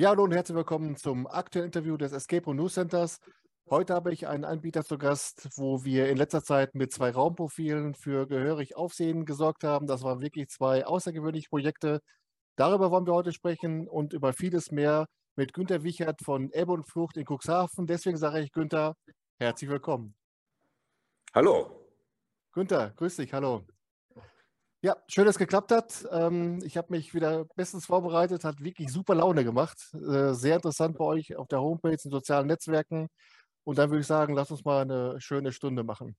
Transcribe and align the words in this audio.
Ja, 0.00 0.08
hallo 0.08 0.24
und 0.24 0.32
herzlich 0.32 0.56
willkommen 0.56 0.96
zum 0.96 1.26
aktuellen 1.26 1.66
Interview 1.66 1.98
des 1.98 2.12
Escape 2.12 2.46
Room 2.46 2.56
News 2.56 2.72
Centers. 2.72 3.20
Heute 3.68 3.92
habe 3.92 4.14
ich 4.14 4.26
einen 4.26 4.46
Anbieter 4.46 4.82
zu 4.82 4.96
Gast, 4.96 5.50
wo 5.56 5.84
wir 5.84 6.08
in 6.08 6.16
letzter 6.16 6.42
Zeit 6.42 6.74
mit 6.74 6.90
zwei 6.90 7.10
Raumprofilen 7.10 7.94
für 7.94 8.26
gehörig 8.26 8.78
Aufsehen 8.78 9.26
gesorgt 9.26 9.62
haben. 9.62 9.86
Das 9.86 10.02
waren 10.02 10.22
wirklich 10.22 10.48
zwei 10.48 10.86
außergewöhnliche 10.86 11.50
Projekte. 11.50 12.00
Darüber 12.56 12.90
wollen 12.90 13.06
wir 13.06 13.12
heute 13.12 13.34
sprechen 13.34 13.86
und 13.88 14.14
über 14.14 14.32
vieles 14.32 14.70
mehr 14.70 15.04
mit 15.36 15.52
Günter 15.52 15.82
Wichert 15.82 16.22
von 16.22 16.50
Ebbe 16.50 16.72
und 16.72 16.88
Flucht 16.88 17.18
in 17.18 17.26
Cuxhaven. 17.26 17.86
Deswegen 17.86 18.16
sage 18.16 18.40
ich 18.40 18.52
Günter, 18.52 18.94
herzlich 19.38 19.68
willkommen. 19.68 20.14
Hallo. 21.34 21.78
Günter, 22.52 22.94
grüß 22.96 23.16
dich, 23.16 23.34
hallo. 23.34 23.66
Ja, 24.82 24.96
schön, 25.08 25.26
dass 25.26 25.34
es 25.34 25.38
geklappt 25.38 25.72
hat. 25.72 26.08
Ähm, 26.10 26.60
ich 26.64 26.78
habe 26.78 26.86
mich 26.90 27.12
wieder 27.12 27.44
bestens 27.54 27.84
vorbereitet, 27.84 28.44
hat 28.44 28.64
wirklich 28.64 28.90
super 28.90 29.14
Laune 29.14 29.44
gemacht. 29.44 29.76
Äh, 29.92 30.32
sehr 30.32 30.56
interessant 30.56 30.96
bei 30.96 31.04
euch 31.04 31.36
auf 31.36 31.48
der 31.48 31.60
Homepage, 31.60 31.98
in 32.02 32.10
sozialen 32.10 32.46
Netzwerken. 32.46 33.10
Und 33.64 33.76
dann 33.76 33.90
würde 33.90 34.00
ich 34.00 34.06
sagen, 34.06 34.32
lass 34.32 34.50
uns 34.50 34.64
mal 34.64 34.80
eine 34.80 35.20
schöne 35.20 35.52
Stunde 35.52 35.84
machen. 35.84 36.16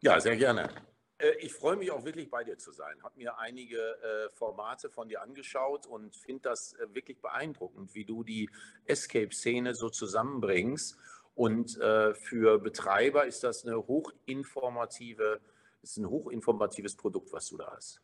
Ja, 0.00 0.18
sehr 0.20 0.38
gerne. 0.38 0.70
Äh, 1.18 1.32
ich 1.40 1.52
freue 1.52 1.76
mich 1.76 1.90
auch 1.90 2.02
wirklich 2.02 2.30
bei 2.30 2.44
dir 2.44 2.56
zu 2.56 2.72
sein. 2.72 3.02
Habe 3.02 3.18
mir 3.18 3.38
einige 3.38 3.76
äh, 3.76 4.30
Formate 4.30 4.88
von 4.88 5.10
dir 5.10 5.20
angeschaut 5.20 5.86
und 5.86 6.16
finde 6.16 6.48
das 6.48 6.74
wirklich 6.94 7.20
beeindruckend, 7.20 7.94
wie 7.94 8.06
du 8.06 8.24
die 8.24 8.48
Escape-Szene 8.86 9.74
so 9.74 9.90
zusammenbringst. 9.90 10.96
Und 11.34 11.78
für 12.14 12.58
Betreiber 12.58 13.24
ist 13.24 13.44
das 13.44 13.64
eine 13.64 13.78
hochinformative 13.78 15.40
ist 15.82 15.96
ein 15.98 16.08
hochinformatives 16.08 16.96
Produkt, 16.96 17.32
was 17.32 17.46
du 17.48 17.56
da 17.56 17.70
hast. 17.74 18.00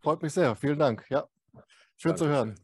Freut 0.00 0.22
mich 0.22 0.32
sehr. 0.32 0.54
Vielen 0.56 0.78
Dank. 0.78 1.04
Ja, 1.10 1.28
schön 1.96 2.10
Danke. 2.10 2.18
zu 2.18 2.28
hören. 2.28 2.54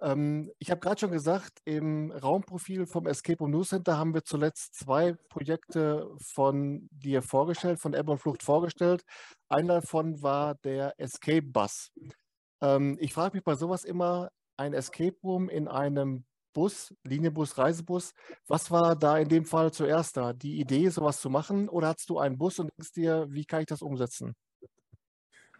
Ähm, 0.00 0.52
ich 0.58 0.70
habe 0.70 0.80
gerade 0.80 1.00
schon 1.00 1.10
gesagt, 1.10 1.60
im 1.64 2.12
Raumprofil 2.12 2.86
vom 2.86 3.06
Escape 3.06 3.38
Room 3.38 3.50
News 3.50 3.70
Center 3.70 3.98
haben 3.98 4.14
wir 4.14 4.22
zuletzt 4.24 4.74
zwei 4.74 5.14
Projekte 5.28 6.08
von 6.20 6.88
dir 6.92 7.22
vorgestellt, 7.22 7.80
von 7.80 7.94
Ebbe 7.94 8.12
und 8.12 8.18
Flucht 8.18 8.42
vorgestellt. 8.42 9.04
Einer 9.48 9.80
davon 9.80 10.22
war 10.22 10.54
der 10.56 10.94
Escape 10.98 11.42
Bus. 11.42 11.90
Ähm, 12.60 12.96
ich 13.00 13.12
frage 13.12 13.36
mich 13.36 13.44
bei 13.44 13.56
sowas 13.56 13.84
immer, 13.84 14.30
ein 14.56 14.72
Escape 14.72 15.16
Room 15.22 15.48
in 15.48 15.68
einem 15.68 16.24
Bus, 16.52 16.94
Linienbus, 17.04 17.58
Reisebus. 17.58 18.14
Was 18.46 18.70
war 18.70 18.96
da 18.96 19.18
in 19.18 19.28
dem 19.28 19.44
Fall 19.44 19.72
zuerst 19.72 20.16
da? 20.16 20.32
Die 20.32 20.60
Idee, 20.60 20.88
sowas 20.88 21.20
zu 21.20 21.30
machen 21.30 21.68
oder 21.68 21.88
hattest 21.88 22.10
du 22.10 22.18
einen 22.18 22.38
Bus 22.38 22.58
und 22.58 22.70
denkst 22.76 22.92
dir, 22.92 23.26
wie 23.30 23.44
kann 23.44 23.60
ich 23.60 23.66
das 23.66 23.82
umsetzen? 23.82 24.34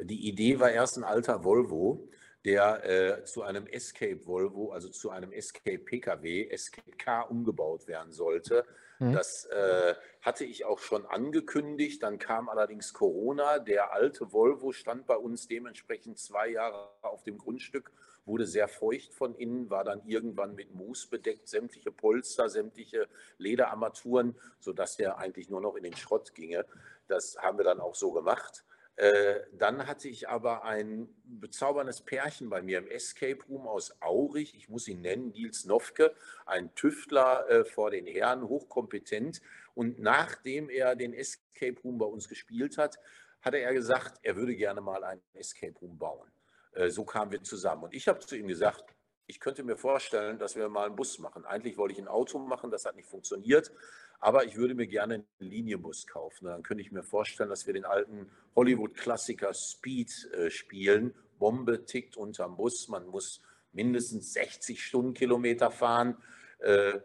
Die 0.00 0.28
Idee 0.28 0.61
war 0.61 0.70
erst 0.70 0.97
ein 0.97 1.05
alter 1.05 1.45
Volvo, 1.45 2.08
der 2.45 2.84
äh, 2.84 3.25
zu 3.25 3.42
einem 3.42 3.67
Escape 3.67 4.25
Volvo, 4.25 4.70
also 4.70 4.89
zu 4.89 5.11
einem 5.11 5.33
Escape 5.33 5.78
Pkw, 5.78 6.48
Escape 6.48 6.97
Car 6.97 7.30
umgebaut 7.30 7.86
werden 7.89 8.12
sollte. 8.12 8.64
Mhm. 9.00 9.12
Das 9.12 9.45
äh, 9.47 9.95
hatte 10.23 10.45
ich 10.45 10.64
auch 10.64 10.78
schon 10.78 11.05
angekündigt. 11.06 12.02
Dann 12.02 12.19
kam 12.19 12.48
allerdings 12.48 12.92
Corona. 12.92 13.58
Der 13.58 13.92
alte 13.92 14.33
Volvo 14.33 14.73
stand 14.73 15.06
bei 15.06 15.17
uns 15.17 15.48
dementsprechend 15.48 16.19
zwei 16.19 16.48
Jahre 16.48 16.91
auf 17.02 17.23
dem 17.23 17.39
Grundstück 17.39 17.92
wurde 18.29 18.47
sehr 18.47 18.69
feucht 18.69 19.12
von 19.12 19.34
innen, 19.34 19.71
war 19.71 19.83
dann 19.83 20.03
irgendwann 20.07 20.55
mit 20.55 20.75
Moos 20.75 21.07
bedeckt, 21.07 21.48
sämtliche 21.48 21.91
Polster, 21.91 22.48
sämtliche 22.48 23.09
Lederarmaturen, 23.39 24.37
sodass 24.61 24.97
der 24.97 25.19
eigentlich 25.19 25.51
nur 25.51 25.61
noch 25.61 25.75
in 25.75 25.83
den 25.83 25.97
Schrott 25.97 26.35
ginge. 26.35 26.65
Das 27.09 27.37
haben 27.39 27.59
wir 27.59 27.65
dann 27.65 27.81
auch 27.81 27.95
so 27.95 28.12
gemacht. 28.12 28.65
Äh, 28.98 29.43
dann 29.53 29.87
hatte 29.87 30.09
ich 30.09 30.29
aber 30.29 30.65
ein 30.65 31.09
bezauberndes 31.25 32.01
Pärchen 32.01 32.51
bei 32.51 32.62
mir 32.62 32.79
im 32.79 32.89
Escape 32.89 33.39
Room 33.48 33.69
aus 33.69 33.95
Aurich. 34.01 34.57
Ich 34.57 34.69
muss 34.69 34.89
ihn 34.89 35.03
nennen, 35.03 35.31
Nils 35.31 35.64
Nofke, 35.67 36.13
ein 36.47 36.75
Tüftler 36.75 37.48
äh, 37.48 37.64
vor 37.64 37.92
den 37.92 38.07
Herren, 38.07 38.48
hochkompetent. 38.48 39.41
Und 39.75 40.01
nachdem 40.01 40.69
er 40.69 40.97
den 40.97 41.14
Escape 41.14 41.81
Room 41.85 41.98
bei 41.98 42.07
uns 42.07 42.29
gespielt 42.29 42.77
hat, 42.77 42.98
hatte 43.41 43.58
er 43.58 43.73
gesagt, 43.73 44.19
er 44.25 44.35
würde 44.35 44.57
gerne 44.57 44.81
mal 44.81 45.05
einen 45.05 45.23
Escape 45.35 45.79
Room 45.81 45.97
bauen. 45.97 46.29
Äh, 46.78 46.90
so 46.90 47.05
kamen 47.05 47.33
wir 47.33 47.42
zusammen. 47.42 47.84
Und 47.84 47.94
ich 47.94 48.06
habe 48.06 48.20
zu 48.20 48.36
ihm 48.36 48.46
gesagt, 48.46 48.94
ich 49.27 49.40
könnte 49.40 49.62
mir 49.64 49.77
vorstellen, 49.77 50.39
dass 50.39 50.56
wir 50.56 50.68
mal 50.68 50.86
einen 50.86 50.96
Bus 50.96 51.18
machen. 51.18 51.44
Eigentlich 51.44 51.77
wollte 51.77 51.92
ich 51.92 52.00
ein 52.00 52.08
Auto 52.08 52.39
machen, 52.39 52.70
das 52.70 52.84
hat 52.86 52.96
nicht 52.96 53.08
funktioniert, 53.08 53.72
aber 54.20 54.44
ich 54.44 54.56
würde 54.56 54.74
mir 54.74 54.86
gerne 54.86 55.14
einen 55.14 55.27
Linienbus 55.39 56.06
kaufen. 56.06 56.46
Dann 56.46 56.62
könnte 56.62 56.83
ich 56.83 56.92
mir 56.92 57.02
vorstellen, 57.02 57.50
dass 57.50 57.66
wir 57.66 57.74
den 57.74 57.84
alten 57.84 58.30
Hollywood-Klassiker 58.56 59.52
Speed 59.52 60.30
äh, 60.33 60.50
spielen. 60.50 61.14
Bombe 61.39 61.84
tickt 61.84 62.16
unterm 62.16 62.56
Bus, 62.56 62.89
man 62.89 63.06
muss 63.06 63.42
mindestens 63.72 64.33
60 64.33 64.83
Stundenkilometer 64.83 65.70
fahren 65.70 66.16
äh, 66.60 66.98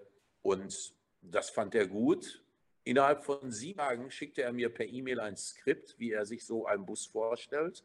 und 0.43 0.93
das 1.21 1.49
fand 1.49 1.75
er 1.75 1.87
gut. 1.87 2.43
Innerhalb 2.85 3.23
von 3.23 3.51
sieben 3.51 3.79
Tagen 3.79 4.11
schickte 4.11 4.43
er 4.43 4.53
mir 4.53 4.69
per 4.69 4.85
E-Mail 4.85 5.19
ein 5.19 5.37
Skript, 5.37 5.95
wie 5.97 6.11
er 6.11 6.25
sich 6.25 6.45
so 6.45 6.65
einen 6.65 6.85
Bus 6.85 7.05
vorstellt. 7.05 7.83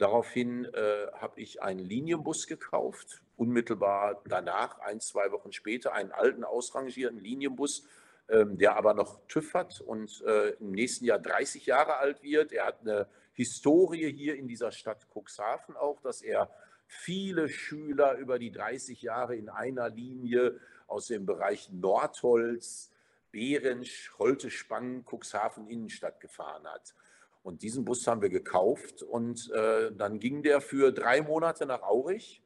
Daraufhin 0.00 0.64
äh, 0.64 1.08
habe 1.12 1.42
ich 1.42 1.60
einen 1.60 1.80
Linienbus 1.80 2.46
gekauft, 2.46 3.20
unmittelbar 3.36 4.22
danach, 4.26 4.78
ein, 4.78 4.98
zwei 4.98 5.30
Wochen 5.30 5.52
später, 5.52 5.92
einen 5.92 6.10
alten 6.10 6.42
ausrangierten 6.42 7.20
Linienbus, 7.20 7.86
ähm, 8.30 8.56
der 8.56 8.76
aber 8.76 8.94
noch 8.94 9.20
TÜV 9.28 9.52
hat 9.52 9.82
und 9.82 10.22
äh, 10.26 10.52
im 10.52 10.70
nächsten 10.70 11.04
Jahr 11.04 11.18
30 11.18 11.66
Jahre 11.66 11.98
alt 11.98 12.22
wird. 12.22 12.50
Er 12.50 12.64
hat 12.64 12.80
eine 12.80 13.08
Historie 13.34 14.10
hier 14.10 14.36
in 14.36 14.48
dieser 14.48 14.72
Stadt 14.72 15.06
Cuxhaven 15.14 15.76
auch, 15.76 16.00
dass 16.00 16.22
er 16.22 16.50
viele 16.86 17.50
Schüler 17.50 18.14
über 18.14 18.38
die 18.38 18.52
30 18.52 19.02
Jahre 19.02 19.36
in 19.36 19.50
einer 19.50 19.90
Linie 19.90 20.58
aus 20.86 21.08
dem 21.08 21.26
Bereich 21.26 21.68
Nordholz, 21.72 22.90
Behrensch, 23.32 24.12
Holtespangen, 24.18 25.04
Cuxhaven 25.04 25.68
Innenstadt 25.68 26.20
gefahren 26.20 26.66
hat. 26.66 26.94
Und 27.42 27.62
diesen 27.62 27.84
Bus 27.84 28.06
haben 28.06 28.20
wir 28.20 28.28
gekauft 28.28 29.02
und 29.02 29.50
äh, 29.52 29.92
dann 29.92 30.18
ging 30.18 30.42
der 30.42 30.60
für 30.60 30.92
drei 30.92 31.22
Monate 31.22 31.64
nach 31.64 31.82
Aurich. 31.82 32.42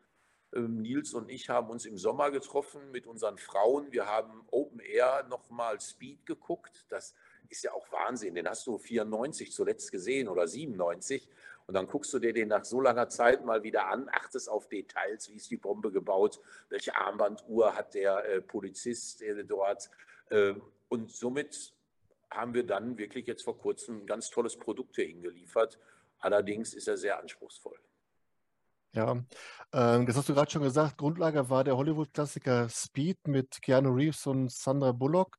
Ähm, 0.54 0.82
Nils 0.82 1.14
und 1.14 1.28
ich 1.28 1.48
haben 1.48 1.68
uns 1.68 1.84
im 1.84 1.98
Sommer 1.98 2.30
getroffen 2.30 2.92
mit 2.92 3.06
unseren 3.06 3.38
Frauen. 3.38 3.90
Wir 3.90 4.06
haben 4.06 4.44
Open 4.50 4.78
Air 4.78 5.26
nochmal 5.28 5.80
Speed 5.80 6.26
geguckt. 6.26 6.86
Das 6.88 7.14
ist 7.48 7.64
ja 7.64 7.72
auch 7.72 7.90
Wahnsinn. 7.90 8.34
Den 8.36 8.48
hast 8.48 8.66
du 8.66 8.78
94 8.78 9.52
zuletzt 9.52 9.90
gesehen 9.90 10.28
oder 10.28 10.46
97. 10.46 11.28
Und 11.66 11.74
dann 11.74 11.86
guckst 11.86 12.12
du 12.12 12.18
dir 12.18 12.32
den 12.32 12.48
nach 12.48 12.64
so 12.64 12.80
langer 12.80 13.08
Zeit 13.08 13.44
mal 13.44 13.62
wieder 13.62 13.88
an, 13.88 14.08
achtest 14.12 14.50
auf 14.50 14.68
Details, 14.68 15.30
wie 15.30 15.36
ist 15.36 15.50
die 15.50 15.56
Bombe 15.56 15.90
gebaut, 15.90 16.40
welche 16.68 16.94
Armbanduhr 16.94 17.74
hat 17.74 17.94
der 17.94 18.24
äh, 18.26 18.40
Polizist 18.42 19.22
äh, 19.22 19.44
dort. 19.44 19.90
Äh, 20.30 20.54
und 20.88 21.10
somit 21.10 21.72
haben 22.34 22.54
wir 22.54 22.64
dann 22.64 22.98
wirklich 22.98 23.26
jetzt 23.26 23.42
vor 23.42 23.58
kurzem 23.58 24.02
ein 24.02 24.06
ganz 24.06 24.30
tolles 24.30 24.56
Produkt 24.56 24.96
hier 24.96 25.06
hingeliefert. 25.06 25.78
Allerdings 26.18 26.74
ist 26.74 26.88
er 26.88 26.96
sehr 26.96 27.18
anspruchsvoll. 27.18 27.78
Ja, 28.94 29.12
äh, 29.72 30.04
das 30.04 30.16
hast 30.16 30.28
du 30.28 30.34
gerade 30.34 30.50
schon 30.50 30.62
gesagt. 30.62 30.98
Grundlage 30.98 31.50
war 31.50 31.64
der 31.64 31.76
Hollywood-Klassiker 31.76 32.68
Speed 32.68 33.18
mit 33.26 33.60
Keanu 33.60 33.92
Reeves 33.92 34.26
und 34.26 34.52
Sandra 34.52 34.92
Bullock. 34.92 35.36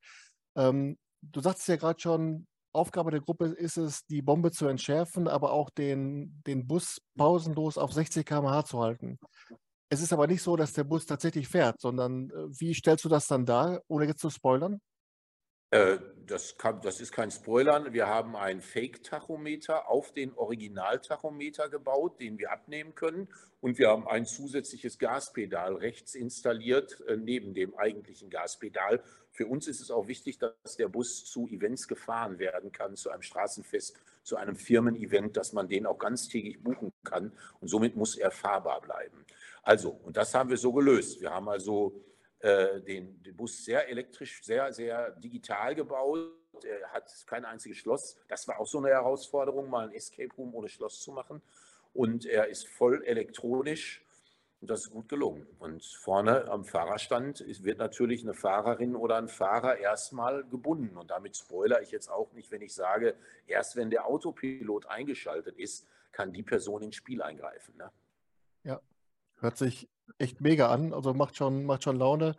Ähm, 0.55 0.97
du 1.21 1.39
sagst 1.39 1.67
ja 1.67 1.77
gerade 1.77 1.99
schon, 1.99 2.47
Aufgabe 2.73 3.11
der 3.11 3.21
Gruppe 3.21 3.45
ist 3.45 3.77
es, 3.77 4.05
die 4.05 4.21
Bombe 4.21 4.51
zu 4.51 4.67
entschärfen, 4.67 5.29
aber 5.29 5.53
auch 5.53 5.69
den, 5.69 6.43
den 6.45 6.67
Bus 6.67 7.01
pausenlos 7.17 7.77
auf 7.77 7.93
60 7.93 8.25
km/h 8.25 8.65
zu 8.65 8.81
halten. 8.81 9.17
Es 9.89 10.01
ist 10.01 10.11
aber 10.11 10.27
nicht 10.27 10.41
so, 10.41 10.57
dass 10.57 10.73
der 10.73 10.83
Bus 10.83 11.05
tatsächlich 11.05 11.47
fährt, 11.47 11.79
sondern 11.79 12.29
äh, 12.29 12.59
wie 12.59 12.73
stellst 12.73 13.05
du 13.05 13.09
das 13.09 13.27
dann 13.27 13.45
dar, 13.45 13.81
ohne 13.87 14.05
jetzt 14.05 14.19
zu 14.19 14.29
spoilern? 14.29 14.81
Äh, 15.71 15.97
das, 16.27 16.57
kann, 16.57 16.81
das, 16.81 17.01
ist 17.01 17.11
kein 17.11 17.31
Spoilern. 17.31 17.93
Wir 17.93 18.07
haben 18.07 18.35
einen 18.35 18.61
Fake-Tachometer 18.61 19.89
auf 19.89 20.11
den 20.11 20.33
Original-Tachometer 20.33 21.69
gebaut, 21.69 22.19
den 22.19 22.37
wir 22.37 22.51
abnehmen 22.51 22.95
können. 22.95 23.27
Und 23.61 23.77
wir 23.77 23.89
haben 23.89 24.07
ein 24.07 24.25
zusätzliches 24.25 24.97
Gaspedal 24.97 25.75
rechts 25.75 26.15
installiert, 26.15 27.01
äh, 27.07 27.17
neben 27.17 27.53
dem 27.53 27.75
eigentlichen 27.75 28.29
Gaspedal. 28.29 29.03
Für 29.31 29.47
uns 29.47 29.67
ist 29.67 29.81
es 29.81 29.91
auch 29.91 30.07
wichtig, 30.07 30.37
dass 30.37 30.77
der 30.77 30.87
Bus 30.87 31.25
zu 31.25 31.47
Events 31.47 31.87
gefahren 31.87 32.39
werden 32.39 32.71
kann, 32.71 32.95
zu 32.95 33.09
einem 33.09 33.21
Straßenfest, 33.21 33.99
zu 34.23 34.37
einem 34.37 34.55
Firmen-Event, 34.55 35.35
dass 35.35 35.51
man 35.51 35.67
den 35.67 35.85
auch 35.85 35.97
ganztägig 35.97 36.63
buchen 36.63 36.93
kann. 37.03 37.33
Und 37.59 37.67
somit 37.67 37.95
muss 37.95 38.15
er 38.15 38.31
fahrbar 38.31 38.81
bleiben. 38.81 39.25
Also, 39.61 39.89
und 39.89 40.15
das 40.15 40.33
haben 40.33 40.49
wir 40.49 40.57
so 40.57 40.71
gelöst. 40.71 41.21
Wir 41.21 41.31
haben 41.31 41.49
also 41.49 42.01
äh, 42.45 42.79
den, 42.79 43.23
den 43.23 43.35
Bus 43.35 43.65
sehr 43.65 43.89
elektrisch, 43.89 44.43
sehr, 44.43 44.71
sehr 44.71 45.09
digital 45.13 45.73
gebaut. 45.73 46.29
Er 46.63 46.91
hat 46.91 47.11
kein 47.25 47.43
einziges 47.43 47.79
Schloss. 47.79 48.17
Das 48.27 48.47
war 48.47 48.59
auch 48.59 48.67
so 48.67 48.77
eine 48.77 48.89
Herausforderung, 48.89 49.67
mal 49.67 49.87
ein 49.87 49.95
Escape 49.95 50.29
Room 50.37 50.53
ohne 50.53 50.69
Schloss 50.69 51.01
zu 51.01 51.11
machen. 51.11 51.41
Und 51.91 52.27
er 52.27 52.47
ist 52.47 52.67
voll 52.67 53.03
elektronisch. 53.03 54.05
Und 54.61 54.69
das 54.69 54.81
ist 54.81 54.91
gut 54.91 55.09
gelungen. 55.09 55.47
Und 55.57 55.83
vorne 55.83 56.47
am 56.47 56.65
Fahrerstand 56.65 57.43
wird 57.63 57.79
natürlich 57.79 58.21
eine 58.21 58.35
Fahrerin 58.35 58.95
oder 58.95 59.17
ein 59.17 59.27
Fahrer 59.27 59.77
erstmal 59.77 60.43
gebunden. 60.43 60.97
Und 60.97 61.09
damit 61.09 61.35
spoilere 61.35 61.81
ich 61.81 61.89
jetzt 61.89 62.09
auch 62.09 62.31
nicht, 62.33 62.51
wenn 62.51 62.61
ich 62.61 62.75
sage, 62.75 63.15
erst 63.47 63.75
wenn 63.75 63.89
der 63.89 64.05
Autopilot 64.05 64.85
eingeschaltet 64.85 65.57
ist, 65.57 65.87
kann 66.11 66.31
die 66.31 66.43
Person 66.43 66.83
ins 66.83 66.95
Spiel 66.95 67.23
eingreifen. 67.23 67.75
Ne? 67.75 67.91
Ja, 68.63 68.81
Hört 69.39 69.57
sich 69.57 69.89
echt 70.17 70.41
mega 70.41 70.69
an, 70.69 70.93
also 70.93 71.13
macht 71.13 71.35
schon, 71.35 71.65
macht 71.65 71.83
schon 71.83 71.97
Laune 71.97 72.35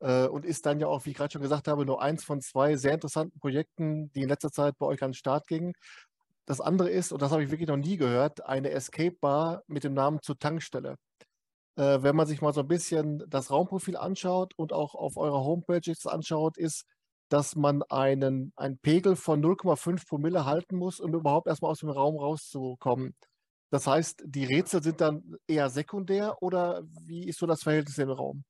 äh, 0.00 0.26
und 0.26 0.44
ist 0.44 0.66
dann 0.66 0.80
ja 0.80 0.86
auch, 0.86 1.04
wie 1.04 1.10
ich 1.10 1.16
gerade 1.16 1.32
schon 1.32 1.42
gesagt 1.42 1.68
habe, 1.68 1.84
nur 1.84 2.02
eins 2.02 2.24
von 2.24 2.40
zwei 2.40 2.76
sehr 2.76 2.94
interessanten 2.94 3.38
Projekten, 3.40 4.10
die 4.12 4.22
in 4.22 4.28
letzter 4.28 4.50
Zeit 4.52 4.78
bei 4.78 4.86
euch 4.86 5.02
an 5.02 5.10
den 5.10 5.14
Start 5.14 5.46
gingen. 5.46 5.72
Das 6.46 6.60
andere 6.60 6.90
ist, 6.90 7.12
und 7.12 7.20
das 7.20 7.30
habe 7.32 7.44
ich 7.44 7.50
wirklich 7.50 7.68
noch 7.68 7.76
nie 7.76 7.96
gehört, 7.96 8.46
eine 8.46 8.70
Escape 8.70 9.16
Bar 9.20 9.62
mit 9.66 9.84
dem 9.84 9.94
Namen 9.94 10.20
zur 10.22 10.38
Tankstelle. 10.38 10.96
Äh, 11.76 12.02
wenn 12.02 12.16
man 12.16 12.26
sich 12.26 12.40
mal 12.42 12.54
so 12.54 12.60
ein 12.60 12.68
bisschen 12.68 13.24
das 13.28 13.50
Raumprofil 13.50 13.96
anschaut 13.96 14.54
und 14.56 14.72
auch 14.72 14.94
auf 14.94 15.16
eurer 15.16 15.44
Homepage 15.44 15.92
anschaut, 16.06 16.56
ist, 16.58 16.86
dass 17.28 17.56
man 17.56 17.82
einen, 17.84 18.52
einen 18.56 18.78
Pegel 18.78 19.16
von 19.16 19.42
0,5 19.42 20.08
Promille 20.08 20.44
halten 20.44 20.76
muss, 20.76 21.00
um 21.00 21.14
überhaupt 21.14 21.46
erstmal 21.46 21.70
aus 21.70 21.80
dem 21.80 21.90
Raum 21.90 22.16
rauszukommen. 22.16 23.14
Das 23.70 23.86
heißt, 23.86 24.22
die 24.24 24.44
Rätsel 24.44 24.82
sind 24.82 25.00
dann 25.00 25.36
eher 25.46 25.68
sekundär 25.68 26.42
oder 26.42 26.82
wie 27.02 27.28
ist 27.28 27.38
so 27.38 27.46
das 27.46 27.62
Verhältnis 27.62 27.98
im 27.98 28.10
Raum? 28.10 28.44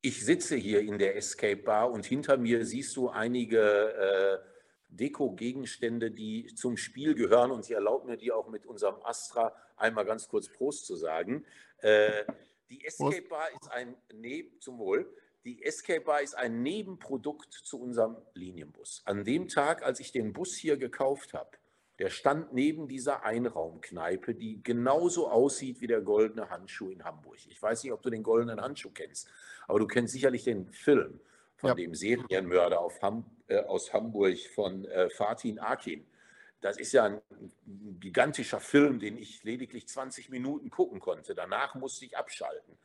Ich 0.00 0.24
sitze 0.24 0.56
hier 0.56 0.80
in 0.80 0.98
der 0.98 1.16
Escape 1.16 1.62
Bar 1.62 1.90
und 1.92 2.04
hinter 2.04 2.36
mir 2.36 2.64
siehst 2.64 2.96
du 2.96 3.08
einige 3.08 3.60
äh, 3.60 4.38
Deko-Gegenstände, 4.88 6.10
die 6.10 6.52
zum 6.54 6.76
Spiel 6.76 7.14
gehören 7.14 7.50
und 7.50 7.64
ich 7.64 7.72
erlaube 7.72 8.08
mir 8.08 8.16
die 8.16 8.32
auch 8.32 8.48
mit 8.48 8.66
unserem 8.66 8.96
Astra 9.04 9.54
einmal 9.76 10.04
ganz 10.04 10.28
kurz 10.28 10.48
Prost 10.48 10.86
zu 10.86 10.96
sagen. 10.96 11.44
Äh, 11.78 12.24
die 12.70 12.84
Escape 12.84 13.22
Bar 13.28 13.48
ist 13.60 13.70
ein, 13.70 13.96
ne, 14.12 14.50
zum 14.58 14.78
Wohl, 14.78 15.14
die 15.44 15.62
Escape 15.62 16.00
Bar 16.00 16.22
ist 16.22 16.34
ein 16.34 16.62
Nebenprodukt 16.62 17.52
zu 17.52 17.80
unserem 17.80 18.16
Linienbus. 18.34 19.02
An 19.04 19.24
dem 19.24 19.48
Tag, 19.48 19.82
als 19.82 20.00
ich 20.00 20.12
den 20.12 20.32
Bus 20.32 20.54
hier 20.54 20.76
gekauft 20.76 21.34
habe, 21.34 21.50
der 21.98 22.10
stand 22.10 22.52
neben 22.52 22.88
dieser 22.88 23.24
Einraumkneipe, 23.24 24.34
die 24.34 24.62
genauso 24.62 25.28
aussieht 25.28 25.80
wie 25.80 25.86
der 25.86 26.00
goldene 26.00 26.50
Handschuh 26.50 26.90
in 26.90 27.04
Hamburg. 27.04 27.38
Ich 27.48 27.62
weiß 27.62 27.82
nicht, 27.84 27.92
ob 27.92 28.02
du 28.02 28.10
den 28.10 28.22
goldenen 28.22 28.60
Handschuh 28.60 28.90
kennst, 28.90 29.28
aber 29.68 29.78
du 29.78 29.86
kennst 29.86 30.12
sicherlich 30.12 30.44
den 30.44 30.70
Film 30.72 31.20
von 31.56 31.68
ja. 31.68 31.74
dem 31.74 31.94
Serienmörder 31.94 32.80
Ham, 33.02 33.24
äh, 33.46 33.58
aus 33.58 33.92
Hamburg 33.92 34.38
von 34.54 34.84
äh, 34.86 35.10
Fatin 35.10 35.58
Akin. 35.58 36.04
Das 36.60 36.78
ist 36.78 36.92
ja 36.92 37.04
ein 37.04 37.20
gigantischer 38.00 38.60
Film, 38.60 39.00
den 39.00 39.16
ich 39.16 39.42
lediglich 39.42 39.88
20 39.88 40.30
Minuten 40.30 40.70
gucken 40.70 41.00
konnte. 41.00 41.34
Danach 41.34 41.74
musste 41.74 42.04
ich 42.04 42.16
abschalten. 42.16 42.78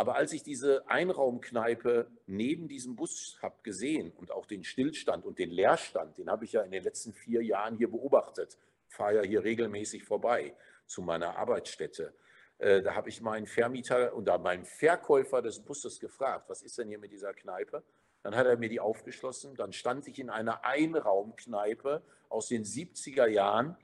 Aber 0.00 0.14
als 0.14 0.32
ich 0.32 0.44
diese 0.44 0.88
Einraumkneipe 0.88 2.08
neben 2.26 2.68
diesem 2.68 2.94
Bus 2.94 3.36
habe 3.42 3.56
gesehen 3.64 4.12
und 4.12 4.30
auch 4.30 4.46
den 4.46 4.62
Stillstand 4.62 5.26
und 5.26 5.40
den 5.40 5.50
Leerstand, 5.50 6.18
den 6.18 6.30
habe 6.30 6.44
ich 6.44 6.52
ja 6.52 6.62
in 6.62 6.70
den 6.70 6.84
letzten 6.84 7.12
vier 7.12 7.42
Jahren 7.42 7.76
hier 7.76 7.90
beobachtet, 7.90 8.56
fahre 8.86 9.16
ja 9.16 9.22
hier 9.22 9.42
regelmäßig 9.42 10.04
vorbei 10.04 10.54
zu 10.86 11.02
meiner 11.02 11.36
Arbeitsstätte. 11.36 12.14
Äh, 12.58 12.80
da 12.80 12.94
habe 12.94 13.08
ich 13.08 13.20
meinen 13.20 13.48
Vermieter 13.48 14.14
oder 14.14 14.38
meinen 14.38 14.64
Verkäufer 14.64 15.42
des 15.42 15.58
Busses 15.58 15.98
gefragt, 15.98 16.48
was 16.48 16.62
ist 16.62 16.78
denn 16.78 16.86
hier 16.86 17.00
mit 17.00 17.10
dieser 17.10 17.34
Kneipe? 17.34 17.82
Dann 18.22 18.36
hat 18.36 18.46
er 18.46 18.56
mir 18.56 18.68
die 18.68 18.78
aufgeschlossen. 18.78 19.56
Dann 19.56 19.72
stand 19.72 20.06
ich 20.06 20.20
in 20.20 20.30
einer 20.30 20.64
Einraumkneipe 20.64 22.02
aus 22.28 22.46
den 22.46 22.62
70er 22.62 23.26
Jahren. 23.26 23.76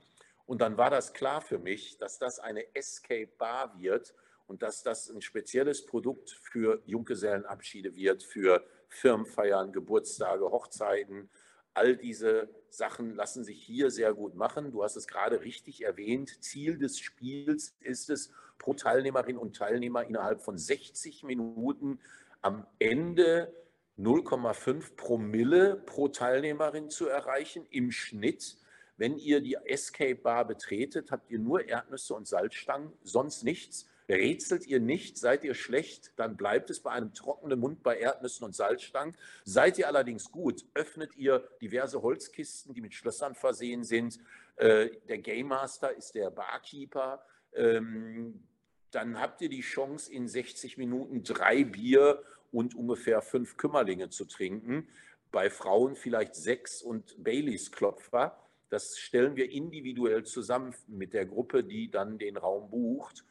Und 0.45 0.61
dann 0.61 0.77
war 0.77 0.89
das 0.89 1.11
klar 1.11 1.41
für 1.41 1.59
mich, 1.59 1.97
dass 1.97 2.19
das 2.19 2.39
eine 2.39 2.73
Escape 2.73 3.31
Bar 3.37 3.77
wird 3.77 4.13
und 4.47 4.61
dass 4.61 4.83
das 4.83 5.09
ein 5.09 5.21
spezielles 5.21 5.85
Produkt 5.85 6.31
für 6.41 6.81
Junggesellenabschiede 6.85 7.95
wird, 7.95 8.23
für 8.23 8.65
Firmenfeiern, 8.89 9.71
Geburtstage, 9.71 10.45
Hochzeiten. 10.51 11.29
All 11.73 11.97
diese 11.97 12.49
Sachen 12.69 13.15
lassen 13.15 13.43
sich 13.43 13.61
hier 13.61 13.91
sehr 13.91 14.13
gut 14.13 14.35
machen. 14.35 14.71
Du 14.71 14.83
hast 14.83 14.95
es 14.95 15.07
gerade 15.07 15.41
richtig 15.41 15.83
erwähnt. 15.83 16.41
Ziel 16.41 16.77
des 16.77 16.99
Spiels 16.99 17.75
ist 17.81 18.09
es, 18.09 18.31
pro 18.57 18.73
Teilnehmerin 18.73 19.37
und 19.37 19.55
Teilnehmer 19.55 20.05
innerhalb 20.05 20.41
von 20.41 20.57
60 20.57 21.23
Minuten 21.23 21.99
am 22.41 22.65
Ende 22.79 23.53
0,5 23.97 24.95
Promille 24.95 25.75
pro 25.85 26.07
Teilnehmerin 26.07 26.89
zu 26.89 27.07
erreichen 27.07 27.65
im 27.69 27.91
Schnitt. 27.91 28.57
Wenn 28.97 29.17
ihr 29.17 29.41
die 29.41 29.55
Escape 29.65 30.15
Bar 30.15 30.45
betretet, 30.45 31.11
habt 31.11 31.29
ihr 31.29 31.39
nur 31.39 31.67
Erdnüsse 31.67 32.13
und 32.13 32.27
Salzstangen, 32.27 32.93
sonst 33.03 33.43
nichts. 33.43 33.89
Rätselt 34.07 34.67
ihr 34.67 34.79
nicht, 34.79 35.17
seid 35.17 35.43
ihr 35.43 35.55
schlecht, 35.55 36.11
dann 36.15 36.37
bleibt 36.37 36.69
es 36.69 36.79
bei 36.79 36.91
einem 36.91 37.13
trockenen 37.13 37.59
Mund 37.59 37.81
bei 37.81 37.97
Erdnüssen 37.97 38.45
und 38.45 38.55
Salzstangen. 38.55 39.15
Seid 39.43 39.77
ihr 39.79 39.87
allerdings 39.87 40.31
gut, 40.31 40.65
öffnet 40.75 41.15
ihr 41.15 41.47
diverse 41.61 42.01
Holzkisten, 42.01 42.73
die 42.73 42.81
mit 42.81 42.93
Schlössern 42.93 43.33
versehen 43.33 43.83
sind. 43.83 44.19
Äh, 44.57 44.89
der 45.07 45.17
Game 45.17 45.47
Master 45.47 45.91
ist 45.95 46.13
der 46.13 46.29
Barkeeper. 46.29 47.25
Ähm, 47.53 48.43
dann 48.91 49.19
habt 49.19 49.41
ihr 49.41 49.49
die 49.49 49.61
Chance, 49.61 50.11
in 50.11 50.27
60 50.27 50.77
Minuten 50.77 51.23
drei 51.23 51.63
Bier 51.63 52.23
und 52.51 52.75
ungefähr 52.75 53.21
fünf 53.21 53.57
Kümmerlinge 53.57 54.09
zu 54.09 54.25
trinken. 54.25 54.87
Bei 55.31 55.49
Frauen 55.49 55.95
vielleicht 55.95 56.35
sechs 56.35 56.81
und 56.81 57.21
Baileys 57.21 57.71
Klopfer. 57.71 58.39
Das 58.69 58.97
stellen 58.97 59.35
wir 59.35 59.51
individuell 59.51 60.23
zusammen 60.23 60.73
mit 60.87 61.13
der 61.13 61.25
Gruppe, 61.25 61.63
die 61.63 61.89
dann 61.89 62.17
den 62.17 62.37
Raum 62.37 62.69
bucht. 62.69 63.25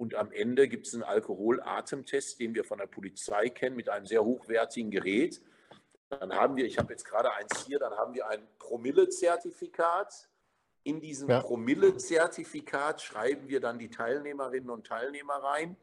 Und 0.00 0.14
am 0.14 0.32
Ende 0.32 0.66
gibt 0.66 0.86
es 0.86 0.94
einen 0.94 1.02
Alkoholatemtest, 1.02 2.40
den 2.40 2.54
wir 2.54 2.64
von 2.64 2.78
der 2.78 2.86
Polizei 2.86 3.50
kennen, 3.50 3.76
mit 3.76 3.90
einem 3.90 4.06
sehr 4.06 4.24
hochwertigen 4.24 4.90
Gerät. 4.90 5.42
Dann 6.08 6.32
haben 6.32 6.56
wir, 6.56 6.64
ich 6.64 6.78
habe 6.78 6.94
jetzt 6.94 7.04
gerade 7.04 7.30
eins 7.34 7.66
hier, 7.66 7.78
dann 7.78 7.92
haben 7.92 8.14
wir 8.14 8.26
ein 8.26 8.40
Promille-Zertifikat. 8.58 10.30
In 10.84 11.02
diesem 11.02 11.28
ja. 11.28 11.40
Promille-Zertifikat 11.40 13.02
schreiben 13.02 13.50
wir 13.50 13.60
dann 13.60 13.78
die 13.78 13.90
Teilnehmerinnen 13.90 14.70
und 14.70 14.86
Teilnehmer 14.86 15.34
rein 15.34 15.76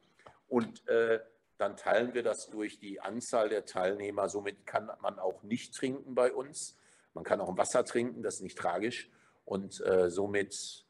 und 0.47 0.87
äh, 0.87 1.19
dann 1.59 1.77
teilen 1.77 2.15
wir 2.15 2.23
das 2.23 2.49
durch 2.49 2.79
die 2.79 2.99
Anzahl 2.99 3.49
der 3.49 3.65
Teilnehmer. 3.65 4.29
Somit 4.29 4.65
kann 4.65 4.89
man 4.99 5.19
auch 5.19 5.43
nicht 5.43 5.75
trinken 5.75 6.15
bei 6.15 6.33
uns. 6.33 6.75
Man 7.13 7.23
kann 7.23 7.39
auch 7.39 7.55
Wasser 7.55 7.85
trinken, 7.85 8.23
das 8.23 8.37
ist 8.37 8.41
nicht 8.41 8.57
tragisch. 8.57 9.11
Und 9.45 9.79
äh, 9.85 10.09
somit 10.09 10.86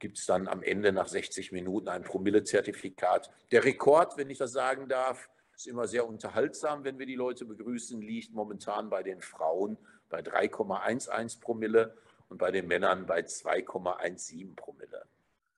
gibt 0.00 0.18
es 0.18 0.26
dann 0.26 0.48
am 0.48 0.62
Ende 0.62 0.92
nach 0.92 1.06
60 1.06 1.52
Minuten 1.52 1.88
ein 1.88 2.02
Promille-Zertifikat. 2.02 3.30
Der 3.52 3.64
Rekord, 3.64 4.16
wenn 4.16 4.30
ich 4.30 4.38
das 4.38 4.52
sagen 4.52 4.88
darf, 4.88 5.30
ist 5.54 5.68
immer 5.68 5.86
sehr 5.86 6.08
unterhaltsam, 6.08 6.84
wenn 6.84 6.98
wir 6.98 7.06
die 7.06 7.14
Leute 7.14 7.44
begrüßen, 7.44 8.00
liegt 8.00 8.32
momentan 8.32 8.90
bei 8.90 9.02
den 9.02 9.20
Frauen 9.20 9.76
bei 10.08 10.20
3,11 10.20 11.40
Promille 11.40 11.94
und 12.28 12.38
bei 12.38 12.50
den 12.50 12.66
Männern 12.66 13.06
bei 13.06 13.20
2,17 13.20 14.56
Promille. 14.56 15.04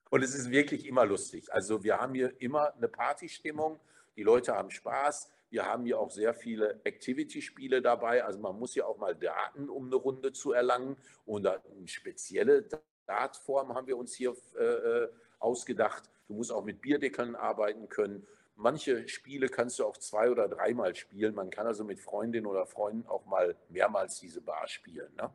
Und 0.09 0.23
es 0.23 0.35
ist 0.35 0.51
wirklich 0.51 0.85
immer 0.85 1.05
lustig. 1.05 1.51
Also 1.51 1.83
wir 1.83 1.99
haben 1.99 2.13
hier 2.13 2.39
immer 2.39 2.75
eine 2.75 2.87
Partystimmung, 2.87 3.79
die 4.15 4.23
Leute 4.23 4.53
haben 4.53 4.69
Spaß. 4.69 5.31
Wir 5.49 5.65
haben 5.65 5.85
hier 5.85 5.99
auch 5.99 6.11
sehr 6.11 6.33
viele 6.33 6.81
Activity-Spiele 6.83 7.81
dabei. 7.81 8.23
Also 8.23 8.39
man 8.39 8.57
muss 8.57 8.75
ja 8.75 8.85
auch 8.85 8.97
mal 8.97 9.15
Daten, 9.15 9.69
um 9.69 9.87
eine 9.87 9.95
Runde 9.95 10.31
zu 10.33 10.51
erlangen. 10.51 10.97
Und 11.25 11.47
spezielle 11.85 12.67
Dartform 13.05 13.73
haben 13.73 13.87
wir 13.87 13.97
uns 13.97 14.13
hier 14.13 14.35
äh, 14.57 14.63
äh, 14.63 15.09
ausgedacht. 15.39 16.09
Du 16.27 16.35
musst 16.35 16.51
auch 16.51 16.63
mit 16.63 16.81
Bierdeckeln 16.81 17.35
arbeiten 17.35 17.89
können. 17.89 18.25
Manche 18.55 19.07
Spiele 19.07 19.49
kannst 19.49 19.79
du 19.79 19.85
auch 19.85 19.97
zwei 19.97 20.29
oder 20.29 20.47
dreimal 20.47 20.95
spielen. 20.95 21.35
Man 21.35 21.49
kann 21.49 21.67
also 21.67 21.83
mit 21.83 21.99
Freundinnen 21.99 22.45
oder 22.45 22.65
Freunden 22.65 23.07
auch 23.07 23.25
mal 23.25 23.55
mehrmals 23.69 24.19
diese 24.19 24.41
Bar 24.41 24.67
spielen. 24.67 25.11
Ne? 25.15 25.29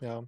Ja, 0.00 0.22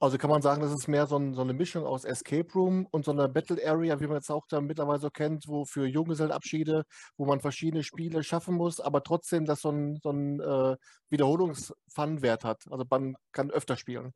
also 0.00 0.16
kann 0.16 0.30
man 0.30 0.40
sagen, 0.40 0.62
das 0.62 0.72
ist 0.72 0.88
mehr 0.88 1.06
so, 1.06 1.18
ein, 1.18 1.34
so, 1.34 1.42
eine 1.42 1.52
Mischung 1.52 1.84
aus 1.84 2.04
Escape 2.04 2.50
Room 2.54 2.86
und 2.90 3.04
so 3.04 3.10
einer 3.10 3.28
Battle 3.28 3.58
Area, 3.62 4.00
wie 4.00 4.06
man 4.06 4.16
jetzt 4.16 4.30
auch 4.30 4.46
da 4.46 4.60
mittlerweile 4.62 5.00
so 5.00 5.10
kennt, 5.10 5.48
wo 5.48 5.66
für 5.66 5.86
Junggesellenabschiede, 5.86 6.84
wo 7.18 7.26
man 7.26 7.40
verschiedene 7.40 7.82
Spiele 7.82 8.22
schaffen 8.22 8.54
muss, 8.54 8.80
aber 8.80 9.02
trotzdem 9.02 9.44
das 9.44 9.60
so 9.60 9.70
ein, 9.70 9.98
so 10.02 10.10
äh, 10.12 10.76
Wiederholungs-Fun-Wert 11.10 12.44
hat. 12.44 12.64
Also 12.70 12.86
man 12.88 13.16
kann 13.32 13.50
öfter 13.50 13.76
spielen. 13.76 14.14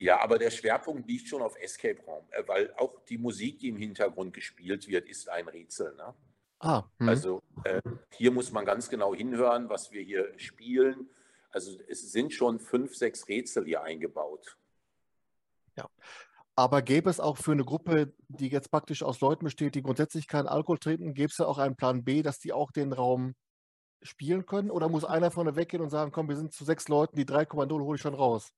Ja, 0.00 0.18
aber 0.22 0.38
der 0.38 0.50
Schwerpunkt 0.50 1.06
liegt 1.06 1.28
schon 1.28 1.42
auf 1.42 1.56
Escape 1.60 2.00
Room, 2.06 2.24
äh, 2.30 2.42
weil 2.46 2.72
auch 2.78 3.04
die 3.04 3.18
Musik, 3.18 3.58
die 3.58 3.68
im 3.68 3.76
Hintergrund 3.76 4.32
gespielt 4.32 4.88
wird, 4.88 5.06
ist 5.06 5.28
ein 5.28 5.46
Rätsel. 5.46 5.94
Ne? 5.94 6.14
Ah, 6.58 6.84
hm. 6.98 7.08
Also 7.08 7.42
äh, 7.64 7.82
hier 8.16 8.30
muss 8.30 8.50
man 8.50 8.64
ganz 8.64 8.88
genau 8.88 9.14
hinhören, 9.14 9.68
was 9.68 9.92
wir 9.92 10.02
hier 10.02 10.32
spielen. 10.38 11.10
Also 11.50 11.78
es 11.86 12.12
sind 12.12 12.32
schon 12.32 12.60
fünf, 12.60 12.96
sechs 12.96 13.28
Rätsel 13.28 13.66
hier 13.66 13.82
eingebaut. 13.82 14.56
Ja. 15.76 15.86
Aber 16.56 16.80
gäbe 16.80 17.10
es 17.10 17.20
auch 17.20 17.36
für 17.36 17.52
eine 17.52 17.64
Gruppe, 17.64 18.14
die 18.28 18.48
jetzt 18.48 18.70
praktisch 18.70 19.02
aus 19.02 19.20
Leuten 19.20 19.44
besteht, 19.44 19.74
die 19.74 19.82
grundsätzlich 19.82 20.26
keinen 20.28 20.48
Alkohol 20.48 20.78
trinken, 20.78 21.12
gäbe 21.12 21.30
es 21.30 21.38
ja 21.38 21.46
auch 21.46 21.58
einen 21.58 21.76
Plan 21.76 22.04
B, 22.04 22.22
dass 22.22 22.38
die 22.38 22.54
auch 22.54 22.70
den 22.72 22.94
Raum 22.94 23.34
spielen 24.02 24.46
können? 24.46 24.70
Oder 24.70 24.88
muss 24.88 25.04
einer 25.04 25.30
vorne 25.30 25.56
weggehen 25.56 25.82
und 25.82 25.90
sagen, 25.90 26.10
komm, 26.10 26.28
wir 26.28 26.36
sind 26.36 26.54
zu 26.54 26.64
sechs 26.64 26.88
Leuten, 26.88 27.16
die 27.16 27.26
3,0 27.26 27.70
hole 27.80 27.96
ich 27.96 28.02
schon 28.02 28.14
raus? 28.14 28.52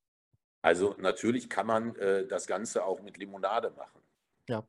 Also 0.63 0.95
natürlich 0.99 1.51
kann 1.51 1.67
man 1.67 1.97
äh, 1.97 2.25
das 2.27 2.47
Ganze 2.47 2.85
auch 2.85 3.03
mit 3.03 3.19
Limonade 3.19 3.71
machen. 3.71 4.01
Ja. 4.49 4.65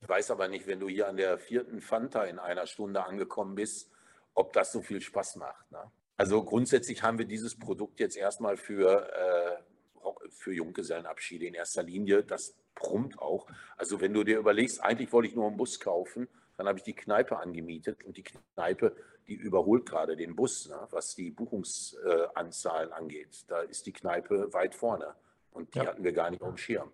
Ich 0.00 0.08
weiß 0.08 0.30
aber 0.30 0.46
nicht, 0.46 0.66
wenn 0.66 0.78
du 0.78 0.88
hier 0.88 1.08
an 1.08 1.16
der 1.16 1.38
vierten 1.38 1.80
Fanta 1.80 2.24
in 2.24 2.38
einer 2.38 2.66
Stunde 2.66 3.04
angekommen 3.04 3.54
bist, 3.54 3.90
ob 4.34 4.52
das 4.52 4.70
so 4.70 4.82
viel 4.82 5.00
Spaß 5.00 5.36
macht. 5.36 5.72
Ne? 5.72 5.90
Also 6.18 6.44
grundsätzlich 6.44 7.02
haben 7.02 7.18
wir 7.18 7.24
dieses 7.24 7.58
Produkt 7.58 7.98
jetzt 7.98 8.16
erstmal 8.16 8.56
für, 8.56 9.10
äh, 9.12 10.30
für 10.30 10.52
Junggesellenabschiede 10.52 11.46
in 11.46 11.54
erster 11.54 11.82
Linie. 11.82 12.22
Das 12.22 12.54
brummt 12.74 13.18
auch. 13.18 13.48
Also 13.76 14.00
wenn 14.00 14.12
du 14.12 14.24
dir 14.24 14.38
überlegst, 14.38 14.82
eigentlich 14.82 15.12
wollte 15.12 15.28
ich 15.28 15.34
nur 15.34 15.46
einen 15.46 15.56
Bus 15.56 15.80
kaufen, 15.80 16.28
Dann 16.56 16.66
habe 16.66 16.78
ich 16.78 16.84
die 16.84 16.94
Kneipe 16.94 17.38
angemietet 17.38 18.02
und 18.02 18.16
die 18.16 18.24
Kneipe, 18.24 18.96
die 19.28 19.34
überholt 19.34 19.86
gerade 19.86 20.16
den 20.16 20.34
Bus, 20.34 20.68
ne, 20.68 20.88
was 20.90 21.14
die 21.14 21.30
Buchungsanzahlen 21.30 22.92
angeht. 22.92 23.44
Da 23.46 23.60
ist 23.60 23.86
die 23.86 23.92
Kneipe 23.92 24.52
weit 24.52 24.74
vorne 24.74 25.14
und 25.50 25.74
die 25.74 25.78
ja. 25.78 25.86
hatten 25.86 26.04
wir 26.04 26.12
gar 26.12 26.30
nicht 26.30 26.42
auf 26.42 26.48
dem 26.48 26.56
Schirm. 26.56 26.90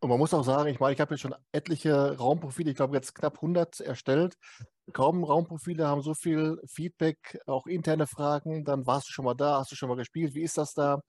Und 0.00 0.10
man 0.10 0.18
muss 0.18 0.32
auch 0.32 0.44
sagen, 0.44 0.68
ich 0.68 0.78
meine, 0.78 0.94
ich 0.94 1.00
habe 1.00 1.14
jetzt 1.14 1.22
schon 1.22 1.34
etliche 1.50 2.16
Raumprofile, 2.16 2.70
ich 2.70 2.76
glaube 2.76 2.94
jetzt 2.94 3.14
knapp 3.14 3.36
100 3.36 3.80
erstellt. 3.80 4.36
Kaum 4.92 5.24
Raumprofile 5.24 5.88
haben 5.88 6.02
so 6.02 6.14
viel 6.14 6.60
Feedback, 6.66 7.40
auch 7.46 7.66
interne 7.66 8.06
Fragen. 8.06 8.64
Dann 8.64 8.86
warst 8.86 9.08
du 9.08 9.12
schon 9.12 9.24
mal 9.24 9.34
da, 9.34 9.58
hast 9.58 9.72
du 9.72 9.76
schon 9.76 9.88
mal 9.88 9.96
gespielt, 9.96 10.34
wie 10.34 10.42
ist 10.42 10.56
das 10.56 10.72
da? 10.72 11.00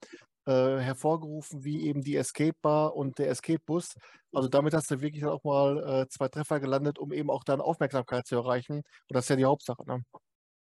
Äh, 0.46 0.78
hervorgerufen, 0.78 1.64
wie 1.64 1.86
eben 1.86 2.00
die 2.00 2.16
Escape 2.16 2.56
Bar 2.62 2.96
und 2.96 3.18
der 3.18 3.28
Escape 3.28 3.60
Bus. 3.64 3.94
Also 4.32 4.48
damit 4.48 4.74
hast 4.74 4.90
du 4.90 5.00
wirklich 5.00 5.24
auch 5.24 5.44
mal 5.44 6.02
äh, 6.02 6.08
zwei 6.08 6.28
Treffer 6.28 6.58
gelandet, 6.60 6.98
um 6.98 7.12
eben 7.12 7.30
auch 7.30 7.44
dann 7.44 7.60
Aufmerksamkeit 7.60 8.26
zu 8.26 8.36
erreichen. 8.36 8.78
Und 8.78 8.84
das 9.08 9.26
ist 9.26 9.28
ja 9.28 9.36
die 9.36 9.44
Hauptsache. 9.44 9.84
Ne? 9.86 10.02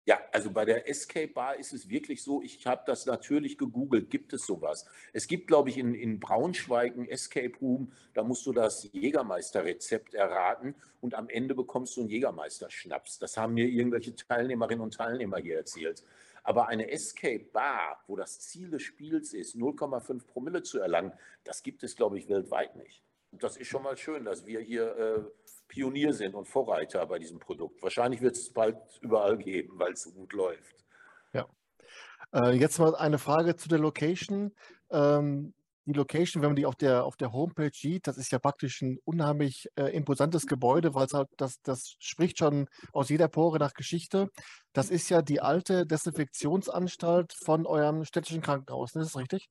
Ja, 0.08 0.20
also 0.30 0.52
bei 0.52 0.64
der 0.64 0.88
Escape 0.88 1.26
Bar 1.26 1.56
ist 1.56 1.72
es 1.72 1.88
wirklich 1.88 2.22
so, 2.22 2.40
ich 2.40 2.64
habe 2.64 2.82
das 2.86 3.06
natürlich 3.06 3.58
gegoogelt, 3.58 4.08
gibt 4.08 4.32
es 4.32 4.46
sowas? 4.46 4.86
Es 5.12 5.26
gibt, 5.26 5.48
glaube 5.48 5.68
ich, 5.68 5.78
in, 5.78 5.96
in 5.96 6.20
Braunschweig 6.20 6.96
ein 6.96 7.08
Escape 7.08 7.58
Room, 7.60 7.90
da 8.14 8.22
musst 8.22 8.46
du 8.46 8.52
das 8.52 8.88
Jägermeister-Rezept 8.92 10.14
erraten 10.14 10.76
und 11.00 11.16
am 11.16 11.28
Ende 11.28 11.56
bekommst 11.56 11.96
du 11.96 12.02
einen 12.02 12.10
Jägermeister-Schnaps. 12.10 13.18
Das 13.18 13.36
haben 13.36 13.54
mir 13.54 13.66
irgendwelche 13.66 14.14
Teilnehmerinnen 14.14 14.84
und 14.84 14.94
Teilnehmer 14.94 15.38
hier 15.38 15.56
erzählt. 15.56 16.04
Aber 16.44 16.68
eine 16.68 16.88
Escape 16.92 17.44
Bar, 17.52 18.04
wo 18.06 18.14
das 18.14 18.38
Ziel 18.38 18.70
des 18.70 18.84
Spiels 18.84 19.34
ist, 19.34 19.56
0,5 19.56 20.24
Promille 20.24 20.62
zu 20.62 20.78
erlangen, 20.78 21.12
das 21.42 21.64
gibt 21.64 21.82
es, 21.82 21.96
glaube 21.96 22.16
ich, 22.16 22.28
weltweit 22.28 22.76
nicht. 22.76 23.02
Und 23.32 23.42
das 23.42 23.56
ist 23.56 23.66
schon 23.66 23.82
mal 23.82 23.96
schön, 23.96 24.24
dass 24.24 24.46
wir 24.46 24.60
hier 24.60 24.96
äh, 24.96 25.45
Pionier 25.68 26.12
sind 26.12 26.34
und 26.34 26.46
Vorreiter 26.46 27.04
bei 27.06 27.18
diesem 27.18 27.38
Produkt. 27.38 27.82
Wahrscheinlich 27.82 28.20
wird 28.20 28.36
es 28.36 28.52
bald 28.52 28.76
überall 29.00 29.36
geben, 29.38 29.78
weil 29.78 29.92
es 29.92 30.02
so 30.02 30.12
gut 30.12 30.32
läuft. 30.32 30.84
Ja. 31.32 31.46
Äh, 32.32 32.52
jetzt 32.52 32.78
mal 32.78 32.94
eine 32.94 33.18
Frage 33.18 33.56
zu 33.56 33.68
der 33.68 33.78
Location. 33.78 34.52
Ähm, 34.90 35.54
die 35.86 35.92
Location, 35.92 36.42
wenn 36.42 36.50
man 36.50 36.56
die 36.56 36.66
auf 36.66 36.74
der, 36.74 37.04
auf 37.04 37.16
der 37.16 37.32
Homepage 37.32 37.70
sieht, 37.72 38.08
das 38.08 38.18
ist 38.18 38.32
ja 38.32 38.40
praktisch 38.40 38.82
ein 38.82 38.98
unheimlich 39.04 39.68
äh, 39.76 39.94
imposantes 39.94 40.46
Gebäude, 40.46 40.94
weil 40.94 41.06
es 41.06 41.12
halt, 41.12 41.28
das, 41.36 41.62
das 41.62 41.94
spricht 42.00 42.38
schon 42.38 42.68
aus 42.92 43.08
jeder 43.08 43.28
Pore 43.28 43.58
nach 43.58 43.72
Geschichte. 43.72 44.28
Das 44.72 44.90
ist 44.90 45.08
ja 45.10 45.22
die 45.22 45.40
alte 45.40 45.86
Desinfektionsanstalt 45.86 47.34
von 47.34 47.66
eurem 47.66 48.04
städtischen 48.04 48.42
Krankenhaus, 48.42 48.96
ne? 48.96 49.02
ist 49.02 49.14
das 49.14 49.20
richtig? 49.20 49.48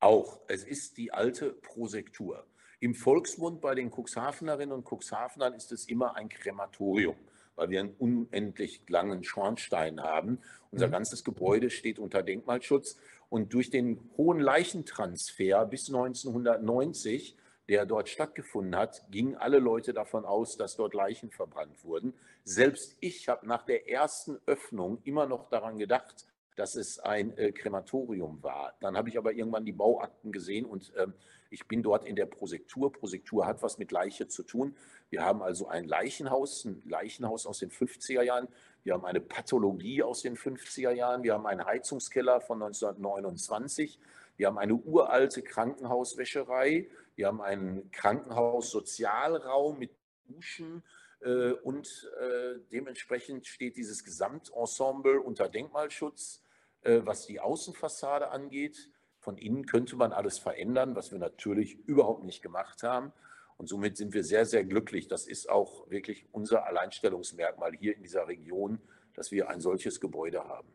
Auch. 0.00 0.40
Es 0.48 0.62
ist 0.62 0.98
die 0.98 1.12
alte 1.12 1.52
Prosektur. 1.52 2.46
Im 2.78 2.94
Volksmund 2.94 3.60
bei 3.60 3.74
den 3.74 3.90
Cuxhavenerinnen 3.90 4.72
und 4.72 4.86
Cuxhavenern 4.86 5.54
ist 5.54 5.72
es 5.72 5.86
immer 5.86 6.14
ein 6.14 6.28
Krematorium, 6.28 7.16
weil 7.54 7.70
wir 7.70 7.80
einen 7.80 7.94
unendlich 7.98 8.82
langen 8.88 9.24
Schornstein 9.24 10.02
haben. 10.02 10.40
Unser 10.70 10.88
mhm. 10.88 10.92
ganzes 10.92 11.24
Gebäude 11.24 11.70
steht 11.70 11.98
unter 11.98 12.22
Denkmalschutz 12.22 12.98
und 13.30 13.54
durch 13.54 13.70
den 13.70 14.10
hohen 14.16 14.40
Leichentransfer 14.40 15.64
bis 15.66 15.88
1990 15.88 17.36
der 17.68 17.84
dort 17.84 18.08
stattgefunden 18.08 18.76
hat, 18.76 19.02
gingen 19.10 19.34
alle 19.34 19.58
Leute 19.58 19.92
davon 19.92 20.24
aus, 20.24 20.56
dass 20.56 20.76
dort 20.76 20.94
Leichen 20.94 21.30
verbrannt 21.30 21.84
wurden. 21.84 22.14
Selbst 22.44 22.96
ich 23.00 23.28
habe 23.28 23.46
nach 23.46 23.64
der 23.64 23.90
ersten 23.90 24.38
Öffnung 24.46 25.00
immer 25.04 25.26
noch 25.26 25.48
daran 25.48 25.78
gedacht, 25.78 26.26
dass 26.54 26.74
es 26.74 26.98
ein 27.00 27.36
äh, 27.36 27.52
Krematorium 27.52 28.42
war. 28.42 28.74
Dann 28.80 28.96
habe 28.96 29.08
ich 29.08 29.18
aber 29.18 29.32
irgendwann 29.32 29.64
die 29.64 29.72
Bauakten 29.72 30.32
gesehen 30.32 30.64
und 30.64 30.92
ähm, 30.96 31.12
ich 31.56 31.66
bin 31.66 31.82
dort 31.82 32.04
in 32.04 32.16
der 32.16 32.26
Prosektur. 32.26 32.92
Prosektur 32.92 33.46
hat 33.46 33.62
was 33.62 33.78
mit 33.78 33.90
Leiche 33.90 34.28
zu 34.28 34.42
tun. 34.42 34.76
Wir 35.08 35.24
haben 35.24 35.40
also 35.40 35.68
ein 35.68 35.86
Leichenhaus, 35.86 36.66
ein 36.66 36.82
Leichenhaus 36.84 37.46
aus 37.46 37.60
den 37.60 37.70
50er 37.70 38.20
Jahren. 38.20 38.46
Wir 38.82 38.92
haben 38.92 39.06
eine 39.06 39.22
Pathologie 39.22 40.02
aus 40.02 40.20
den 40.20 40.36
50er 40.36 40.90
Jahren. 40.90 41.22
Wir 41.22 41.32
haben 41.32 41.46
einen 41.46 41.64
Heizungskeller 41.64 42.42
von 42.42 42.62
1929. 42.62 43.98
Wir 44.36 44.48
haben 44.48 44.58
eine 44.58 44.74
uralte 44.74 45.40
Krankenhauswäscherei. 45.40 46.90
Wir 47.14 47.26
haben 47.26 47.40
einen 47.40 47.90
Krankenhaussozialraum 47.90 49.78
mit 49.78 49.92
Duschen. 50.26 50.82
Äh, 51.22 51.52
und 51.52 52.10
äh, 52.20 52.60
dementsprechend 52.70 53.46
steht 53.46 53.78
dieses 53.78 54.04
Gesamtensemble 54.04 55.22
unter 55.22 55.48
Denkmalschutz, 55.48 56.42
äh, 56.82 57.00
was 57.02 57.24
die 57.26 57.40
Außenfassade 57.40 58.28
angeht. 58.28 58.90
Von 59.26 59.38
innen 59.38 59.66
könnte 59.66 59.96
man 59.96 60.12
alles 60.12 60.38
verändern, 60.38 60.94
was 60.94 61.10
wir 61.10 61.18
natürlich 61.18 61.80
überhaupt 61.88 62.22
nicht 62.22 62.42
gemacht 62.42 62.84
haben. 62.84 63.12
Und 63.56 63.68
somit 63.68 63.96
sind 63.96 64.14
wir 64.14 64.22
sehr, 64.22 64.46
sehr 64.46 64.64
glücklich. 64.64 65.08
Das 65.08 65.26
ist 65.26 65.50
auch 65.50 65.90
wirklich 65.90 66.28
unser 66.30 66.64
Alleinstellungsmerkmal 66.64 67.72
hier 67.72 67.96
in 67.96 68.04
dieser 68.04 68.28
Region, 68.28 68.78
dass 69.14 69.32
wir 69.32 69.48
ein 69.48 69.60
solches 69.60 70.00
Gebäude 70.00 70.44
haben. 70.44 70.68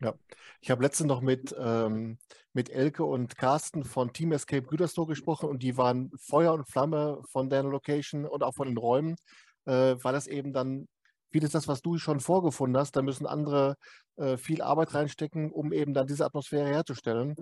Ja, 0.00 0.14
ich 0.60 0.72
habe 0.72 0.82
letztens 0.82 1.06
noch 1.06 1.20
mit, 1.20 1.54
ähm, 1.56 2.18
mit 2.52 2.68
Elke 2.68 3.04
und 3.04 3.38
Carsten 3.38 3.84
von 3.84 4.12
Team 4.12 4.32
Escape 4.32 4.66
Gütersloh 4.66 5.06
gesprochen 5.06 5.48
und 5.48 5.62
die 5.62 5.76
waren 5.76 6.10
Feuer 6.18 6.54
und 6.54 6.68
Flamme 6.68 7.22
von 7.30 7.48
der 7.48 7.62
Location 7.62 8.26
und 8.26 8.42
auch 8.42 8.56
von 8.56 8.66
den 8.66 8.76
Räumen, 8.76 9.14
äh, 9.66 9.94
weil 10.02 10.12
das 10.12 10.26
eben 10.26 10.52
dann 10.52 10.88
vieles 11.30 11.52
das, 11.52 11.68
was 11.68 11.80
du 11.80 11.96
schon 11.98 12.18
vorgefunden 12.18 12.76
hast, 12.76 12.96
da 12.96 13.02
müssen 13.02 13.24
andere 13.24 13.76
viel 14.36 14.62
Arbeit 14.62 14.94
reinstecken, 14.94 15.52
um 15.52 15.72
eben 15.72 15.94
dann 15.94 16.06
diese 16.06 16.24
Atmosphäre 16.24 16.68
herzustellen. 16.68 17.36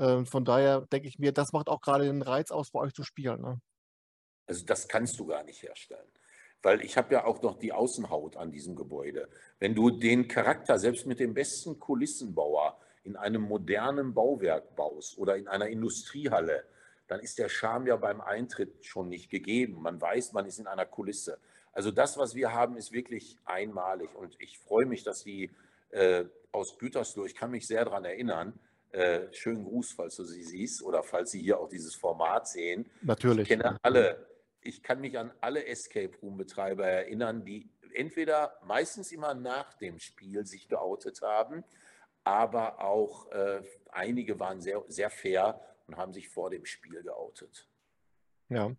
Äh, 0.00 0.24
von 0.24 0.44
daher 0.44 0.82
denke 0.92 1.08
ich 1.08 1.18
mir, 1.18 1.32
das 1.32 1.52
macht 1.52 1.68
auch 1.68 1.80
gerade 1.80 2.04
den 2.04 2.22
Reiz 2.22 2.50
aus, 2.50 2.70
bei 2.70 2.80
euch 2.80 2.94
zu 2.94 3.04
spielen. 3.04 3.40
Ne? 3.42 3.60
Also 4.46 4.64
das 4.64 4.88
kannst 4.88 5.18
du 5.18 5.26
gar 5.26 5.44
nicht 5.44 5.62
herstellen. 5.62 6.08
Weil 6.62 6.82
ich 6.82 6.96
habe 6.96 7.14
ja 7.14 7.24
auch 7.24 7.40
noch 7.42 7.58
die 7.58 7.72
Außenhaut 7.72 8.36
an 8.36 8.50
diesem 8.50 8.76
Gebäude. 8.76 9.28
Wenn 9.58 9.74
du 9.74 9.90
den 9.90 10.28
Charakter 10.28 10.78
selbst 10.78 11.06
mit 11.06 11.20
dem 11.20 11.32
besten 11.32 11.78
Kulissenbauer 11.78 12.78
in 13.02 13.16
einem 13.16 13.42
modernen 13.42 14.12
Bauwerk 14.12 14.76
baust 14.76 15.16
oder 15.16 15.36
in 15.36 15.48
einer 15.48 15.68
Industriehalle, 15.68 16.64
dann 17.06 17.20
ist 17.20 17.38
der 17.38 17.48
Charme 17.48 17.86
ja 17.86 17.96
beim 17.96 18.20
Eintritt 18.20 18.84
schon 18.84 19.08
nicht 19.08 19.30
gegeben. 19.30 19.80
Man 19.80 20.00
weiß, 20.00 20.32
man 20.32 20.46
ist 20.46 20.58
in 20.58 20.66
einer 20.66 20.86
Kulisse. 20.86 21.38
Also 21.72 21.90
das, 21.90 22.18
was 22.18 22.34
wir 22.34 22.52
haben, 22.52 22.76
ist 22.76 22.92
wirklich 22.92 23.38
einmalig. 23.44 24.14
Und 24.14 24.36
ich 24.38 24.58
freue 24.58 24.86
mich, 24.86 25.02
dass 25.02 25.24
die 25.24 25.50
äh, 25.90 26.24
aus 26.52 26.78
Gütersloh, 26.78 27.26
ich 27.26 27.34
kann 27.34 27.50
mich 27.50 27.66
sehr 27.66 27.84
daran 27.84 28.04
erinnern, 28.04 28.58
äh, 28.92 29.32
schönen 29.32 29.64
Gruß, 29.64 29.92
falls 29.92 30.16
du 30.16 30.24
sie 30.24 30.42
siehst 30.42 30.82
oder 30.82 31.02
falls 31.02 31.30
Sie 31.30 31.40
hier 31.40 31.60
auch 31.60 31.68
dieses 31.68 31.94
Format 31.94 32.48
sehen. 32.48 32.90
Natürlich. 33.02 33.48
Ich 33.48 33.56
kenne 33.56 33.78
alle, 33.82 34.26
ich 34.62 34.82
kann 34.82 35.00
mich 35.00 35.16
an 35.16 35.32
alle 35.40 35.64
Escape 35.66 36.16
Room 36.22 36.36
Betreiber 36.36 36.86
erinnern, 36.86 37.44
die 37.44 37.70
entweder 37.94 38.58
meistens 38.64 39.12
immer 39.12 39.34
nach 39.34 39.74
dem 39.74 39.98
Spiel 40.00 40.44
sich 40.44 40.68
geoutet 40.68 41.22
haben, 41.22 41.64
aber 42.24 42.80
auch 42.80 43.30
äh, 43.30 43.62
einige 43.92 44.38
waren 44.40 44.60
sehr, 44.60 44.82
sehr 44.88 45.10
fair 45.10 45.60
und 45.86 45.96
haben 45.96 46.12
sich 46.12 46.28
vor 46.28 46.50
dem 46.50 46.64
Spiel 46.64 47.02
geoutet. 47.02 47.68
Ja. 48.48 48.72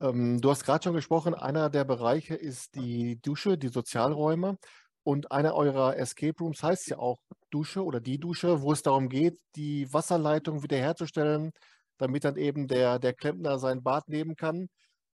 Ähm, 0.00 0.40
du 0.40 0.50
hast 0.50 0.64
gerade 0.64 0.84
schon 0.84 0.94
gesprochen, 0.94 1.34
einer 1.34 1.70
der 1.70 1.84
Bereiche 1.84 2.34
ist 2.34 2.74
die 2.74 3.20
Dusche, 3.22 3.56
die 3.56 3.68
Sozialräume. 3.68 4.58
Und 5.04 5.32
einer 5.32 5.54
eurer 5.54 5.96
Escape 5.96 6.38
Rooms 6.40 6.62
heißt 6.62 6.88
ja 6.88 6.98
auch 6.98 7.18
Dusche 7.50 7.84
oder 7.84 8.00
die 8.00 8.18
Dusche, 8.18 8.62
wo 8.62 8.72
es 8.72 8.82
darum 8.82 9.08
geht, 9.08 9.38
die 9.56 9.92
Wasserleitung 9.92 10.62
wiederherzustellen, 10.62 11.52
damit 11.98 12.24
dann 12.24 12.36
eben 12.36 12.68
der, 12.68 12.98
der 12.98 13.12
Klempner 13.12 13.58
sein 13.58 13.82
Bad 13.82 14.08
nehmen 14.08 14.36
kann. 14.36 14.68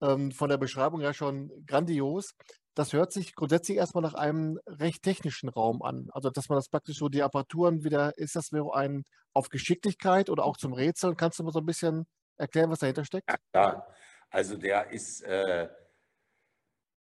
Ähm, 0.01 0.33
von 0.33 0.49
der 0.49 0.59
Beschreibung 0.59 1.01
ja 1.01 1.12
schon 1.12 1.51
grandios. 1.67 2.35
Das 2.75 2.93
hört 2.93 3.12
sich 3.12 3.35
grundsätzlich 3.35 3.77
erstmal 3.77 4.03
nach 4.03 4.15
einem 4.15 4.59
recht 4.67 5.03
technischen 5.03 5.49
Raum 5.49 5.83
an. 5.83 6.09
Also, 6.12 6.31
dass 6.31 6.49
man 6.49 6.57
das 6.57 6.69
praktisch 6.69 6.97
so 6.97 7.09
die 7.09 7.23
Apparaturen 7.23 7.85
wieder, 7.85 8.17
ist 8.17 8.35
das 8.35 8.53
wieder 8.53 8.75
ein 8.75 9.05
auf 9.35 9.49
Geschicklichkeit 9.49 10.31
oder 10.31 10.45
auch 10.45 10.57
zum 10.57 10.73
Rätseln? 10.73 11.17
Kannst 11.17 11.39
du 11.39 11.45
mal 11.45 11.53
so 11.53 11.59
ein 11.59 11.67
bisschen 11.67 12.07
erklären, 12.37 12.71
was 12.71 12.79
dahinter 12.79 13.05
steckt? 13.05 13.29
Ja, 13.55 13.87
also 14.31 14.57
der 14.57 14.91
ist, 14.91 15.23
äh, 15.23 15.69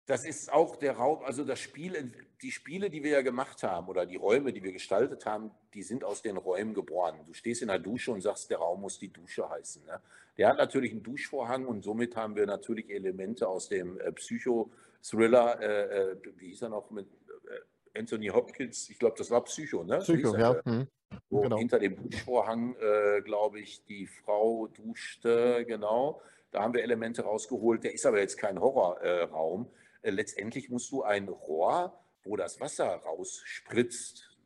das 0.08 0.24
ist 0.24 0.52
auch 0.52 0.78
der 0.78 0.94
Raum, 0.94 1.22
also 1.24 1.44
das 1.44 1.60
Spiel, 1.60 2.12
die 2.42 2.52
Spiele, 2.52 2.90
die 2.90 3.04
wir 3.04 3.12
ja 3.12 3.22
gemacht 3.22 3.62
haben 3.64 3.90
oder 3.90 4.06
die 4.06 4.16
Räume, 4.16 4.54
die 4.54 4.64
wir 4.64 4.72
gestaltet 4.72 5.26
haben, 5.26 5.52
die 5.74 5.84
sind 5.84 6.06
aus 6.06 6.22
den 6.22 6.38
Räumen 6.38 6.74
geboren. 6.74 7.20
Du 7.26 7.34
stehst 7.34 7.62
in 7.62 7.68
der 7.68 7.80
Dusche 7.80 8.12
und 8.12 8.22
sagst, 8.22 8.50
der 8.50 8.58
Raum 8.58 8.82
muss 8.82 8.98
die 8.98 9.12
Dusche 9.12 9.50
heißen. 9.50 9.86
Ne? 9.86 10.00
Der 10.38 10.48
hat 10.48 10.58
natürlich 10.58 10.94
einen 10.94 11.04
Duschvorhang 11.04 11.66
und 11.66 11.84
somit 11.84 12.16
haben 12.16 12.38
wir 12.38 12.46
natürlich 12.46 12.90
Elemente 12.90 13.50
aus 13.50 13.68
dem 13.68 14.00
äh, 14.00 14.14
Psycho-Thriller, 14.14 15.62
äh, 15.62 16.12
äh, 16.12 16.16
wie 16.38 16.48
hieß 16.48 16.62
er 16.62 16.70
noch 16.70 16.90
mit 16.90 17.08
äh, 17.50 18.00
Anthony 18.00 18.28
Hopkins, 18.28 18.90
ich 18.90 19.00
glaube, 19.00 19.16
das 19.18 19.30
war 19.30 19.44
Psycho, 19.44 19.84
ne? 19.84 20.00
Psycho, 20.00 20.38
ja. 20.38 20.56
Mhm. 20.64 20.88
Wo 21.30 21.42
genau. 21.42 21.58
hinter 21.58 21.80
dem 21.80 21.98
Duschvorhang, 22.02 22.76
äh, 22.80 23.22
glaube 23.22 23.60
ich, 23.60 23.84
die 23.86 24.08
Frau 24.08 24.68
duschte, 24.68 25.66
genau. 25.66 26.22
Da 26.52 26.62
haben 26.62 26.74
wir 26.74 26.84
Elemente 26.84 27.24
rausgeholt. 27.24 27.84
Der 27.84 27.94
ist 27.94 28.06
aber 28.06 28.20
jetzt 28.20 28.38
kein 28.38 28.60
Horrorraum. 28.60 29.68
Äh, 30.02 30.12
letztendlich 30.12 30.70
musst 30.70 30.92
du 30.92 31.04
ein 31.04 31.28
Rohr, 31.28 32.00
wo 32.24 32.36
das 32.36 32.60
Wasser 32.60 32.88
rausspritzt, 32.88 34.38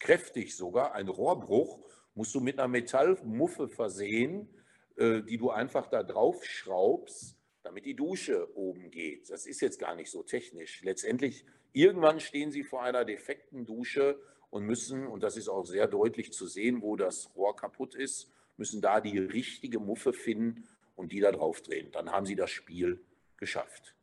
kräftig 0.00 0.56
sogar, 0.56 0.94
ein 0.94 1.08
Rohrbruch, 1.08 1.80
musst 2.14 2.34
du 2.34 2.40
mit 2.40 2.58
einer 2.58 2.68
Metallmuffe 2.68 3.68
versehen, 3.68 4.48
äh, 4.96 5.22
die 5.22 5.36
du 5.36 5.50
einfach 5.50 5.86
da 5.88 6.02
drauf 6.02 6.44
schraubst. 6.44 7.34
damit 7.62 7.84
die 7.84 7.96
Dusche 7.96 8.56
oben 8.56 8.92
geht. 8.92 9.28
Das 9.28 9.44
ist 9.44 9.60
jetzt 9.60 9.80
gar 9.80 9.96
nicht 9.96 10.08
so 10.08 10.22
technisch. 10.22 10.82
Letztendlich, 10.84 11.44
irgendwann 11.72 12.20
stehen 12.20 12.52
Sie 12.52 12.62
vor 12.62 12.84
einer 12.84 13.04
defekten 13.04 13.66
Dusche 13.66 14.20
und 14.50 14.64
müssen, 14.64 15.04
und 15.08 15.24
das 15.24 15.36
ist 15.36 15.48
auch 15.48 15.64
sehr 15.64 15.88
deutlich 15.88 16.32
zu 16.32 16.46
sehen, 16.46 16.80
wo 16.80 16.94
das 16.94 17.34
Rohr 17.34 17.56
kaputt 17.56 17.96
ist, 17.96 18.30
müssen 18.56 18.80
da 18.80 19.00
die 19.00 19.18
richtige 19.18 19.80
Muffe 19.80 20.12
finden 20.12 20.68
und 20.94 21.10
die 21.10 21.18
da 21.18 21.32
drauf 21.32 21.60
drehen. 21.60 21.90
Dann 21.90 22.12
haben 22.12 22.24
Sie 22.24 22.36
das 22.36 22.50
Spiel 22.50 23.04
geschafft. 23.36 23.96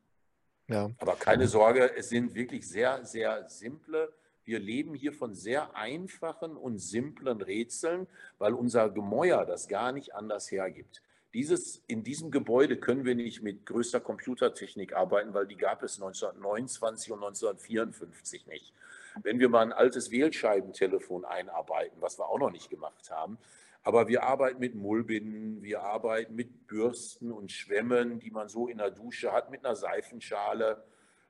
Ja. 0.67 0.89
Aber 1.00 1.15
keine 1.15 1.48
Sorge, 1.48 1.96
es 1.96 2.10
sind 2.10 2.36
wirklich 2.36 2.67
sehr, 2.67 3.05
sehr 3.05 3.50
simple. 3.50 4.13
Wir 4.46 4.60
leben 4.60 4.93
hier 4.93 5.13
von 5.13 5.36
sehr 5.36 5.75
einfachen 5.75 6.58
und 6.58 6.79
simplen 6.79 7.41
Rätseln, 7.41 8.08
weil 8.39 8.53
unser 8.53 8.89
Gemäuer 8.89 9.46
das 9.46 9.67
gar 9.67 9.91
nicht 9.91 10.15
anders 10.15 10.51
hergibt. 10.51 11.01
Dieses, 11.34 11.82
in 11.88 12.03
diesem 12.03 12.29
Gebäude 12.29 12.77
können 12.77 13.05
wir 13.05 13.15
nicht 13.15 13.41
mit 13.41 13.65
größter 13.65 14.00
Computertechnik 14.00 14.93
arbeiten, 14.93 15.34
weil 15.34 15.48
die 15.48 15.58
gab 15.58 15.82
es 15.82 15.96
1929 15.96 17.12
und 17.12 17.24
1954 17.24 18.46
nicht. 18.46 18.74
Wenn 19.22 19.39
wir 19.39 19.50
mal 19.50 19.62
ein 19.62 19.74
altes 19.74 20.12
Wählscheibentelefon 20.12 21.25
einarbeiten, 21.25 21.98
was 22.01 22.20
wir 22.20 22.27
auch 22.27 22.39
noch 22.39 22.51
nicht 22.51 22.70
gemacht 22.70 23.10
haben, 23.10 23.38
aber 23.84 24.08
wir 24.08 24.24
arbeiten 24.24 24.60
mit 24.60 24.75
Mullbinden, 24.75 25.62
wir 25.62 25.84
arbeiten 25.84 26.36
mit 26.36 26.68
Bürsten 26.68 27.32
und 27.32 27.52
Schwämmen, 27.52 28.20
die 28.20 28.32
man 28.32 28.48
so 28.48 28.68
in 28.68 28.78
der 28.78 28.92
Dusche 28.92 29.34
hat, 29.34 29.52
mit 29.52 29.66
einer 29.66 29.75
Seifenschale. 29.75 30.84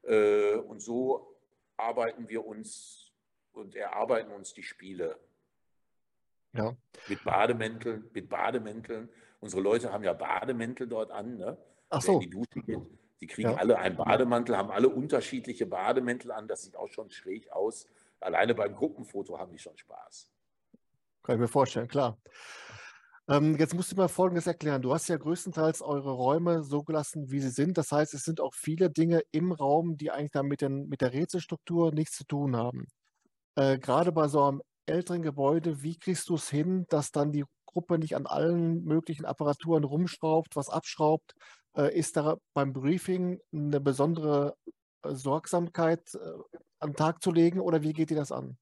Äh, 0.03 0.55
und 0.55 0.81
so 0.81 1.35
arbeiten 1.77 2.29
wir 2.29 2.45
uns 2.45 3.11
und 3.53 3.75
erarbeiten 3.75 4.31
uns 4.31 4.53
die 4.53 4.63
Spiele. 4.63 5.17
Ja. 6.53 6.75
Mit 7.07 7.23
Bademänteln, 7.23 8.09
mit 8.13 8.29
Bademänteln. 8.29 9.09
Unsere 9.39 9.61
Leute 9.61 9.91
haben 9.91 10.03
ja 10.03 10.13
Bademäntel 10.13 10.87
dort 10.87 11.09
an, 11.09 11.37
ne? 11.37 11.57
Ach 11.89 12.01
so. 12.01 12.19
die 12.19 12.29
Dusche 12.29 12.61
geht. 12.61 12.79
Die 13.19 13.27
kriegen 13.27 13.49
ja. 13.49 13.55
alle 13.55 13.77
einen 13.79 13.95
Bademantel, 13.95 14.57
haben 14.57 14.69
alle 14.69 14.89
unterschiedliche 14.89 15.65
Bademäntel 15.65 16.31
an. 16.31 16.47
Das 16.47 16.63
sieht 16.63 16.75
auch 16.75 16.89
schon 16.89 17.09
schräg 17.09 17.51
aus. 17.51 17.87
Alleine 18.19 18.53
beim 18.53 18.75
Gruppenfoto 18.75 19.39
haben 19.39 19.51
die 19.51 19.59
schon 19.59 19.77
Spaß. 19.77 20.32
Kann 21.23 21.35
ich 21.35 21.41
mir 21.41 21.47
vorstellen, 21.47 21.87
klar. 21.87 22.17
Ähm, 23.29 23.55
jetzt 23.57 23.73
musst 23.73 23.91
du 23.91 23.95
mal 23.95 24.09
Folgendes 24.09 24.47
erklären. 24.47 24.81
Du 24.81 24.93
hast 24.93 25.07
ja 25.07 25.15
größtenteils 25.15 25.81
eure 25.81 26.11
Räume 26.11 26.63
so 26.63 26.83
gelassen, 26.83 27.31
wie 27.31 27.39
sie 27.39 27.49
sind. 27.49 27.77
Das 27.77 27.91
heißt, 27.91 28.13
es 28.13 28.23
sind 28.23 28.41
auch 28.41 28.53
viele 28.53 28.89
Dinge 28.89 29.21
im 29.31 29.53
Raum, 29.53 29.97
die 29.97 30.11
eigentlich 30.11 30.31
dann 30.31 30.47
mit, 30.47 30.61
den, 30.61 30.89
mit 30.89 30.99
der 30.99 31.13
Rätselstruktur 31.13 31.93
nichts 31.93 32.17
zu 32.17 32.25
tun 32.25 32.57
haben. 32.57 32.85
Äh, 33.55 33.79
Gerade 33.79 34.11
bei 34.11 34.27
so 34.27 34.43
einem 34.43 34.61
älteren 34.85 35.21
Gebäude, 35.21 35.81
wie 35.83 35.97
kriegst 35.97 36.27
du 36.27 36.35
es 36.35 36.49
hin, 36.49 36.85
dass 36.89 37.11
dann 37.11 37.31
die 37.31 37.45
Gruppe 37.65 37.97
nicht 37.97 38.15
an 38.17 38.25
allen 38.25 38.83
möglichen 38.83 39.25
Apparaturen 39.25 39.85
rumschraubt, 39.85 40.57
was 40.57 40.69
abschraubt? 40.69 41.33
Äh, 41.77 41.97
ist 41.97 42.17
da 42.17 42.37
beim 42.53 42.73
Briefing 42.73 43.39
eine 43.53 43.79
besondere 43.79 44.55
äh, 45.03 45.15
Sorgsamkeit 45.15 46.13
äh, 46.15 46.19
an 46.79 46.91
den 46.91 46.95
Tag 46.95 47.23
zu 47.23 47.31
legen 47.31 47.61
oder 47.61 47.81
wie 47.81 47.93
geht 47.93 48.11
ihr 48.11 48.17
das 48.17 48.33
an? 48.33 48.57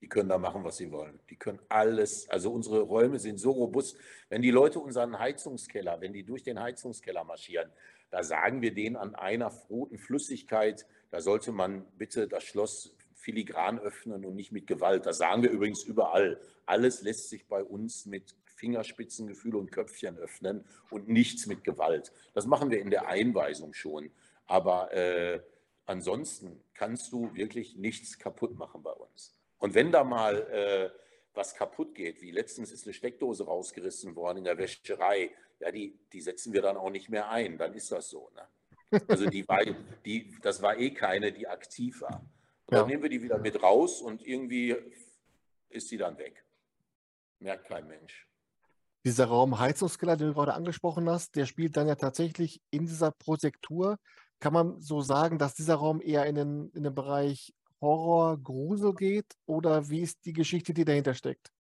Die 0.00 0.08
können 0.08 0.28
da 0.28 0.38
machen, 0.38 0.62
was 0.64 0.76
sie 0.76 0.92
wollen. 0.92 1.18
Die 1.28 1.36
können 1.36 1.58
alles. 1.68 2.28
Also 2.30 2.52
unsere 2.52 2.80
Räume 2.80 3.18
sind 3.18 3.38
so 3.38 3.50
robust. 3.50 3.96
Wenn 4.28 4.42
die 4.42 4.50
Leute 4.50 4.78
unseren 4.78 5.18
Heizungskeller, 5.18 6.00
wenn 6.00 6.12
die 6.12 6.24
durch 6.24 6.42
den 6.42 6.60
Heizungskeller 6.60 7.24
marschieren, 7.24 7.70
da 8.10 8.22
sagen 8.22 8.62
wir 8.62 8.72
denen 8.72 8.96
an 8.96 9.14
einer 9.14 9.48
roten 9.68 9.98
Flüssigkeit, 9.98 10.86
da 11.10 11.20
sollte 11.20 11.52
man 11.52 11.84
bitte 11.96 12.28
das 12.28 12.44
Schloss 12.44 12.96
filigran 13.14 13.78
öffnen 13.78 14.24
und 14.24 14.36
nicht 14.36 14.52
mit 14.52 14.66
Gewalt. 14.66 15.04
Das 15.04 15.18
sagen 15.18 15.42
wir 15.42 15.50
übrigens 15.50 15.82
überall. 15.82 16.40
Alles 16.64 17.02
lässt 17.02 17.28
sich 17.28 17.46
bei 17.46 17.62
uns 17.62 18.06
mit 18.06 18.34
Fingerspitzengefühl 18.44 19.56
und 19.56 19.70
Köpfchen 19.70 20.16
öffnen 20.18 20.64
und 20.90 21.08
nichts 21.08 21.46
mit 21.46 21.64
Gewalt. 21.64 22.12
Das 22.34 22.46
machen 22.46 22.70
wir 22.70 22.80
in 22.80 22.90
der 22.90 23.06
Einweisung 23.08 23.72
schon. 23.74 24.10
Aber 24.46 24.92
äh, 24.92 25.40
ansonsten 25.86 26.60
kannst 26.74 27.12
du 27.12 27.34
wirklich 27.34 27.76
nichts 27.76 28.18
kaputt 28.18 28.56
machen 28.56 28.82
bei 28.82 28.92
uns. 28.92 29.37
Und 29.58 29.74
wenn 29.74 29.92
da 29.92 30.04
mal 30.04 30.36
äh, 30.50 30.90
was 31.34 31.54
kaputt 31.54 31.94
geht, 31.94 32.20
wie 32.20 32.30
letztens 32.30 32.72
ist 32.72 32.86
eine 32.86 32.94
Steckdose 32.94 33.44
rausgerissen 33.44 34.16
worden 34.16 34.38
in 34.38 34.44
der 34.44 34.58
Wäscherei, 34.58 35.30
ja, 35.60 35.70
die, 35.70 35.98
die 36.12 36.20
setzen 36.20 36.52
wir 36.52 36.62
dann 36.62 36.76
auch 36.76 36.90
nicht 36.90 37.08
mehr 37.08 37.30
ein, 37.30 37.58
dann 37.58 37.74
ist 37.74 37.90
das 37.92 38.10
so. 38.10 38.30
Ne? 38.34 39.02
Also 39.08 39.26
die 39.26 39.46
war, 39.48 39.60
die, 40.04 40.34
das 40.42 40.62
war 40.62 40.78
eh 40.78 40.90
keine, 40.90 41.32
die 41.32 41.46
aktiv 41.46 42.00
war. 42.00 42.20
Und 42.66 42.74
ja. 42.74 42.80
dann 42.80 42.88
nehmen 42.88 43.02
wir 43.02 43.10
die 43.10 43.22
wieder 43.22 43.38
mit 43.38 43.62
raus 43.62 44.00
und 44.00 44.26
irgendwie 44.26 44.76
ist 45.68 45.88
sie 45.88 45.96
dann 45.96 46.18
weg. 46.18 46.44
Merkt 47.40 47.66
kein 47.66 47.86
Mensch. 47.86 48.26
Dieser 49.04 49.26
Raum 49.26 49.58
Heizungskeller, 49.58 50.16
den 50.16 50.28
du 50.28 50.34
gerade 50.34 50.54
angesprochen 50.54 51.08
hast, 51.08 51.36
der 51.36 51.46
spielt 51.46 51.76
dann 51.76 51.86
ja 51.86 51.94
tatsächlich 51.94 52.60
in 52.70 52.86
dieser 52.86 53.10
Prosektur. 53.12 53.98
Kann 54.40 54.52
man 54.52 54.80
so 54.80 55.00
sagen, 55.02 55.38
dass 55.38 55.54
dieser 55.54 55.76
Raum 55.76 56.00
eher 56.00 56.26
in 56.26 56.34
den, 56.34 56.70
in 56.74 56.82
den 56.82 56.94
Bereich 56.94 57.54
Horror, 57.80 58.38
Grusel 58.38 58.94
geht 58.94 59.36
oder 59.46 59.88
wie 59.88 60.00
ist 60.00 60.24
die 60.24 60.32
Geschichte, 60.32 60.74
die 60.74 60.84
dahinter 60.84 61.14
steckt? 61.14 61.52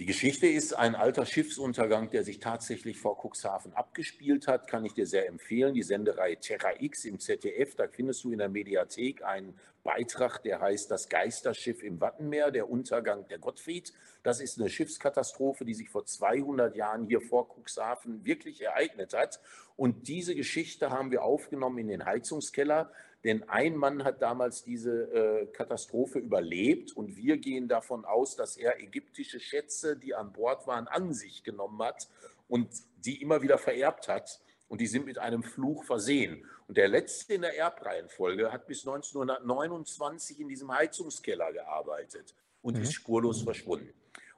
Die 0.00 0.06
Geschichte 0.06 0.48
ist 0.48 0.72
ein 0.72 0.96
alter 0.96 1.24
Schiffsuntergang, 1.24 2.10
der 2.10 2.24
sich 2.24 2.40
tatsächlich 2.40 2.98
vor 2.98 3.16
Cuxhaven 3.16 3.74
abgespielt 3.74 4.48
hat. 4.48 4.66
Kann 4.66 4.84
ich 4.84 4.94
dir 4.94 5.06
sehr 5.06 5.28
empfehlen. 5.28 5.72
Die 5.72 5.84
Sendereihe 5.84 6.36
Terra 6.36 6.72
X 6.80 7.04
im 7.04 7.20
ZDF. 7.20 7.76
Da 7.76 7.86
findest 7.86 8.24
du 8.24 8.32
in 8.32 8.38
der 8.38 8.48
Mediathek 8.48 9.22
einen 9.22 9.56
Beitrag, 9.84 10.42
der 10.42 10.60
heißt 10.60 10.90
Das 10.90 11.08
Geisterschiff 11.08 11.80
im 11.84 12.00
Wattenmeer, 12.00 12.50
der 12.50 12.68
Untergang 12.68 13.28
der 13.28 13.38
Gottfried. 13.38 13.92
Das 14.24 14.40
ist 14.40 14.58
eine 14.58 14.68
Schiffskatastrophe, 14.68 15.64
die 15.64 15.74
sich 15.74 15.90
vor 15.90 16.04
200 16.04 16.74
Jahren 16.74 17.06
hier 17.06 17.20
vor 17.20 17.48
Cuxhaven 17.48 18.24
wirklich 18.24 18.62
ereignet 18.62 19.14
hat. 19.14 19.38
Und 19.76 20.08
diese 20.08 20.34
Geschichte 20.34 20.90
haben 20.90 21.12
wir 21.12 21.22
aufgenommen 21.22 21.78
in 21.78 21.86
den 21.86 22.04
Heizungskeller. 22.04 22.90
Denn 23.24 23.48
ein 23.48 23.76
Mann 23.76 24.04
hat 24.04 24.20
damals 24.20 24.62
diese 24.64 25.10
äh, 25.12 25.46
Katastrophe 25.46 26.18
überlebt 26.18 26.92
und 26.92 27.16
wir 27.16 27.38
gehen 27.38 27.68
davon 27.68 28.04
aus, 28.04 28.36
dass 28.36 28.58
er 28.58 28.80
ägyptische 28.80 29.40
Schätze, 29.40 29.96
die 29.96 30.14
an 30.14 30.32
Bord 30.32 30.66
waren, 30.66 30.86
an 30.88 31.14
sich 31.14 31.42
genommen 31.42 31.82
hat 31.82 32.08
und 32.48 32.68
die 32.98 33.22
immer 33.22 33.40
wieder 33.40 33.56
vererbt 33.56 34.08
hat. 34.08 34.40
Und 34.68 34.80
die 34.80 34.86
sind 34.86 35.06
mit 35.06 35.18
einem 35.18 35.42
Fluch 35.42 35.84
versehen. 35.84 36.44
Und 36.68 36.76
der 36.76 36.88
letzte 36.88 37.34
in 37.34 37.42
der 37.42 37.56
Erbreihenfolge 37.56 38.52
hat 38.52 38.66
bis 38.66 38.86
1929 38.86 40.40
in 40.40 40.48
diesem 40.48 40.72
Heizungskeller 40.72 41.52
gearbeitet 41.52 42.34
und 42.60 42.76
mhm. 42.76 42.82
ist 42.82 42.92
spurlos 42.92 43.42
verschwunden. 43.42 43.92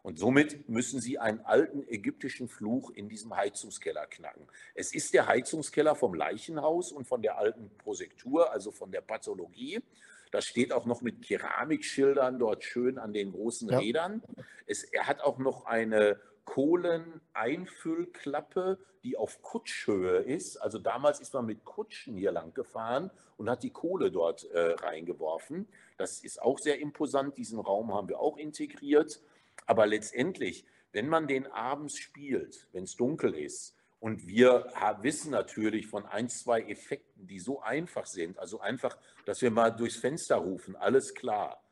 Und 0.07 0.19
somit 0.21 0.69
müssen 0.69 1.01
sie 1.01 1.19
einen 1.19 1.41
alten 1.41 1.83
ägyptischen 1.89 2.47
Fluch 2.47 2.93
in 2.93 3.09
diesem 3.09 3.35
Heizungskeller 3.35 4.07
knacken. 4.07 4.47
Es 4.77 4.95
ist 4.95 5.13
der 5.15 5.27
Heizungskeller 5.27 5.97
vom 5.97 6.15
Leichenhaus 6.15 6.93
und 6.93 7.09
von 7.09 7.23
der 7.23 7.39
alten 7.39 7.73
Prosektur, 7.77 8.53
also 8.53 8.71
von 8.71 8.93
der 8.93 9.01
Pathologie. 9.01 9.83
Das 10.31 10.45
steht 10.45 10.73
auch 10.73 10.87
noch 10.87 11.03
mit 11.03 11.23
Keramikschildern 11.23 12.39
dort 12.39 12.63
schön 12.63 12.99
an 12.99 13.13
den 13.13 13.33
großen 13.33 13.69
ja. 13.69 13.79
Rädern. 13.79 14.23
Es, 14.67 14.85
er 14.85 15.09
hat 15.09 15.23
auch 15.23 15.39
noch 15.39 15.67
eine 15.67 16.21
Kohleneinfüllklappe, 16.45 18.79
die 19.03 19.17
auf 19.17 19.43
Kutschhöhe 19.43 20.19
ist. 20.19 20.59
Also 20.59 20.79
damals 20.79 21.19
ist 21.19 21.35
man 21.35 21.47
mit 21.47 21.65
Kutschen 21.65 22.17
hier 22.17 22.31
lang 22.31 22.55
gefahren 22.55 23.11
und 23.39 23.51
hat 23.51 23.65
die 23.65 23.71
Kohle 23.71 24.13
dort 24.13 24.45
äh, 24.53 24.75
reingeworfen. 24.75 25.67
Das 25.99 26.21
ist 26.21 26.41
auch 26.41 26.61
sehr 26.61 26.79
imposant. 26.79 27.37
Diesen 27.37 27.59
Raum 27.59 27.93
haben 27.93 28.09
wir 28.09 28.21
auch 28.21 28.37
integriert. 28.37 29.21
Aber 29.65 29.87
letztendlich, 29.87 30.67
wenn 30.93 31.09
man 31.09 31.27
den 31.27 31.47
abends 31.47 31.99
spielt, 31.99 32.69
wenn 32.73 32.85
es 32.85 32.97
dunkel 32.97 33.35
ist, 33.35 33.77
und 33.99 34.27
wir 34.27 34.73
wissen 35.01 35.31
natürlich 35.31 35.87
von 35.87 36.05
ein, 36.07 36.29
zwei 36.29 36.61
Effekten, 36.63 37.27
die 37.27 37.39
so 37.41 37.61
einfach 37.63 38.07
sind, 38.07 38.39
also 38.39 38.61
einfach, 38.61 38.97
dass 39.25 39.41
wir 39.41 39.51
mal 39.51 39.71
durchs 39.71 39.97
Fenster 39.97 40.37
rufen, 40.37 40.77
alles 40.77 41.15
klar. 41.15 41.63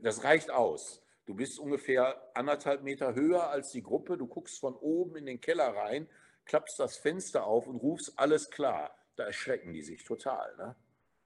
Das 0.00 0.24
reicht 0.24 0.50
aus. 0.50 1.02
Du 1.26 1.34
bist 1.34 1.58
ungefähr 1.58 2.30
anderthalb 2.34 2.82
Meter 2.82 3.14
höher 3.14 3.48
als 3.48 3.70
die 3.70 3.82
Gruppe, 3.82 4.16
du 4.16 4.26
guckst 4.26 4.60
von 4.60 4.74
oben 4.76 5.16
in 5.16 5.26
den 5.26 5.40
Keller 5.40 5.74
rein, 5.74 6.08
klappst 6.44 6.78
das 6.78 6.96
Fenster 6.96 7.44
auf 7.44 7.66
und 7.66 7.76
rufst 7.76 8.18
alles 8.18 8.50
klar. 8.50 8.96
Da 9.16 9.24
erschrecken 9.24 9.72
die 9.72 9.82
sich 9.82 10.04
total. 10.04 10.54
Ne? 10.56 10.76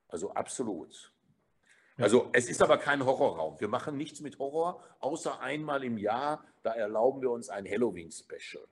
Also 0.09 0.33
absolut. 0.33 1.13
Also 1.99 2.31
es 2.33 2.49
ist 2.49 2.63
aber 2.63 2.79
kein 2.79 3.05
Horrorraum. 3.05 3.59
Wir 3.61 3.69
machen 3.69 3.97
nichts 3.97 4.21
mit 4.21 4.39
Horror, 4.39 4.83
außer 5.01 5.41
einmal 5.41 5.83
im 5.83 5.99
Jahr. 5.99 6.45
Da 6.63 6.73
erlauben 6.73 7.21
wir 7.23 7.31
uns 7.31 7.49
ein 7.49 7.67
Halloween-Special. 7.67 8.65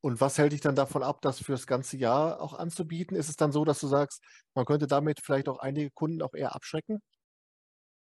Und 0.00 0.20
was 0.20 0.38
hält 0.38 0.52
dich 0.52 0.60
dann 0.60 0.76
davon 0.76 1.02
ab, 1.02 1.20
das 1.22 1.40
fürs 1.40 1.66
ganze 1.66 1.96
Jahr 1.96 2.40
auch 2.40 2.54
anzubieten? 2.54 3.16
Ist 3.16 3.28
es 3.28 3.36
dann 3.36 3.50
so, 3.50 3.64
dass 3.64 3.80
du 3.80 3.88
sagst, 3.88 4.22
man 4.54 4.64
könnte 4.64 4.86
damit 4.86 5.20
vielleicht 5.20 5.48
auch 5.48 5.58
einige 5.58 5.90
Kunden 5.90 6.22
auch 6.22 6.34
eher 6.34 6.54
abschrecken? 6.54 7.02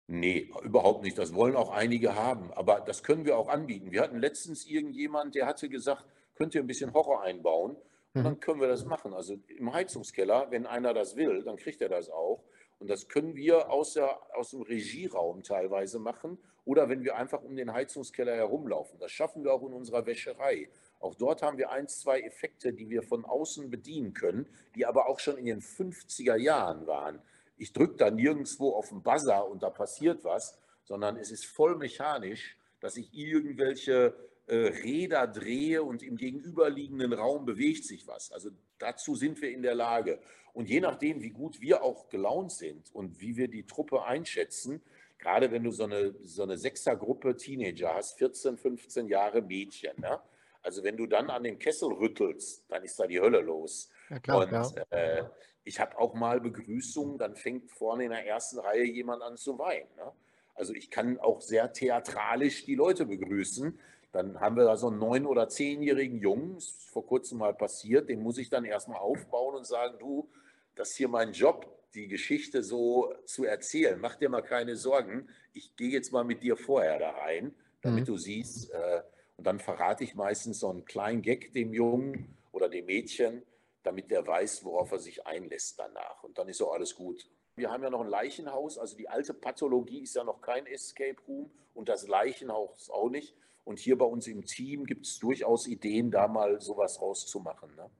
Nee, 0.08 0.50
überhaupt 0.64 1.04
nicht. 1.04 1.16
Das 1.16 1.34
wollen 1.34 1.54
auch 1.54 1.70
einige 1.70 2.16
haben. 2.16 2.52
Aber 2.54 2.80
das 2.80 3.04
können 3.04 3.24
wir 3.24 3.38
auch 3.38 3.48
anbieten. 3.48 3.92
Wir 3.92 4.02
hatten 4.02 4.18
letztens 4.18 4.66
irgendjemand, 4.66 5.36
der 5.36 5.46
hatte 5.46 5.68
gesagt, 5.68 6.04
könnt 6.34 6.54
ihr 6.54 6.62
ein 6.62 6.66
bisschen 6.66 6.92
Horror 6.92 7.22
einbauen? 7.22 7.76
Und 8.14 8.20
mhm. 8.20 8.24
dann 8.24 8.40
können 8.40 8.60
wir 8.60 8.68
das 8.68 8.84
machen. 8.84 9.14
Also 9.14 9.36
im 9.46 9.72
Heizungskeller, 9.72 10.50
wenn 10.50 10.66
einer 10.66 10.92
das 10.92 11.14
will, 11.16 11.44
dann 11.44 11.56
kriegt 11.56 11.80
er 11.80 11.88
das 11.88 12.10
auch. 12.10 12.42
Und 12.82 12.88
das 12.88 13.06
können 13.06 13.36
wir 13.36 13.70
aus, 13.70 13.92
der, 13.92 14.18
aus 14.34 14.50
dem 14.50 14.62
Regieraum 14.62 15.44
teilweise 15.44 16.00
machen 16.00 16.36
oder 16.64 16.88
wenn 16.88 17.04
wir 17.04 17.14
einfach 17.14 17.40
um 17.40 17.54
den 17.54 17.72
Heizungskeller 17.72 18.34
herumlaufen. 18.34 18.98
Das 18.98 19.12
schaffen 19.12 19.44
wir 19.44 19.54
auch 19.54 19.62
in 19.62 19.72
unserer 19.72 20.04
Wäscherei. 20.04 20.68
Auch 20.98 21.14
dort 21.14 21.42
haben 21.42 21.58
wir 21.58 21.70
ein, 21.70 21.86
zwei 21.86 22.22
Effekte, 22.22 22.72
die 22.72 22.90
wir 22.90 23.04
von 23.04 23.24
außen 23.24 23.70
bedienen 23.70 24.14
können, 24.14 24.48
die 24.74 24.84
aber 24.84 25.08
auch 25.08 25.20
schon 25.20 25.38
in 25.38 25.46
den 25.46 25.60
50er 25.60 26.34
Jahren 26.34 26.88
waren. 26.88 27.22
Ich 27.56 27.72
drücke 27.72 27.98
da 27.98 28.10
nirgendwo 28.10 28.70
auf 28.70 28.88
den 28.88 29.00
Buzzer 29.00 29.48
und 29.48 29.62
da 29.62 29.70
passiert 29.70 30.24
was, 30.24 30.58
sondern 30.82 31.16
es 31.16 31.30
ist 31.30 31.46
voll 31.46 31.76
mechanisch, 31.76 32.58
dass 32.80 32.96
ich 32.96 33.14
irgendwelche 33.14 34.16
äh, 34.48 34.56
Räder 34.56 35.28
drehe 35.28 35.84
und 35.84 36.02
im 36.02 36.16
gegenüberliegenden 36.16 37.12
Raum 37.12 37.44
bewegt 37.44 37.84
sich 37.84 38.08
was. 38.08 38.32
Also 38.32 38.50
dazu 38.82 39.14
sind 39.14 39.40
wir 39.40 39.50
in 39.50 39.62
der 39.62 39.74
Lage. 39.74 40.18
Und 40.52 40.68
je 40.68 40.80
nachdem, 40.80 41.22
wie 41.22 41.30
gut 41.30 41.60
wir 41.60 41.82
auch 41.82 42.08
gelaunt 42.08 42.52
sind 42.52 42.94
und 42.94 43.20
wie 43.20 43.36
wir 43.36 43.48
die 43.48 43.64
Truppe 43.66 44.04
einschätzen, 44.04 44.82
gerade 45.18 45.50
wenn 45.50 45.64
du 45.64 45.70
so 45.70 45.84
eine, 45.84 46.14
so 46.22 46.42
eine 46.42 46.58
Sechsergruppe 46.58 47.36
Teenager 47.36 47.94
hast, 47.94 48.18
14, 48.18 48.58
15 48.58 49.08
Jahre 49.08 49.40
Mädchen, 49.40 49.98
ne? 49.98 50.20
also 50.62 50.84
wenn 50.84 50.96
du 50.96 51.06
dann 51.06 51.30
an 51.30 51.44
den 51.44 51.58
Kessel 51.58 51.92
rüttelst, 51.92 52.64
dann 52.68 52.82
ist 52.82 52.98
da 52.98 53.06
die 53.06 53.20
Hölle 53.20 53.40
los. 53.40 53.88
Ja, 54.10 54.18
klar, 54.18 54.42
und 54.42 54.52
ja. 54.52 54.82
äh, 54.90 55.24
ich 55.64 55.80
habe 55.80 55.98
auch 55.98 56.14
mal 56.14 56.40
Begrüßungen, 56.40 57.18
dann 57.18 57.36
fängt 57.36 57.70
vorne 57.70 58.04
in 58.04 58.10
der 58.10 58.26
ersten 58.26 58.58
Reihe 58.58 58.84
jemand 58.84 59.22
an 59.22 59.36
zu 59.36 59.58
weinen. 59.58 59.88
Ne? 59.96 60.12
Also 60.54 60.74
ich 60.74 60.90
kann 60.90 61.18
auch 61.18 61.40
sehr 61.40 61.72
theatralisch 61.72 62.64
die 62.64 62.74
Leute 62.74 63.06
begrüßen. 63.06 63.78
Dann 64.12 64.40
haben 64.40 64.56
wir 64.56 64.64
da 64.64 64.76
so 64.76 64.88
einen 64.88 64.98
neun- 64.98 65.26
oder 65.26 65.48
zehnjährigen 65.48 66.18
Jungen, 66.18 66.56
ist 66.56 66.90
vor 66.90 67.06
kurzem 67.06 67.38
mal 67.38 67.54
passiert, 67.54 68.08
den 68.08 68.22
muss 68.22 68.38
ich 68.38 68.50
dann 68.50 68.64
erstmal 68.64 69.00
aufbauen 69.00 69.56
und 69.56 69.66
sagen, 69.66 69.98
du, 69.98 70.30
das 70.74 70.90
ist 70.90 70.96
hier 70.96 71.08
mein 71.08 71.32
Job, 71.32 71.66
die 71.94 72.08
Geschichte 72.08 72.62
so 72.62 73.12
zu 73.24 73.44
erzählen. 73.44 73.98
Mach 74.00 74.16
dir 74.16 74.28
mal 74.28 74.42
keine 74.42 74.76
Sorgen, 74.76 75.28
ich 75.54 75.76
gehe 75.76 75.90
jetzt 75.90 76.12
mal 76.12 76.24
mit 76.24 76.42
dir 76.42 76.56
vorher 76.56 76.98
da 76.98 77.10
rein, 77.10 77.54
damit 77.80 78.02
mhm. 78.02 78.06
du 78.06 78.16
siehst. 78.16 78.70
Äh, 78.70 79.02
und 79.36 79.46
dann 79.46 79.58
verrate 79.58 80.04
ich 80.04 80.14
meistens 80.14 80.60
so 80.60 80.68
einen 80.68 80.84
kleinen 80.84 81.22
Gag 81.22 81.52
dem 81.52 81.72
Jungen 81.72 82.36
oder 82.52 82.68
dem 82.68 82.86
Mädchen, 82.86 83.42
damit 83.82 84.10
der 84.10 84.26
weiß, 84.26 84.64
worauf 84.64 84.92
er 84.92 84.98
sich 84.98 85.26
einlässt 85.26 85.78
danach. 85.78 86.22
Und 86.22 86.38
dann 86.38 86.48
ist 86.48 86.62
auch 86.62 86.72
alles 86.72 86.94
gut. 86.94 87.28
Wir 87.56 87.70
haben 87.70 87.82
ja 87.82 87.90
noch 87.90 88.00
ein 88.00 88.08
Leichenhaus, 88.08 88.78
also 88.78 88.96
die 88.96 89.08
alte 89.08 89.34
Pathologie 89.34 90.02
ist 90.02 90.14
ja 90.14 90.24
noch 90.24 90.40
kein 90.40 90.66
Escape 90.66 91.16
Room 91.28 91.50
und 91.74 91.88
das 91.88 92.06
Leichenhaus 92.08 92.88
auch 92.90 93.10
nicht. 93.10 93.34
Und 93.64 93.78
hier 93.78 93.96
bei 93.96 94.04
uns 94.04 94.26
im 94.26 94.44
Team 94.44 94.84
gibt 94.84 95.06
es 95.06 95.18
durchaus 95.18 95.66
Ideen, 95.66 96.10
da 96.10 96.26
mal 96.28 96.60
sowas 96.60 97.00
rauszumachen. 97.00 97.74
Ne? 97.76 97.90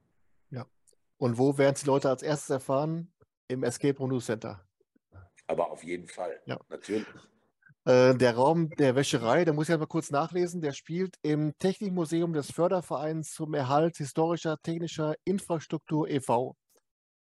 Ja. 0.49 0.65
Und 1.17 1.37
wo 1.37 1.57
werden 1.57 1.75
die 1.79 1.85
Leute 1.85 2.09
als 2.09 2.21
erstes 2.21 2.49
erfahren? 2.49 3.13
Im 3.47 3.63
Escape 3.63 3.97
Room 3.97 4.19
Center. 4.19 4.65
Aber 5.47 5.71
auf 5.71 5.83
jeden 5.83 6.07
Fall, 6.07 6.41
ja. 6.45 6.59
natürlich. 6.69 7.07
Äh, 7.85 8.15
der 8.15 8.35
Raum 8.35 8.69
der 8.69 8.95
Wäscherei, 8.95 9.43
da 9.43 9.51
muss 9.51 9.67
ich 9.67 9.77
mal 9.77 9.85
kurz 9.85 10.09
nachlesen, 10.09 10.61
der 10.61 10.71
spielt 10.71 11.17
im 11.21 11.53
Technikmuseum 11.59 12.31
des 12.31 12.49
Fördervereins 12.51 13.33
zum 13.33 13.53
Erhalt 13.53 13.97
historischer 13.97 14.57
technischer 14.61 15.15
Infrastruktur 15.25 16.09
e.V. 16.09 16.55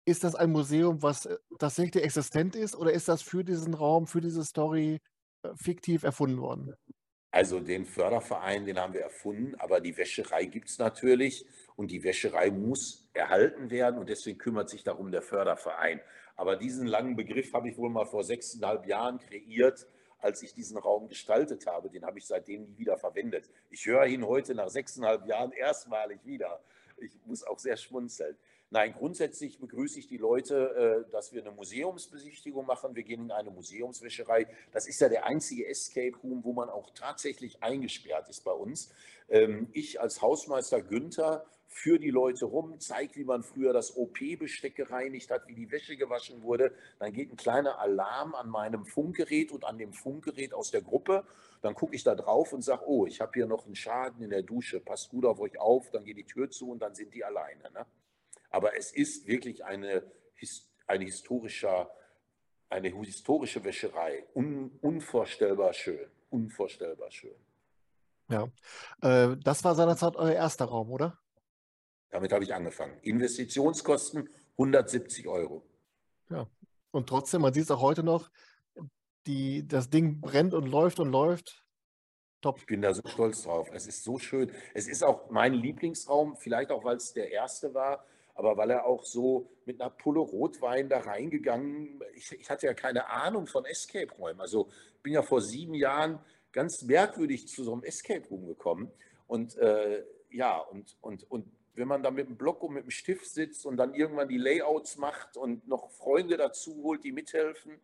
Ist 0.07 0.23
das 0.23 0.37
ein 0.37 0.53
Museum, 0.53 1.03
was 1.03 1.27
äh, 1.27 1.37
tatsächlich 1.59 2.05
existent 2.05 2.55
ist 2.55 2.77
oder 2.77 2.93
ist 2.93 3.09
das 3.09 3.23
für 3.23 3.43
diesen 3.43 3.75
Raum, 3.75 4.07
für 4.07 4.21
diese 4.21 4.45
Story 4.45 5.01
äh, 5.43 5.49
fiktiv 5.57 6.05
erfunden 6.05 6.41
worden? 6.41 6.73
Also 7.35 7.59
den 7.59 7.85
Förderverein, 7.85 8.65
den 8.65 8.79
haben 8.79 8.95
wir 8.95 9.01
erfunden, 9.01 9.57
aber 9.57 9.81
die 9.81 9.97
Wäscherei 9.97 10.45
gibt 10.45 10.69
es 10.69 10.79
natürlich 10.79 11.45
und 11.75 11.91
die 11.91 12.05
Wäscherei 12.05 12.53
muss 12.53 13.09
erhalten 13.13 13.71
werden 13.71 13.99
und 13.99 14.09
deswegen 14.09 14.39
kümmert 14.39 14.71
sich 14.71 14.85
darum 14.85 15.11
der 15.11 15.21
Förderverein. 15.21 16.01
Aber 16.37 16.55
diesen 16.55 16.87
langen 16.87 17.17
Begriff 17.17 17.53
habe 17.53 17.69
ich 17.69 17.77
wohl 17.77 17.91
mal 17.91 18.05
vor 18.05 18.23
sechseinhalb 18.23 18.87
Jahren 18.87 19.19
kreiert 19.19 19.85
als 20.21 20.45
ich 20.45 20.55
diesen 20.55 20.79
Raum 20.79 21.09
gestaltet 21.09 21.67
habe. 21.67 21.91
Den 21.91 22.05
habe 22.05 22.21
ich 22.21 22.25
seitdem 22.25 22.67
nie 22.67 22.79
wieder 22.79 22.99
verwendet. 22.99 23.51
Ich 23.69 23.85
höre 23.85 24.07
ihn 24.07 24.25
heute 24.25 24.55
nach 24.55 24.69
sechseinhalb 24.69 25.27
Jahren 25.27 25.51
erstmalig 25.51 26.25
wieder. 26.25 26.63
Ich 26.99 27.19
muss 27.27 27.43
auch 27.43 27.59
sehr 27.59 27.77
schmunzeln. 27.77 28.37
Nein, 28.75 28.93
grundsätzlich 28.93 29.61
begrüße 29.61 30.01
ich 30.01 30.09
die 30.09 30.17
Leute, 30.17 31.05
äh, 31.07 31.13
dass 31.13 31.33
wir 31.33 31.43
eine 31.43 31.53
Museumsbesichtigung 31.53 32.67
machen. 32.67 32.97
Wir 32.97 33.05
gehen 33.05 33.27
in 33.27 33.31
eine 33.31 33.53
Museumswäscherei. 33.53 34.49
Das 34.73 34.89
ist 34.89 35.01
ja 35.01 35.09
der 35.09 35.27
einzige 35.27 35.69
Escape 35.69 36.17
Room, 36.25 36.43
wo 36.43 36.53
man 36.55 36.69
auch 36.69 36.91
tatsächlich 36.91 37.63
eingesperrt 37.63 38.29
ist 38.29 38.43
bei 38.43 38.51
uns. 38.51 38.93
Ähm, 39.29 39.69
ich 39.71 40.01
als 40.01 40.21
Hausmeister 40.21 40.83
Günther 40.83 41.47
für 41.69 42.01
die 42.01 42.11
Leute 42.11 42.47
rum, 42.47 42.81
zeigt, 42.81 43.17
wie 43.17 43.23
man 43.23 43.45
früher 43.45 43.73
das 43.73 43.97
OP-Besteck 43.97 44.75
gereinigt 44.75 45.31
hat, 45.31 45.47
wie 45.47 45.55
die 45.55 45.71
Wäsche 45.71 45.97
gewaschen 45.97 46.43
wurde. 46.43 46.75
Dann 46.99 47.13
geht 47.13 47.31
ein 47.31 47.37
kleiner 47.37 47.79
Alarm 47.79 48.35
an 48.35 48.49
meinem 48.49 48.87
Funkgerät 48.87 49.53
und 49.53 49.65
an 49.65 49.79
dem 49.79 49.93
Funkgerät 49.93 50.53
aus 50.53 50.73
der 50.73 50.83
Gruppe. 50.83 51.25
Dann 51.63 51.77
gucke 51.77 51.95
ich 51.95 52.03
da 52.03 52.17
drauf 52.17 52.53
und 52.53 52.63
sage, 52.63 52.83
oh, 52.89 53.07
ich 53.07 53.21
habe 53.21 53.31
hier 53.35 53.47
noch 53.47 53.67
einen 53.67 53.77
Schaden 53.77 54.21
in 54.21 54.31
der 54.31 54.43
Dusche, 54.43 54.81
passt 54.81 55.11
gut 55.11 55.25
auf 55.27 55.39
euch 55.39 55.61
auf, 55.61 55.93
dann 55.93 56.05
geht 56.05 56.17
die 56.17 56.27
Tür 56.27 56.51
zu 56.51 56.73
und 56.73 56.81
dann 56.83 56.97
sind 56.97 57.15
die 57.15 57.23
alleine. 57.23 57.71
Ne? 57.73 57.87
Aber 58.55 58.77
es 58.77 58.93
ist 58.93 59.27
wirklich 59.27 59.65
eine, 59.65 60.09
eine, 60.87 61.05
historischer, 61.05 61.91
eine 62.69 62.89
historische 62.89 63.65
Wäscherei. 63.65 64.29
Un, 64.33 64.79
unvorstellbar 64.81 65.73
schön. 65.73 66.09
Unvorstellbar 66.31 67.11
schön. 67.11 67.35
Ja, 68.29 68.49
äh, 69.03 69.37
das 69.43 69.65
war 69.65 69.75
seinerzeit 69.75 70.15
euer 70.15 70.35
erster 70.35 70.67
Raum, 70.67 70.93
oder? 70.93 71.19
Damit 72.11 72.33
habe 72.33 72.45
ich 72.45 72.55
angefangen. 72.55 72.97
Investitionskosten 73.03 74.29
170 74.53 75.27
Euro. 75.27 75.67
Ja, 76.31 76.49
und 76.93 77.09
trotzdem, 77.09 77.43
man 77.43 77.53
sieht 77.53 77.65
es 77.65 77.73
auch 77.73 77.83
heute 77.83 78.05
noch, 78.05 78.31
die, 79.27 79.67
das 79.67 79.91
Ding 79.91 80.21
brennt 80.21 80.55
und 80.55 80.67
läuft 80.67 81.01
und 81.01 81.11
läuft. 81.11 81.67
Top. 82.41 82.59
Ich 82.59 82.67
bin 82.67 82.83
da 82.83 82.95
so 82.95 83.03
stolz 83.05 83.43
drauf. 83.43 83.69
Es 83.73 83.89
ist 83.89 84.05
so 84.05 84.21
schön. 84.21 84.53
Es 84.75 84.87
ist 84.87 85.03
auch 85.03 85.29
mein 85.31 85.55
Lieblingsraum, 85.55 86.37
vielleicht 86.37 86.71
auch, 86.71 86.85
weil 86.85 86.99
es 86.99 87.13
der 87.15 87.33
erste 87.33 87.75
war, 87.75 88.07
aber 88.35 88.57
weil 88.57 88.71
er 88.71 88.87
auch 88.87 89.05
so 89.05 89.51
mit 89.65 89.81
einer 89.81 89.91
Pulle 89.91 90.21
Rotwein 90.21 90.89
da 90.89 90.99
reingegangen 90.99 92.01
ich, 92.15 92.33
ich 92.33 92.51
hatte 92.51 92.67
ja 92.67 92.75
keine 92.75 93.09
Ahnung 93.09 93.47
von 93.47 93.65
Escape-Räumen. 93.65 94.41
Also 94.41 94.69
bin 95.03 95.13
ja 95.13 95.23
vor 95.23 95.41
sieben 95.41 95.75
Jahren 95.75 96.19
ganz 96.53 96.83
merkwürdig 96.83 97.49
zu 97.49 97.65
so 97.65 97.73
einem 97.73 97.85
Escape 97.85 98.27
Room 98.29 98.47
gekommen. 98.47 98.91
Und 99.27 99.57
äh, 99.57 100.05
ja, 100.31 100.59
und, 100.59 100.97
und, 101.01 101.31
und 101.31 101.47
wenn 101.75 101.89
man 101.89 102.03
da 102.03 102.11
mit 102.11 102.29
dem 102.29 102.37
Block 102.37 102.63
und 102.63 102.75
mit 102.75 102.85
dem 102.85 102.91
Stift 102.91 103.27
sitzt 103.27 103.67
und 103.67 103.77
dann 103.77 103.95
irgendwann 103.95 104.29
die 104.29 104.39
Layouts 104.39 104.97
macht 104.97 105.37
und 105.37 105.67
noch 105.67 105.91
Freunde 105.91 106.37
dazu 106.37 106.83
holt, 106.83 107.05
die 107.05 107.13
mithelfen 107.13 107.81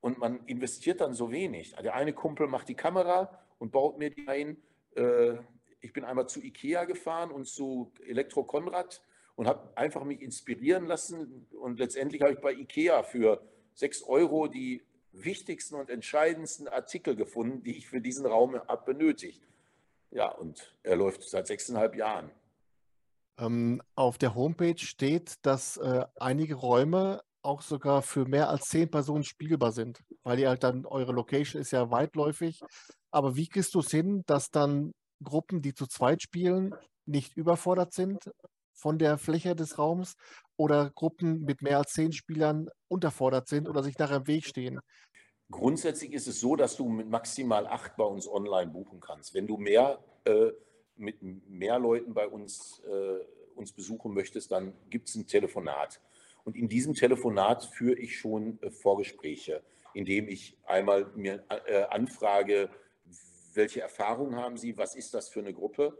und 0.00 0.18
man 0.18 0.44
investiert 0.46 1.00
dann 1.00 1.12
so 1.12 1.30
wenig. 1.30 1.74
Der 1.82 1.94
eine 1.94 2.14
Kumpel 2.14 2.46
macht 2.46 2.68
die 2.68 2.74
Kamera 2.74 3.38
und 3.58 3.72
baut 3.72 3.98
mir 3.98 4.10
die 4.10 4.26
ein. 4.26 4.56
Äh, 4.94 5.34
ich 5.82 5.92
bin 5.92 6.04
einmal 6.04 6.28
zu 6.28 6.42
Ikea 6.42 6.84
gefahren 6.84 7.30
und 7.30 7.46
zu 7.46 7.92
Elektro 8.06 8.44
Konrad 8.44 9.02
und 9.40 9.46
habe 9.46 9.74
einfach 9.74 10.04
mich 10.04 10.20
inspirieren 10.20 10.84
lassen 10.84 11.46
und 11.62 11.78
letztendlich 11.78 12.20
habe 12.20 12.34
ich 12.34 12.40
bei 12.40 12.52
Ikea 12.52 13.02
für 13.02 13.40
6 13.72 14.02
Euro 14.02 14.48
die 14.48 14.82
wichtigsten 15.12 15.76
und 15.76 15.88
entscheidendsten 15.88 16.68
Artikel 16.68 17.16
gefunden, 17.16 17.62
die 17.62 17.74
ich 17.74 17.88
für 17.88 18.02
diesen 18.02 18.26
Raum 18.26 18.56
habe 18.68 18.92
benötigt. 18.92 19.48
Ja, 20.10 20.28
und 20.28 20.76
er 20.82 20.96
läuft 20.96 21.22
seit 21.22 21.46
sechseinhalb 21.46 21.96
Jahren. 21.96 22.30
Ähm, 23.38 23.80
auf 23.94 24.18
der 24.18 24.34
Homepage 24.34 24.76
steht, 24.76 25.36
dass 25.40 25.78
äh, 25.78 26.04
einige 26.16 26.56
Räume 26.56 27.22
auch 27.40 27.62
sogar 27.62 28.02
für 28.02 28.26
mehr 28.26 28.50
als 28.50 28.66
zehn 28.66 28.90
Personen 28.90 29.24
spielbar 29.24 29.72
sind, 29.72 30.04
weil 30.22 30.38
ihr 30.38 30.50
halt 30.50 30.64
dann, 30.64 30.84
eure 30.84 31.12
Location 31.12 31.62
ist 31.62 31.70
ja 31.70 31.90
weitläufig. 31.90 32.60
Aber 33.10 33.36
wie 33.36 33.48
kriegst 33.48 33.74
du 33.74 33.80
es 33.80 33.90
hin, 33.90 34.22
dass 34.26 34.50
dann 34.50 34.92
Gruppen, 35.24 35.62
die 35.62 35.72
zu 35.72 35.86
zweit 35.86 36.20
spielen, 36.20 36.74
nicht 37.06 37.38
überfordert 37.38 37.94
sind 37.94 38.30
von 38.80 38.98
der 38.98 39.18
Fläche 39.18 39.54
des 39.54 39.78
Raums 39.78 40.14
oder 40.56 40.90
Gruppen 40.94 41.42
mit 41.44 41.62
mehr 41.62 41.78
als 41.78 41.92
zehn 41.92 42.12
Spielern 42.12 42.68
unterfordert 42.88 43.48
sind 43.48 43.68
oder 43.68 43.82
sich 43.82 43.98
nachher 43.98 44.16
im 44.16 44.26
Weg 44.26 44.44
stehen? 44.44 44.80
Grundsätzlich 45.50 46.12
ist 46.12 46.28
es 46.28 46.40
so, 46.40 46.56
dass 46.56 46.76
du 46.76 46.88
mit 46.88 47.08
maximal 47.08 47.66
acht 47.66 47.96
bei 47.96 48.04
uns 48.04 48.28
online 48.28 48.70
buchen 48.70 49.00
kannst. 49.00 49.34
Wenn 49.34 49.46
du 49.46 49.56
mehr 49.56 49.98
äh, 50.24 50.52
mit 50.96 51.22
mehr 51.22 51.78
Leuten 51.78 52.14
bei 52.14 52.28
uns, 52.28 52.82
äh, 52.86 53.24
uns 53.54 53.72
besuchen 53.72 54.12
möchtest, 54.14 54.52
dann 54.52 54.74
gibt 54.90 55.08
es 55.08 55.16
ein 55.16 55.26
Telefonat. 55.26 56.00
Und 56.44 56.56
in 56.56 56.68
diesem 56.68 56.94
Telefonat 56.94 57.64
führe 57.64 57.98
ich 57.98 58.18
schon 58.18 58.58
äh, 58.62 58.70
Vorgespräche, 58.70 59.62
indem 59.94 60.28
ich 60.28 60.56
einmal 60.64 61.06
mir 61.16 61.44
äh, 61.66 61.82
anfrage, 61.84 62.70
welche 63.54 63.80
Erfahrungen 63.80 64.36
haben 64.36 64.56
Sie, 64.56 64.76
was 64.76 64.94
ist 64.94 65.14
das 65.14 65.28
für 65.28 65.40
eine 65.40 65.52
Gruppe? 65.52 65.98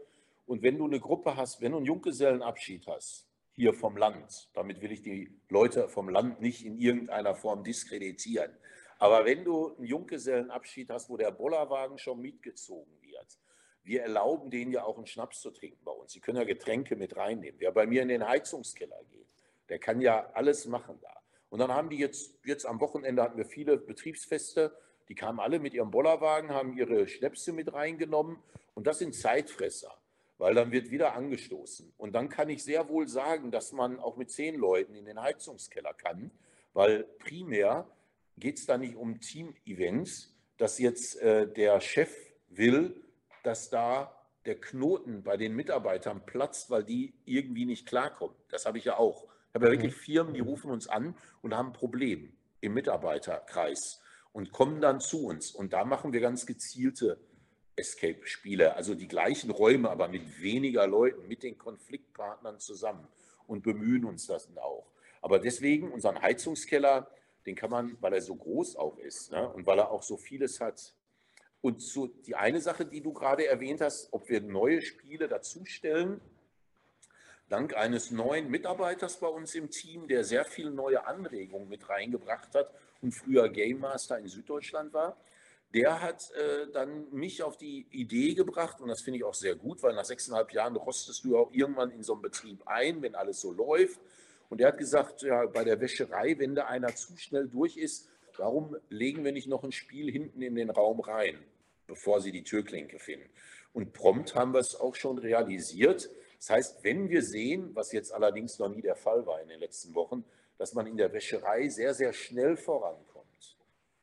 Und 0.51 0.63
wenn 0.63 0.77
du 0.77 0.83
eine 0.83 0.99
Gruppe 0.99 1.37
hast, 1.37 1.61
wenn 1.61 1.71
du 1.71 1.77
einen 1.77 1.85
Junggesellenabschied 1.85 2.85
hast, 2.85 3.25
hier 3.53 3.73
vom 3.73 3.95
Land, 3.95 4.49
damit 4.53 4.81
will 4.81 4.91
ich 4.91 5.01
die 5.01 5.33
Leute 5.47 5.87
vom 5.87 6.09
Land 6.09 6.41
nicht 6.41 6.65
in 6.65 6.77
irgendeiner 6.77 7.35
Form 7.35 7.63
diskreditieren, 7.63 8.51
aber 8.99 9.23
wenn 9.23 9.45
du 9.45 9.73
einen 9.73 9.85
Junggesellenabschied 9.85 10.89
hast, 10.89 11.09
wo 11.09 11.15
der 11.15 11.31
Bollerwagen 11.31 11.97
schon 11.97 12.19
mitgezogen 12.19 12.91
wird, 13.01 13.39
wir 13.83 14.01
erlauben 14.01 14.49
denen 14.51 14.73
ja 14.73 14.83
auch 14.83 14.97
einen 14.97 15.05
Schnaps 15.05 15.39
zu 15.39 15.51
trinken 15.51 15.85
bei 15.85 15.93
uns. 15.93 16.11
Sie 16.11 16.19
können 16.19 16.37
ja 16.37 16.43
Getränke 16.43 16.97
mit 16.97 17.15
reinnehmen. 17.15 17.57
Wer 17.61 17.71
bei 17.71 17.87
mir 17.87 18.01
in 18.01 18.09
den 18.09 18.27
Heizungskeller 18.27 19.01
geht, 19.09 19.33
der 19.69 19.79
kann 19.79 20.01
ja 20.01 20.31
alles 20.33 20.65
machen 20.65 20.99
da. 21.01 21.15
Und 21.47 21.59
dann 21.59 21.71
haben 21.71 21.89
die 21.89 21.97
jetzt, 21.97 22.37
jetzt 22.43 22.65
am 22.65 22.81
Wochenende 22.81 23.23
hatten 23.23 23.37
wir 23.37 23.45
viele 23.45 23.77
Betriebsfeste, 23.77 24.77
die 25.07 25.15
kamen 25.15 25.39
alle 25.39 25.59
mit 25.59 25.73
ihrem 25.73 25.91
Bollerwagen, 25.91 26.49
haben 26.49 26.77
ihre 26.77 27.07
Schnäpse 27.07 27.53
mit 27.53 27.71
reingenommen 27.71 28.43
und 28.73 28.85
das 28.85 28.99
sind 28.99 29.15
Zeitfresser. 29.15 29.95
Weil 30.41 30.55
dann 30.55 30.71
wird 30.71 30.89
wieder 30.89 31.13
angestoßen. 31.13 31.93
Und 31.99 32.13
dann 32.13 32.27
kann 32.27 32.49
ich 32.49 32.63
sehr 32.63 32.89
wohl 32.89 33.07
sagen, 33.07 33.51
dass 33.51 33.73
man 33.73 33.99
auch 33.99 34.17
mit 34.17 34.31
zehn 34.31 34.55
Leuten 34.55 34.95
in 34.95 35.05
den 35.05 35.21
Heizungskeller 35.21 35.93
kann, 35.93 36.31
weil 36.73 37.03
primär 37.19 37.87
geht 38.37 38.57
es 38.57 38.65
da 38.65 38.79
nicht 38.79 38.95
um 38.95 39.21
Team-Events, 39.21 40.35
dass 40.57 40.79
jetzt 40.79 41.21
äh, 41.21 41.47
der 41.47 41.79
Chef 41.79 42.11
will, 42.49 43.03
dass 43.43 43.69
da 43.69 44.19
der 44.45 44.59
Knoten 44.59 45.21
bei 45.21 45.37
den 45.37 45.53
Mitarbeitern 45.53 46.25
platzt, 46.25 46.71
weil 46.71 46.85
die 46.85 47.13
irgendwie 47.25 47.65
nicht 47.65 47.85
klarkommen. 47.85 48.35
Das 48.49 48.65
habe 48.65 48.79
ich 48.79 48.85
ja 48.85 48.97
auch. 48.97 49.27
Ich 49.49 49.53
habe 49.53 49.67
ja 49.67 49.71
wirklich 49.73 49.93
mhm. 49.93 49.99
Firmen, 49.99 50.33
die 50.33 50.39
rufen 50.39 50.71
uns 50.71 50.87
an 50.87 51.15
und 51.43 51.55
haben 51.55 51.67
ein 51.67 51.73
Problem 51.73 52.33
im 52.61 52.73
Mitarbeiterkreis 52.73 54.01
und 54.31 54.51
kommen 54.51 54.81
dann 54.81 55.01
zu 55.01 55.23
uns. 55.23 55.51
Und 55.51 55.71
da 55.71 55.85
machen 55.85 56.13
wir 56.13 56.19
ganz 56.19 56.47
gezielte 56.47 57.19
Escape-Spiele, 57.75 58.75
also 58.75 58.95
die 58.95 59.07
gleichen 59.07 59.51
Räume, 59.51 59.89
aber 59.89 60.07
mit 60.07 60.41
weniger 60.41 60.87
Leuten, 60.87 61.27
mit 61.27 61.43
den 61.43 61.57
Konfliktpartnern 61.57 62.59
zusammen 62.59 63.07
und 63.47 63.63
bemühen 63.63 64.05
uns 64.05 64.27
das 64.27 64.49
auch. 64.57 64.91
Aber 65.21 65.39
deswegen 65.39 65.91
unseren 65.91 66.21
Heizungskeller, 66.21 67.09
den 67.45 67.55
kann 67.55 67.69
man, 67.69 67.97
weil 68.01 68.13
er 68.13 68.21
so 68.21 68.35
groß 68.35 68.75
auch 68.75 68.97
ist 68.97 69.31
ne, 69.31 69.49
und 69.49 69.65
weil 69.65 69.79
er 69.79 69.91
auch 69.91 70.03
so 70.03 70.17
vieles 70.17 70.59
hat. 70.59 70.93
Und 71.61 71.81
so 71.81 72.07
die 72.07 72.35
eine 72.35 72.59
Sache, 72.59 72.85
die 72.85 73.01
du 73.01 73.13
gerade 73.13 73.45
erwähnt 73.45 73.81
hast, 73.81 74.11
ob 74.13 74.29
wir 74.29 74.41
neue 74.41 74.81
Spiele 74.81 75.27
dazustellen, 75.27 76.19
dank 77.49 77.75
eines 77.75 78.09
neuen 78.09 78.49
Mitarbeiters 78.49 79.19
bei 79.19 79.27
uns 79.27 79.53
im 79.53 79.69
Team, 79.69 80.07
der 80.07 80.23
sehr 80.23 80.45
viele 80.45 80.71
neue 80.71 81.05
Anregungen 81.05 81.69
mit 81.69 81.87
reingebracht 81.87 82.55
hat 82.55 82.73
und 83.01 83.11
früher 83.11 83.49
Game 83.49 83.79
Master 83.79 84.17
in 84.17 84.27
Süddeutschland 84.27 84.93
war, 84.93 85.17
der 85.73 86.01
hat 86.01 86.31
äh, 86.31 86.69
dann 86.71 87.09
mich 87.11 87.43
auf 87.43 87.57
die 87.57 87.87
Idee 87.91 88.33
gebracht, 88.33 88.81
und 88.81 88.89
das 88.89 89.01
finde 89.01 89.17
ich 89.17 89.23
auch 89.23 89.33
sehr 89.33 89.55
gut, 89.55 89.81
weil 89.83 89.93
nach 89.93 90.05
sechseinhalb 90.05 90.51
Jahren 90.51 90.75
rostest 90.75 91.23
du 91.23 91.37
auch 91.37 91.51
irgendwann 91.53 91.91
in 91.91 92.03
so 92.03 92.13
einem 92.13 92.21
Betrieb 92.21 92.61
ein, 92.65 93.01
wenn 93.01 93.15
alles 93.15 93.39
so 93.39 93.51
läuft. 93.51 93.99
Und 94.49 94.59
er 94.59 94.69
hat 94.69 94.77
gesagt, 94.77 95.21
ja, 95.21 95.45
bei 95.45 95.63
der 95.63 95.79
Wäscherei, 95.79 96.37
wenn 96.37 96.55
da 96.55 96.65
einer 96.65 96.93
zu 96.93 97.15
schnell 97.15 97.47
durch 97.47 97.77
ist, 97.77 98.09
warum 98.37 98.75
legen 98.89 99.23
wir 99.23 99.31
nicht 99.31 99.47
noch 99.47 99.63
ein 99.63 99.71
Spiel 99.71 100.11
hinten 100.11 100.41
in 100.41 100.55
den 100.55 100.69
Raum 100.69 100.99
rein, 100.99 101.39
bevor 101.87 102.19
sie 102.19 102.33
die 102.33 102.43
Türklinke 102.43 102.99
finden? 102.99 103.29
Und 103.71 103.93
prompt 103.93 104.35
haben 104.35 104.53
wir 104.53 104.59
es 104.59 104.75
auch 104.75 104.95
schon 104.95 105.17
realisiert. 105.19 106.09
Das 106.37 106.49
heißt, 106.49 106.83
wenn 106.83 107.09
wir 107.09 107.23
sehen, 107.23 107.69
was 107.75 107.93
jetzt 107.93 108.13
allerdings 108.13 108.59
noch 108.59 108.67
nie 108.67 108.81
der 108.81 108.95
Fall 108.95 109.25
war 109.25 109.41
in 109.41 109.47
den 109.47 109.59
letzten 109.61 109.95
Wochen, 109.95 110.25
dass 110.57 110.73
man 110.73 110.85
in 110.85 110.97
der 110.97 111.13
Wäscherei 111.13 111.69
sehr, 111.69 111.93
sehr 111.93 112.11
schnell 112.11 112.57
vorankommt, 112.57 113.57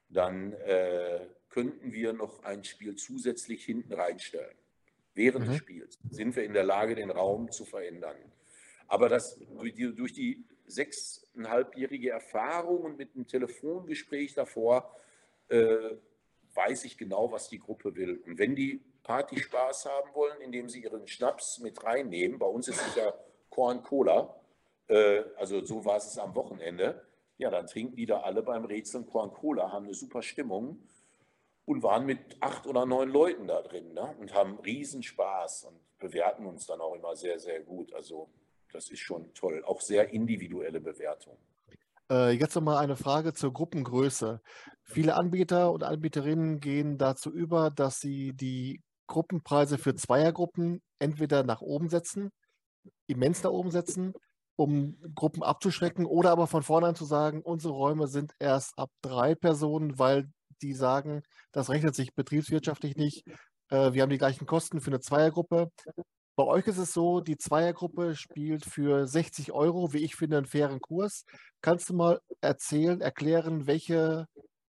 dann 0.08 0.54
äh, 0.54 1.26
könnten 1.48 1.92
wir 1.92 2.12
noch 2.12 2.42
ein 2.44 2.64
Spiel 2.64 2.96
zusätzlich 2.96 3.64
hinten 3.64 3.92
reinstellen. 3.92 4.56
Während 5.14 5.46
mhm. 5.46 5.50
des 5.50 5.58
Spiels 5.58 5.98
sind 6.10 6.36
wir 6.36 6.44
in 6.44 6.52
der 6.52 6.64
Lage, 6.64 6.94
den 6.94 7.10
Raum 7.10 7.50
zu 7.50 7.64
verändern. 7.64 8.16
Aber 8.86 9.08
das, 9.08 9.38
durch 9.56 10.12
die, 10.12 10.44
sechseinhalbjährige 10.68 12.10
Erfahrung 12.10 12.82
und 12.82 12.98
mit 12.98 13.14
einem 13.14 13.26
Telefongespräch 13.26 14.34
davor 14.34 14.94
äh, 15.48 15.96
weiß 16.54 16.84
ich 16.84 16.96
genau, 16.96 17.32
was 17.32 17.48
die 17.48 17.58
Gruppe 17.58 17.94
will. 17.96 18.22
Und 18.26 18.38
wenn 18.38 18.54
die 18.54 18.80
Party 19.02 19.40
Spaß 19.40 19.86
haben 19.86 20.14
wollen, 20.14 20.40
indem 20.40 20.68
sie 20.68 20.82
ihren 20.82 21.06
Schnaps 21.08 21.58
mit 21.60 21.82
reinnehmen, 21.82 22.38
bei 22.38 22.46
uns 22.46 22.68
ist 22.68 22.80
es 22.86 22.96
ja 22.96 23.14
Korn 23.48 23.82
Cola, 23.82 24.34
äh, 24.88 25.22
also 25.36 25.64
so 25.64 25.84
war 25.84 25.96
es 25.96 26.18
am 26.18 26.34
Wochenende, 26.34 27.04
ja, 27.38 27.50
dann 27.50 27.66
trinken 27.66 27.96
die 27.96 28.06
da 28.06 28.20
alle 28.20 28.42
beim 28.42 28.64
Rätseln 28.64 29.06
Korn 29.06 29.32
Cola, 29.32 29.72
haben 29.72 29.84
eine 29.84 29.94
super 29.94 30.22
Stimmung 30.22 30.82
und 31.68 31.82
waren 31.82 32.06
mit 32.06 32.18
acht 32.40 32.66
oder 32.66 32.86
neun 32.86 33.10
Leuten 33.10 33.46
da 33.46 33.60
drin 33.60 33.92
ne? 33.92 34.16
und 34.18 34.32
haben 34.32 34.58
Riesenspaß 34.58 35.64
und 35.64 35.78
bewerten 35.98 36.46
uns 36.46 36.66
dann 36.66 36.80
auch 36.80 36.94
immer 36.94 37.14
sehr, 37.14 37.38
sehr 37.38 37.60
gut. 37.60 37.92
Also 37.92 38.30
das 38.72 38.88
ist 38.90 39.00
schon 39.00 39.34
toll. 39.34 39.62
Auch 39.66 39.82
sehr 39.82 40.10
individuelle 40.10 40.80
Bewertung. 40.80 41.36
Äh, 42.10 42.30
jetzt 42.30 42.54
nochmal 42.54 42.78
eine 42.78 42.96
Frage 42.96 43.34
zur 43.34 43.52
Gruppengröße. 43.52 44.40
Viele 44.82 45.14
Anbieter 45.14 45.70
und 45.70 45.84
Anbieterinnen 45.84 46.60
gehen 46.60 46.96
dazu 46.96 47.30
über, 47.30 47.70
dass 47.70 48.00
sie 48.00 48.32
die 48.32 48.82
Gruppenpreise 49.06 49.76
für 49.76 49.94
Zweiergruppen 49.94 50.80
entweder 50.98 51.42
nach 51.42 51.60
oben 51.60 51.90
setzen, 51.90 52.30
immens 53.06 53.42
nach 53.42 53.50
oben 53.50 53.70
setzen, 53.70 54.14
um 54.56 54.98
Gruppen 55.14 55.42
abzuschrecken, 55.42 56.06
oder 56.06 56.30
aber 56.30 56.46
von 56.46 56.62
vornherein 56.62 56.94
zu 56.94 57.04
sagen, 57.04 57.42
unsere 57.42 57.74
Räume 57.74 58.06
sind 58.06 58.32
erst 58.38 58.78
ab 58.78 58.90
drei 59.02 59.34
Personen, 59.34 59.98
weil 59.98 60.30
die 60.58 60.74
sagen, 60.74 61.22
das 61.52 61.70
rechnet 61.70 61.94
sich 61.94 62.14
betriebswirtschaftlich 62.14 62.96
nicht. 62.96 63.26
Äh, 63.70 63.92
wir 63.92 64.02
haben 64.02 64.10
die 64.10 64.18
gleichen 64.18 64.46
Kosten 64.46 64.80
für 64.80 64.90
eine 64.90 65.00
Zweiergruppe. 65.00 65.70
Bei 66.36 66.44
euch 66.44 66.66
ist 66.68 66.78
es 66.78 66.92
so, 66.92 67.20
die 67.20 67.36
Zweiergruppe 67.36 68.14
spielt 68.14 68.64
für 68.64 69.06
60 69.06 69.52
Euro, 69.52 69.92
wie 69.92 70.04
ich 70.04 70.14
finde, 70.14 70.36
einen 70.36 70.46
fairen 70.46 70.80
Kurs. 70.80 71.24
Kannst 71.62 71.90
du 71.90 71.94
mal 71.94 72.20
erzählen, 72.40 73.00
erklären, 73.00 73.66
welche 73.66 74.26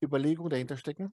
Überlegungen 0.03 0.51
dahinter 0.51 0.77
stecken? 0.77 1.11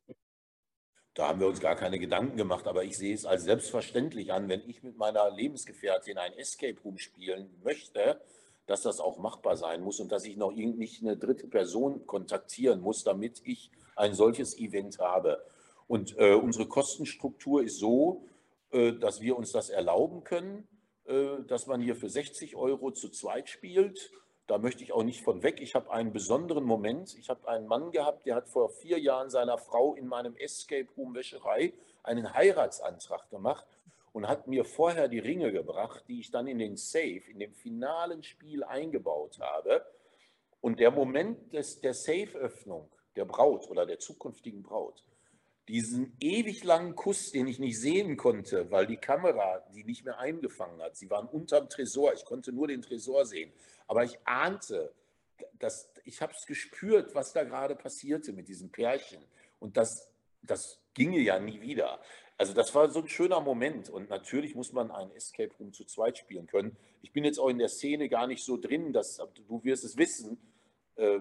Da 1.14 1.28
haben 1.28 1.40
wir 1.40 1.46
uns 1.46 1.60
gar 1.60 1.76
keine 1.76 1.98
Gedanken 1.98 2.36
gemacht, 2.36 2.66
aber 2.66 2.84
ich 2.84 2.96
sehe 2.96 3.14
es 3.14 3.26
als 3.26 3.44
selbstverständlich 3.44 4.32
an, 4.32 4.48
wenn 4.48 4.68
ich 4.68 4.82
mit 4.82 4.96
meiner 4.96 5.30
Lebensgefährtin 5.30 6.16
ein 6.16 6.32
Escape 6.34 6.80
Room 6.82 6.96
spielen 6.96 7.50
möchte, 7.62 8.20
dass 8.66 8.82
das 8.82 9.00
auch 9.00 9.18
machbar 9.18 9.56
sein 9.56 9.82
muss 9.82 10.00
und 10.00 10.10
dass 10.10 10.24
ich 10.24 10.36
noch 10.36 10.52
nicht 10.52 11.02
eine 11.02 11.16
dritte 11.16 11.48
Person 11.48 12.06
kontaktieren 12.06 12.80
muss, 12.80 13.04
damit 13.04 13.42
ich 13.44 13.70
ein 13.96 14.14
solches 14.14 14.58
Event 14.58 14.98
habe. 14.98 15.44
Und 15.88 16.16
äh, 16.18 16.34
unsere 16.34 16.66
Kostenstruktur 16.66 17.62
ist 17.62 17.78
so, 17.78 18.24
äh, 18.70 18.92
dass 18.92 19.20
wir 19.20 19.36
uns 19.36 19.52
das 19.52 19.70
erlauben 19.70 20.24
können, 20.24 20.66
äh, 21.04 21.42
dass 21.46 21.66
man 21.66 21.80
hier 21.80 21.96
für 21.96 22.08
60 22.08 22.56
Euro 22.56 22.90
zu 22.90 23.08
zweit 23.10 23.48
spielt. 23.48 24.10
Da 24.46 24.58
möchte 24.58 24.82
ich 24.82 24.92
auch 24.92 25.02
nicht 25.02 25.22
von 25.22 25.42
weg. 25.42 25.60
Ich 25.60 25.74
habe 25.74 25.90
einen 25.92 26.12
besonderen 26.12 26.64
Moment. 26.64 27.16
Ich 27.18 27.28
habe 27.28 27.48
einen 27.48 27.66
Mann 27.66 27.90
gehabt, 27.90 28.26
der 28.26 28.34
hat 28.34 28.48
vor 28.48 28.70
vier 28.70 28.98
Jahren 28.98 29.30
seiner 29.30 29.58
Frau 29.58 29.94
in 29.94 30.06
meinem 30.06 30.36
Escape 30.36 30.88
Room 30.96 31.14
Wäscherei 31.14 31.72
einen 32.02 32.32
Heiratsantrag 32.34 33.30
gemacht 33.30 33.66
und 34.12 34.28
hat 34.28 34.46
mir 34.46 34.64
vorher 34.64 35.08
die 35.08 35.20
Ringe 35.20 35.52
gebracht, 35.52 36.04
die 36.08 36.20
ich 36.20 36.30
dann 36.30 36.46
in 36.46 36.58
den 36.58 36.76
Safe, 36.76 37.22
in 37.30 37.38
dem 37.38 37.54
finalen 37.54 38.22
Spiel 38.22 38.62
eingebaut 38.64 39.38
habe. 39.40 39.84
Und 40.60 40.80
der 40.80 40.90
Moment 40.90 41.52
des, 41.52 41.80
der 41.80 41.94
Safe-Öffnung 41.94 42.88
der 43.16 43.24
Braut 43.24 43.68
oder 43.68 43.86
der 43.86 43.98
zukünftigen 43.98 44.62
Braut, 44.62 45.04
diesen 45.68 46.16
ewig 46.20 46.64
langen 46.64 46.96
Kuss, 46.96 47.30
den 47.30 47.46
ich 47.46 47.58
nicht 47.58 47.78
sehen 47.78 48.16
konnte, 48.16 48.70
weil 48.70 48.86
die 48.86 48.96
Kamera 48.96 49.62
die 49.74 49.84
nicht 49.84 50.04
mehr 50.04 50.18
eingefangen 50.18 50.82
hat. 50.82 50.96
Sie 50.96 51.08
waren 51.08 51.28
unterm 51.28 51.68
Tresor, 51.68 52.12
ich 52.12 52.24
konnte 52.24 52.52
nur 52.52 52.68
den 52.68 52.82
Tresor 52.82 53.24
sehen. 53.24 53.52
Aber 53.86 54.04
ich 54.04 54.18
ahnte, 54.24 54.92
dass, 55.58 55.90
ich 56.04 56.20
habe 56.20 56.32
es 56.32 56.46
gespürt, 56.46 57.14
was 57.14 57.32
da 57.32 57.44
gerade 57.44 57.76
passierte 57.76 58.32
mit 58.32 58.48
diesem 58.48 58.70
Pärchen. 58.70 59.22
Und 59.60 59.76
das, 59.76 60.10
das 60.42 60.80
ginge 60.94 61.20
ja 61.20 61.38
nie 61.38 61.60
wieder. 61.60 62.00
Also 62.36 62.54
das 62.54 62.74
war 62.74 62.90
so 62.90 63.00
ein 63.00 63.08
schöner 63.08 63.40
Moment. 63.40 63.88
Und 63.88 64.10
natürlich 64.10 64.54
muss 64.54 64.72
man 64.72 64.90
ein 64.90 65.12
Escape 65.12 65.54
Room 65.60 65.72
zu 65.72 65.84
zweit 65.84 66.18
spielen 66.18 66.46
können. 66.46 66.76
Ich 67.02 67.12
bin 67.12 67.24
jetzt 67.24 67.38
auch 67.38 67.48
in 67.48 67.58
der 67.58 67.68
Szene 67.68 68.08
gar 68.08 68.26
nicht 68.26 68.44
so 68.44 68.56
drin, 68.56 68.92
dass 68.92 69.22
du 69.34 69.62
wirst 69.62 69.84
es 69.84 69.96
wissen. 69.96 70.38
Äh, 70.96 71.20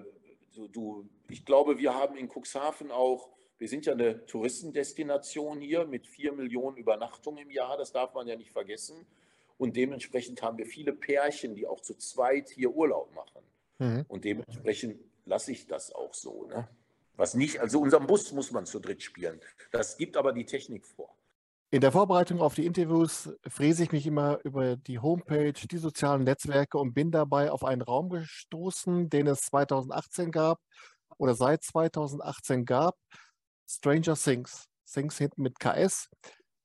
du, 0.54 0.68
du, 0.68 1.08
ich 1.28 1.44
glaube, 1.44 1.78
wir 1.78 1.94
haben 1.94 2.16
in 2.16 2.28
Cuxhaven 2.28 2.90
auch, 2.90 3.28
wir 3.58 3.68
sind 3.68 3.86
ja 3.86 3.92
eine 3.92 4.26
Touristendestination 4.26 5.60
hier 5.60 5.86
mit 5.86 6.06
vier 6.06 6.32
Millionen 6.32 6.76
Übernachtungen 6.76 7.44
im 7.44 7.50
Jahr, 7.50 7.76
das 7.76 7.92
darf 7.92 8.14
man 8.14 8.26
ja 8.26 8.36
nicht 8.36 8.50
vergessen. 8.50 9.06
Und 9.58 9.76
dementsprechend 9.76 10.42
haben 10.42 10.58
wir 10.58 10.66
viele 10.66 10.92
Pärchen, 10.92 11.54
die 11.54 11.66
auch 11.66 11.80
zu 11.80 11.94
zweit 11.94 12.50
hier 12.50 12.74
Urlaub 12.74 13.14
machen. 13.14 13.42
Mhm. 13.78 14.04
Und 14.08 14.24
dementsprechend 14.24 14.98
lasse 15.24 15.52
ich 15.52 15.66
das 15.66 15.92
auch 15.92 16.14
so. 16.14 16.46
Ne? 16.46 16.68
Was 17.16 17.34
nicht, 17.34 17.60
also 17.60 17.80
unseren 17.80 18.06
Bus 18.06 18.32
muss 18.32 18.50
man 18.50 18.66
zu 18.66 18.80
dritt 18.80 19.02
spielen. 19.02 19.40
Das 19.70 19.96
gibt 19.96 20.16
aber 20.16 20.32
die 20.32 20.46
Technik 20.46 20.84
vor. 20.86 21.14
In 21.74 21.80
der 21.80 21.90
Vorbereitung 21.90 22.42
auf 22.42 22.54
die 22.54 22.66
Interviews 22.66 23.30
fräse 23.48 23.84
ich 23.84 23.92
mich 23.92 24.06
immer 24.06 24.38
über 24.44 24.76
die 24.76 24.98
Homepage, 24.98 25.54
die 25.54 25.78
sozialen 25.78 26.22
Netzwerke 26.22 26.76
und 26.76 26.92
bin 26.92 27.10
dabei 27.10 27.50
auf 27.50 27.64
einen 27.64 27.80
Raum 27.80 28.10
gestoßen, 28.10 29.08
den 29.08 29.26
es 29.26 29.40
2018 29.40 30.30
gab 30.32 30.60
oder 31.16 31.34
seit 31.34 31.62
2018 31.62 32.66
gab. 32.66 32.94
Stranger 33.66 34.16
Things. 34.16 34.66
Things 34.84 35.16
hinten 35.16 35.40
mit 35.40 35.58
KS. 35.60 36.10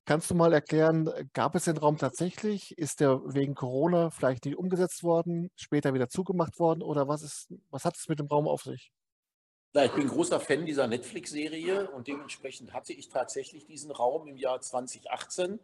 Kannst 0.03 0.29
du 0.29 0.35
mal 0.35 0.51
erklären, 0.51 1.09
gab 1.31 1.55
es 1.55 1.63
den 1.63 1.77
Raum 1.77 1.97
tatsächlich? 1.97 2.77
Ist 2.77 2.99
der 2.99 3.21
wegen 3.33 3.55
Corona 3.55 4.09
vielleicht 4.09 4.43
nicht 4.43 4.57
umgesetzt 4.57 5.03
worden, 5.03 5.51
später 5.55 5.93
wieder 5.93 6.09
zugemacht 6.09 6.59
worden 6.59 6.81
oder 6.81 7.07
was, 7.07 7.21
ist, 7.21 7.53
was 7.69 7.85
hat 7.85 7.95
es 7.95 8.09
mit 8.09 8.19
dem 8.19 8.27
Raum 8.27 8.45
auf 8.45 8.63
sich? 8.63 8.91
Ja, 9.73 9.83
ich 9.83 9.91
bin 9.91 10.07
großer 10.07 10.39
Fan 10.39 10.65
dieser 10.65 10.87
Netflix-Serie 10.87 11.91
und 11.91 12.07
dementsprechend 12.07 12.73
hatte 12.73 12.93
ich 12.93 13.09
tatsächlich 13.09 13.65
diesen 13.65 13.91
Raum 13.91 14.27
im 14.27 14.37
Jahr 14.37 14.61
2018. 14.61 15.59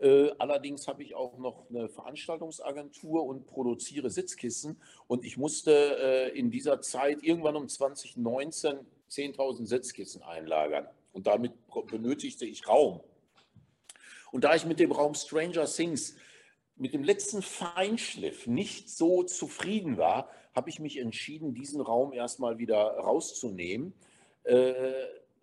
Äh, 0.00 0.30
allerdings 0.38 0.88
habe 0.88 1.02
ich 1.02 1.14
auch 1.14 1.38
noch 1.38 1.70
eine 1.70 1.88
Veranstaltungsagentur 1.88 3.24
und 3.24 3.46
produziere 3.46 4.10
Sitzkissen. 4.10 4.80
Und 5.06 5.24
ich 5.24 5.36
musste 5.36 5.70
äh, 5.72 6.38
in 6.38 6.50
dieser 6.50 6.80
Zeit 6.82 7.22
irgendwann 7.22 7.56
um 7.56 7.68
2019 7.68 8.80
10.000 9.08 9.66
Sitzkissen 9.66 10.22
einlagern. 10.22 10.88
Und 11.12 11.26
damit 11.28 11.52
benötigte 11.86 12.44
ich 12.44 12.66
Raum. 12.66 13.00
Und 14.32 14.44
da 14.44 14.54
ich 14.56 14.66
mit 14.66 14.80
dem 14.80 14.90
Raum 14.90 15.14
Stranger 15.14 15.66
Things 15.66 16.16
mit 16.76 16.92
dem 16.92 17.04
letzten 17.04 17.40
Feinschliff 17.40 18.48
nicht 18.48 18.90
so 18.90 19.22
zufrieden 19.22 19.96
war, 19.96 20.28
habe 20.54 20.70
ich 20.70 20.80
mich 20.80 20.98
entschieden, 20.98 21.54
diesen 21.54 21.80
Raum 21.80 22.12
erstmal 22.12 22.58
wieder 22.58 22.78
rauszunehmen 22.98 23.92
äh, 24.44 24.82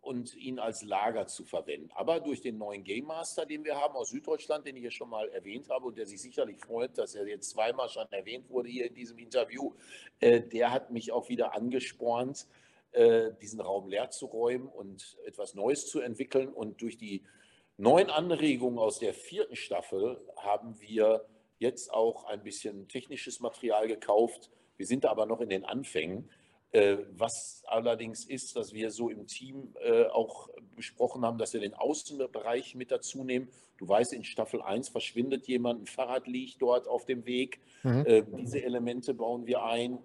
und 0.02 0.36
ihn 0.36 0.58
als 0.58 0.84
Lager 0.84 1.28
zu 1.28 1.44
verwenden. 1.44 1.90
Aber 1.94 2.20
durch 2.20 2.42
den 2.42 2.58
neuen 2.58 2.84
Game 2.84 3.06
Master, 3.06 3.46
den 3.46 3.64
wir 3.64 3.80
haben 3.80 3.96
aus 3.96 4.10
Süddeutschland, 4.10 4.66
den 4.66 4.76
ich 4.78 4.84
ja 4.84 4.92
schon 4.92 5.10
mal 5.10 5.30
erwähnt 5.30 5.70
habe 5.70 5.88
und 5.88 5.98
der 5.98 6.06
sich 6.06 6.22
sicherlich 6.22 6.60
freut, 6.60 6.98
dass 6.98 7.14
er 7.14 7.28
jetzt 7.28 7.50
zweimal 7.52 7.90
schon 7.90 8.12
erwähnt 8.12 8.50
wurde 8.50 8.70
hier 8.70 8.88
in 8.88 8.96
diesem 8.96 9.18
Interview, 9.20 9.74
äh, 10.20 10.42
der 10.42 10.72
hat 10.72 10.92
mich 10.92 11.12
auch 11.12 11.30
wieder 11.30 11.54
angespornt, 11.54 12.48
äh, 12.94 13.32
diesen 13.42 13.62
Raum 13.62 13.88
leer 13.90 14.10
zu 14.10 14.26
räumen 14.26 14.68
und 14.68 15.18
etwas 15.26 15.54
Neues 15.56 15.88
zu 15.88 16.00
entwickeln. 16.00 16.50
Und 16.50 16.82
durch 16.82 16.98
die 16.98 17.24
neuen 17.78 18.10
Anregungen 18.10 18.80
aus 18.80 19.00
der 19.00 19.14
vierten 19.14 19.56
Staffel 19.56 20.20
haben 20.38 20.80
wir 20.80 21.26
jetzt 21.60 21.94
auch 21.94 22.26
ein 22.26 22.44
bisschen 22.44 22.88
technisches 22.88 23.40
Material 23.40 23.88
gekauft. 23.88 24.50
Wir 24.78 24.86
sind 24.86 25.06
aber 25.06 25.26
noch 25.26 25.42
in 25.42 25.50
den 25.50 25.66
Anfängen. 25.66 26.30
Äh, 26.72 27.00
was 27.18 27.64
allerdings 27.68 28.24
ist, 28.24 28.56
dass 28.56 28.74
wir 28.74 28.92
so 28.92 29.10
im 29.10 29.28
Team 29.28 29.74
äh, 29.84 30.06
auch 30.06 30.50
besprochen 30.76 31.26
haben, 31.26 31.38
dass 31.38 31.54
wir 31.54 31.60
den 31.60 31.74
Außenbereich 31.74 32.76
mit 32.76 32.92
dazu 32.92 33.26
nehmen. 33.26 33.50
Du 33.78 33.90
weißt, 33.90 34.14
in 34.14 34.24
Staffel 34.24 34.62
1 34.62 34.88
verschwindet 34.88 35.48
jemand, 35.48 35.82
ein 35.82 35.86
Fahrrad 35.86 36.28
liegt 36.28 36.62
dort 36.62 36.88
auf 36.88 37.06
dem 37.06 37.26
Weg. 37.26 37.60
Mhm. 37.84 38.06
Äh, 38.06 38.24
diese 38.38 38.64
Elemente 38.64 39.14
bauen 39.14 39.46
wir 39.46 39.64
ein. 39.64 40.00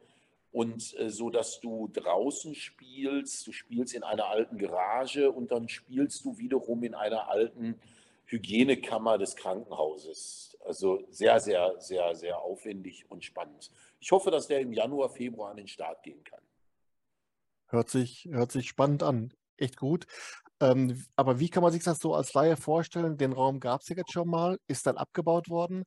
Und 0.50 0.96
so, 1.09 1.29
dass 1.29 1.61
du 1.61 1.90
draußen 1.92 2.55
spielst, 2.55 3.46
du 3.46 3.52
spielst 3.52 3.92
in 3.92 4.02
einer 4.02 4.26
alten 4.26 4.57
Garage 4.57 5.31
und 5.31 5.50
dann 5.50 5.68
spielst 5.68 6.24
du 6.24 6.38
wiederum 6.38 6.83
in 6.83 6.94
einer 6.94 7.29
alten 7.29 7.79
Hygienekammer 8.24 9.18
des 9.18 9.37
Krankenhauses. 9.37 10.56
Also 10.66 11.07
sehr, 11.11 11.38
sehr, 11.38 11.76
sehr, 11.79 12.14
sehr 12.16 12.38
aufwendig 12.40 13.09
und 13.09 13.24
spannend. 13.24 13.70
Ich 14.00 14.11
hoffe, 14.11 14.33
dass 14.33 14.48
der 14.48 14.61
im 14.61 14.72
Januar, 14.72 15.09
Februar 15.09 15.52
an 15.52 15.59
den 15.59 15.68
Start 15.68 16.02
gehen 16.02 16.24
kann. 16.24 16.40
Hört 17.68 17.88
sich, 17.88 18.26
hört 18.31 18.50
sich 18.50 18.68
spannend 18.68 19.05
an. 19.05 19.33
Echt 19.57 19.76
gut. 19.76 20.07
Ähm, 20.61 21.05
aber 21.14 21.38
wie 21.38 21.50
kann 21.50 21.62
man 21.62 21.70
sich 21.70 21.85
das 21.85 22.00
so 22.00 22.14
als 22.14 22.35
Laie 22.35 22.57
vorstellen? 22.57 23.16
Den 23.16 23.33
Raum 23.33 23.61
gab 23.61 23.83
es 23.83 23.88
ja 23.88 23.96
jetzt 23.96 24.12
schon 24.12 24.29
mal, 24.29 24.59
ist 24.66 24.87
dann 24.87 24.96
abgebaut 24.96 25.48
worden. 25.48 25.85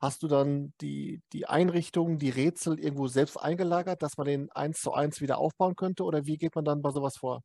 Hast 0.00 0.22
du 0.22 0.28
dann 0.28 0.72
die, 0.80 1.22
die 1.32 1.46
Einrichtungen, 1.46 2.18
die 2.18 2.30
Rätsel 2.30 2.78
irgendwo 2.78 3.08
selbst 3.08 3.36
eingelagert, 3.36 4.00
dass 4.00 4.16
man 4.16 4.26
den 4.26 4.50
eins 4.52 4.80
zu 4.80 4.92
eins 4.92 5.20
wieder 5.20 5.38
aufbauen 5.38 5.74
könnte? 5.74 6.04
Oder 6.04 6.24
wie 6.24 6.36
geht 6.36 6.54
man 6.54 6.64
dann 6.64 6.82
bei 6.82 6.90
sowas 6.90 7.16
vor? 7.16 7.42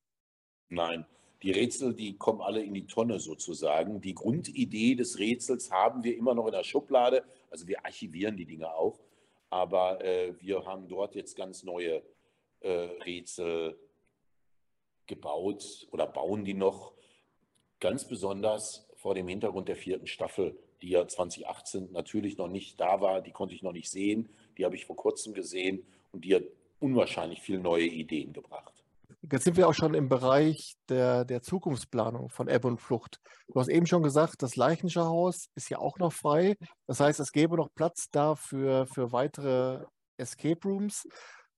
Nein, 0.69 1.05
die 1.43 1.51
Rätsel, 1.51 1.93
die 1.93 2.17
kommen 2.17 2.41
alle 2.41 2.63
in 2.63 2.73
die 2.73 2.87
Tonne 2.87 3.19
sozusagen. 3.19 4.01
Die 4.01 4.15
Grundidee 4.15 4.95
des 4.95 5.19
Rätsels 5.19 5.71
haben 5.71 6.03
wir 6.03 6.17
immer 6.17 6.33
noch 6.33 6.47
in 6.47 6.53
der 6.53 6.63
Schublade. 6.63 7.23
Also 7.49 7.67
wir 7.67 7.85
archivieren 7.85 8.37
die 8.37 8.45
Dinge 8.45 8.73
auch. 8.73 8.99
Aber 9.49 10.03
äh, 10.03 10.33
wir 10.41 10.65
haben 10.65 10.87
dort 10.87 11.15
jetzt 11.15 11.35
ganz 11.35 11.63
neue 11.63 12.01
äh, 12.61 12.69
Rätsel 12.69 13.77
gebaut 15.07 15.87
oder 15.91 16.07
bauen 16.07 16.45
die 16.45 16.53
noch. 16.53 16.93
Ganz 17.79 18.07
besonders 18.07 18.87
vor 18.95 19.13
dem 19.13 19.27
Hintergrund 19.27 19.67
der 19.67 19.75
vierten 19.75 20.07
Staffel, 20.07 20.57
die 20.81 20.89
ja 20.89 21.07
2018 21.07 21.91
natürlich 21.91 22.37
noch 22.37 22.47
nicht 22.47 22.79
da 22.79 23.01
war. 23.01 23.21
Die 23.21 23.31
konnte 23.31 23.53
ich 23.53 23.61
noch 23.61 23.73
nicht 23.73 23.89
sehen. 23.89 24.29
Die 24.57 24.65
habe 24.65 24.75
ich 24.75 24.85
vor 24.85 24.95
kurzem 24.95 25.33
gesehen 25.33 25.85
und 26.11 26.25
die 26.25 26.33
hat 26.33 26.43
unwahrscheinlich 26.79 27.41
viele 27.41 27.59
neue 27.59 27.85
Ideen 27.85 28.33
gebracht. 28.33 28.74
Jetzt 29.31 29.43
sind 29.43 29.57
wir 29.57 29.67
auch 29.67 29.73
schon 29.73 29.93
im 29.93 30.09
Bereich 30.09 30.75
der, 30.89 31.25
der 31.25 31.41
Zukunftsplanung 31.41 32.29
von 32.29 32.47
Ebbe 32.47 32.67
und 32.67 32.81
Flucht. 32.81 33.19
Du 33.47 33.59
hast 33.59 33.69
eben 33.69 33.85
schon 33.85 34.03
gesagt, 34.03 34.41
das 34.41 34.55
Leichenscher 34.55 35.05
Haus 35.05 35.47
ist 35.55 35.69
ja 35.69 35.79
auch 35.79 35.97
noch 35.97 36.13
frei. 36.13 36.55
Das 36.87 36.99
heißt, 36.99 37.19
es 37.19 37.31
gäbe 37.31 37.55
noch 37.55 37.69
Platz 37.73 38.07
da 38.11 38.35
für, 38.35 38.87
für 38.87 39.11
weitere 39.11 39.83
Escape 40.17 40.59
Rooms. 40.63 41.07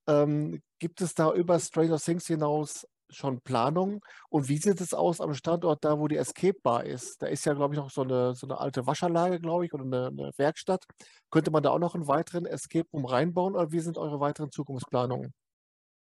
Ähm, 0.07 0.61
gibt 0.79 1.01
es 1.01 1.13
da 1.13 1.33
über 1.33 1.59
Stranger 1.59 1.97
Things 1.97 2.27
hinaus 2.27 2.87
schon 3.09 3.41
Planung? 3.41 4.03
Und 4.29 4.47
wie 4.49 4.57
sieht 4.57 4.81
es 4.81 4.93
aus 4.93 5.21
am 5.21 5.33
Standort 5.33 5.83
da, 5.83 5.99
wo 5.99 6.07
die 6.07 6.17
Escape 6.17 6.57
Bar 6.61 6.83
ist? 6.83 7.21
Da 7.21 7.27
ist 7.27 7.45
ja, 7.45 7.53
glaube 7.53 7.73
ich, 7.73 7.79
noch 7.79 7.89
so 7.89 8.01
eine, 8.01 8.35
so 8.35 8.47
eine 8.47 8.59
alte 8.59 8.85
Waschanlage, 8.85 9.39
glaube 9.39 9.65
ich, 9.65 9.73
oder 9.73 9.83
eine, 9.83 10.07
eine, 10.07 10.31
Werkstatt. 10.37 10.85
Könnte 11.29 11.51
man 11.51 11.63
da 11.63 11.71
auch 11.71 11.79
noch 11.79 11.95
einen 11.95 12.07
weiteren 12.07 12.45
Escape 12.45 12.87
Room 12.93 13.05
reinbauen 13.05 13.55
oder 13.55 13.71
wie 13.71 13.79
sind 13.79 13.97
eure 13.97 14.19
weiteren 14.19 14.51
Zukunftsplanungen? 14.51 15.33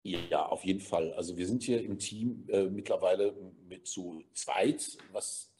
Ja, 0.04 0.46
auf 0.46 0.64
jeden 0.64 0.80
Fall. 0.80 1.14
Also 1.14 1.38
wir 1.38 1.46
sind 1.46 1.64
hier 1.64 1.84
im 1.84 2.00
Team 2.00 2.46
äh, 2.48 2.64
mittlerweile 2.64 3.34
mit 3.68 3.86
zu 3.86 4.24
zweit, 4.34 4.98
was 5.12 5.52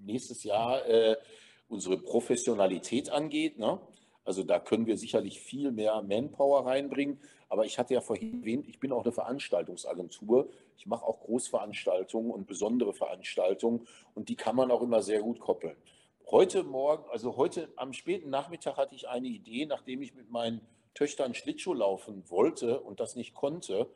nächstes 0.00 0.42
Jahr 0.42 0.84
äh, 0.86 1.16
unsere 1.68 1.98
Professionalität 1.98 3.10
angeht. 3.10 3.58
Ne? 3.58 3.80
Also 4.24 4.42
da 4.42 4.58
können 4.58 4.86
wir 4.86 4.98
sicherlich 4.98 5.40
viel 5.40 5.70
mehr 5.70 6.02
Manpower 6.02 6.66
reinbringen. 6.66 7.20
Aber 7.48 7.64
ich 7.64 7.78
hatte 7.78 7.94
ja 7.94 8.00
vorhin 8.00 8.40
erwähnt, 8.40 8.68
ich 8.68 8.80
bin 8.80 8.92
auch 8.92 9.04
eine 9.04 9.12
Veranstaltungsagentur. 9.12 10.50
Ich 10.76 10.86
mache 10.86 11.04
auch 11.06 11.20
Großveranstaltungen 11.20 12.30
und 12.30 12.46
besondere 12.46 12.92
Veranstaltungen 12.92 13.86
und 14.14 14.28
die 14.28 14.36
kann 14.36 14.56
man 14.56 14.70
auch 14.70 14.82
immer 14.82 15.02
sehr 15.02 15.20
gut 15.20 15.40
koppeln. 15.40 15.76
Heute 16.30 16.62
Morgen, 16.62 17.04
also 17.10 17.36
heute 17.36 17.70
am 17.76 17.94
späten 17.94 18.28
Nachmittag 18.28 18.76
hatte 18.76 18.94
ich 18.94 19.08
eine 19.08 19.28
Idee, 19.28 19.64
nachdem 19.64 20.02
ich 20.02 20.14
mit 20.14 20.30
meinen 20.30 20.60
Töchtern 20.98 21.32
Schlittschuh 21.32 21.74
laufen 21.74 22.28
wollte 22.28 22.80
und 22.80 22.98
das 22.98 23.14
nicht 23.14 23.32
konnte 23.32 23.88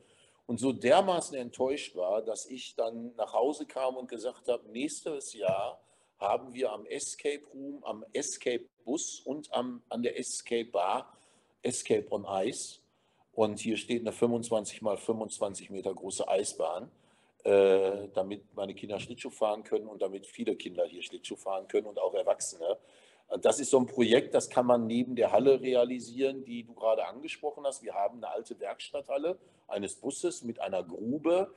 und 0.47 0.61
so 0.61 0.73
dermaßen 0.73 1.37
enttäuscht 1.37 1.97
war, 1.97 2.23
dass 2.23 2.47
ich 2.47 2.77
dann 2.77 3.13
nach 3.17 3.33
Hause 3.33 3.67
kam 3.67 3.97
und 3.97 4.09
gesagt 4.09 4.47
habe, 4.47 4.69
nächstes 4.71 5.33
Jahr 5.33 5.81
haben 6.19 6.55
wir 6.55 6.71
am 6.71 6.87
Escape 6.87 7.43
Room, 7.53 7.83
am 7.83 8.05
Escape 8.13 8.65
Bus 8.85 9.19
und 9.19 9.53
am, 9.53 9.83
an 9.89 10.05
der 10.05 10.17
Escape 10.17 10.67
Bar 10.67 11.19
Escape 11.63 12.07
on 12.11 12.25
Ice. 12.47 12.79
Und 13.33 13.59
hier 13.59 13.77
steht 13.77 14.03
eine 14.03 14.13
25 14.13 14.83
mal 14.83 14.97
25 14.97 15.71
Meter 15.71 15.93
große 15.93 16.29
Eisbahn, 16.29 16.91
äh, 17.45 18.09
damit 18.15 18.55
meine 18.55 18.75
Kinder 18.75 19.01
Schlittschuh 19.01 19.31
fahren 19.31 19.65
können 19.65 19.89
und 19.89 20.03
damit 20.03 20.27
viele 20.27 20.55
Kinder 20.55 20.87
hier 20.87 21.03
Schlittschuh 21.03 21.37
fahren 21.37 21.67
können 21.67 21.87
und 21.89 21.99
auch 21.99 22.15
Erwachsene. 22.15 22.79
Das 23.41 23.61
ist 23.61 23.71
so 23.71 23.79
ein 23.79 23.87
Projekt, 23.87 24.35
das 24.35 24.51
kann 24.51 24.67
man 24.67 24.87
neben 24.87 25.17
der 25.17 25.33
Halle 25.33 25.61
realisieren, 25.61 26.45
die 26.45 26.65
du 26.65 26.75
gerade 26.75 27.07
angesprochen 27.07 27.65
hast. 27.65 27.83
Wir 27.83 27.95
haben 27.95 28.19
eine 28.19 28.29
alte 28.29 28.61
Werkstatthalle 28.61 29.39
eines 29.69 29.95
Busses 29.97 30.43
mit 30.45 30.61
einer 30.61 30.83
Grube. 30.83 31.55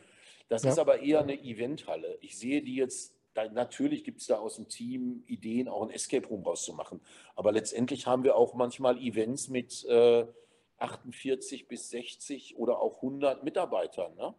Das 0.47 0.63
ja. 0.63 0.69
ist 0.69 0.79
aber 0.79 0.99
eher 1.01 1.21
eine 1.21 1.41
Eventhalle. 1.41 2.17
Ich 2.21 2.37
sehe 2.37 2.61
die 2.61 2.75
jetzt, 2.75 3.13
da, 3.33 3.49
natürlich 3.49 4.03
gibt 4.03 4.21
es 4.21 4.27
da 4.27 4.37
aus 4.37 4.55
dem 4.55 4.69
Team 4.69 5.23
Ideen, 5.27 5.67
auch 5.67 5.81
ein 5.81 5.89
Escape 5.89 6.27
Room 6.27 6.43
rauszumachen. 6.43 7.01
Aber 7.35 7.51
letztendlich 7.51 8.07
haben 8.07 8.23
wir 8.23 8.37
auch 8.37 8.53
manchmal 8.53 8.97
Events 8.97 9.49
mit 9.49 9.83
äh, 9.85 10.25
48 10.77 11.67
bis 11.67 11.89
60 11.89 12.57
oder 12.57 12.79
auch 12.79 12.97
100 12.97 13.43
Mitarbeitern. 13.43 14.15
Ne? 14.15 14.33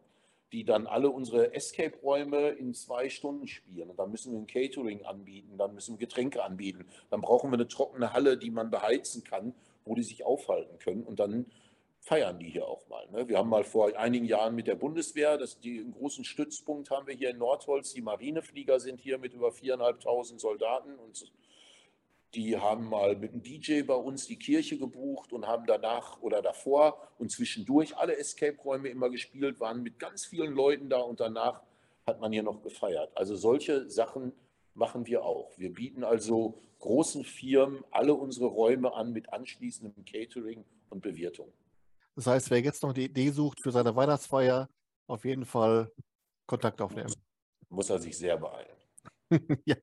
Die 0.53 0.65
dann 0.65 0.87
alle 0.87 1.11
unsere 1.11 1.55
Escape-Räume 1.55 2.51
in 2.51 2.75
zwei 2.75 3.09
Stunden 3.09 3.47
spielen. 3.47 3.91
Und 3.91 3.99
dann 3.99 4.11
müssen 4.11 4.33
wir 4.33 4.39
ein 4.39 4.47
Catering 4.47 5.05
anbieten, 5.05 5.59
dann 5.59 5.75
müssen 5.75 5.99
wir 5.99 6.07
Getränke 6.07 6.45
anbieten. 6.45 6.87
Dann 7.11 7.21
brauchen 7.21 7.51
wir 7.51 7.55
eine 7.55 7.69
trockene 7.69 8.13
Halle, 8.13 8.39
die 8.39 8.51
man 8.51 8.71
beheizen 8.71 9.25
kann, 9.25 9.55
wo 9.85 9.95
die 9.95 10.03
sich 10.03 10.25
aufhalten 10.25 10.79
können. 10.79 11.03
Und 11.03 11.19
dann 11.19 11.47
feiern 12.01 12.39
die 12.39 12.49
hier 12.49 12.69
auch 12.69 12.87
mal. 12.89 13.05
Ne? 13.11 13.29
Wir 13.29 13.39
haben 13.39 13.49
mal 13.49 13.65
vor 13.65 13.97
einigen 13.99 14.27
Jahren 14.27 14.55
mit 14.55 14.69
der 14.69 14.77
Bundeswehr, 14.77 15.39
das, 15.39 15.59
die, 15.59 15.81
einen 15.81 15.93
großen 15.93 16.25
Stützpunkt 16.25 16.91
haben 16.91 17.09
wir 17.09 17.15
hier 17.15 17.31
in 17.31 17.39
Nordholz. 17.39 17.93
Die 17.95 18.01
Marineflieger 18.01 18.79
sind 18.79 19.01
hier 19.01 19.19
mit 19.19 19.35
über 19.35 19.49
4.500 19.49 20.39
Soldaten 20.39 20.97
und 21.01 21.33
die 22.37 22.57
haben 22.57 22.89
mal 22.89 23.17
mit 23.17 23.33
einem 23.33 23.43
DJ 23.43 23.83
bei 23.83 23.95
uns 23.95 24.27
die 24.27 24.39
Kirche 24.39 24.77
gebucht 24.77 25.33
und 25.33 25.47
haben 25.47 25.67
danach 25.67 26.21
oder 26.21 26.43
davor 26.43 27.01
und 27.19 27.31
zwischendurch 27.31 27.97
alle 27.97 28.19
Escape-Räume 28.19 28.89
immer 28.89 29.09
gespielt, 29.09 29.59
waren 29.59 29.83
mit 29.83 29.99
ganz 29.99 30.27
vielen 30.27 30.53
Leuten 30.53 30.91
da 30.91 30.99
und 30.99 31.19
danach 31.19 31.63
hat 32.07 32.21
man 32.21 32.33
hier 32.33 32.43
noch 32.43 32.63
gefeiert. 32.63 33.11
Also 33.17 33.37
solche 33.37 33.89
Sachen 33.89 34.33
machen 34.75 35.07
wir 35.07 35.25
auch. 35.25 35.51
Wir 35.57 35.73
bieten 35.73 36.05
also 36.05 36.59
großen 36.81 37.25
Firmen 37.25 37.83
alle 37.91 38.13
unsere 38.13 38.47
Räume 38.47 38.93
an 38.93 39.13
mit 39.13 39.33
anschließendem 39.33 40.05
Catering 40.05 40.63
und 40.91 41.01
Bewirtung. 41.01 41.51
Das 42.17 42.27
heißt, 42.27 42.51
wer 42.51 42.61
jetzt 42.61 42.83
noch 42.83 42.93
die 42.93 43.07
Idee 43.07 43.31
sucht 43.31 43.63
für 43.63 43.73
seine 43.73 43.97
Weihnachtsfeier, 43.97 44.69
auf 45.07 45.25
jeden 45.25 45.47
Fall 45.47 45.91
Kontakt 46.47 46.83
aufnehmen. 46.83 47.13
Muss 47.71 47.89
er 47.89 47.99
sich 47.99 48.17
sehr 48.17 48.37
beeilen. 48.37 48.76
ja. 49.65 49.77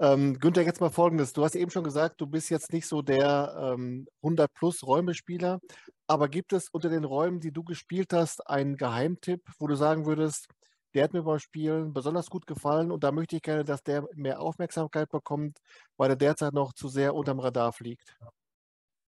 Ähm, 0.00 0.38
Günther, 0.38 0.62
jetzt 0.62 0.80
mal 0.80 0.90
folgendes. 0.90 1.32
Du 1.32 1.44
hast 1.44 1.54
eben 1.54 1.70
schon 1.70 1.84
gesagt, 1.84 2.20
du 2.20 2.26
bist 2.26 2.50
jetzt 2.50 2.72
nicht 2.72 2.86
so 2.86 3.02
der 3.02 3.74
ähm, 3.74 4.06
100-plus-Räumespieler, 4.22 5.60
aber 6.06 6.28
gibt 6.28 6.52
es 6.52 6.68
unter 6.70 6.88
den 6.88 7.04
Räumen, 7.04 7.40
die 7.40 7.52
du 7.52 7.64
gespielt 7.64 8.12
hast, 8.12 8.48
einen 8.48 8.76
Geheimtipp, 8.76 9.42
wo 9.58 9.66
du 9.66 9.76
sagen 9.76 10.06
würdest, 10.06 10.48
der 10.94 11.04
hat 11.04 11.12
mir 11.12 11.22
beim 11.22 11.38
Spielen 11.38 11.92
besonders 11.92 12.30
gut 12.30 12.46
gefallen 12.46 12.90
und 12.92 13.04
da 13.04 13.12
möchte 13.12 13.36
ich 13.36 13.42
gerne, 13.42 13.64
dass 13.64 13.82
der 13.82 14.06
mehr 14.14 14.40
Aufmerksamkeit 14.40 15.10
bekommt, 15.10 15.58
weil 15.96 16.10
er 16.10 16.16
derzeit 16.16 16.52
noch 16.54 16.72
zu 16.72 16.88
sehr 16.88 17.14
unterm 17.14 17.40
Radar 17.40 17.72
fliegt? 17.72 18.16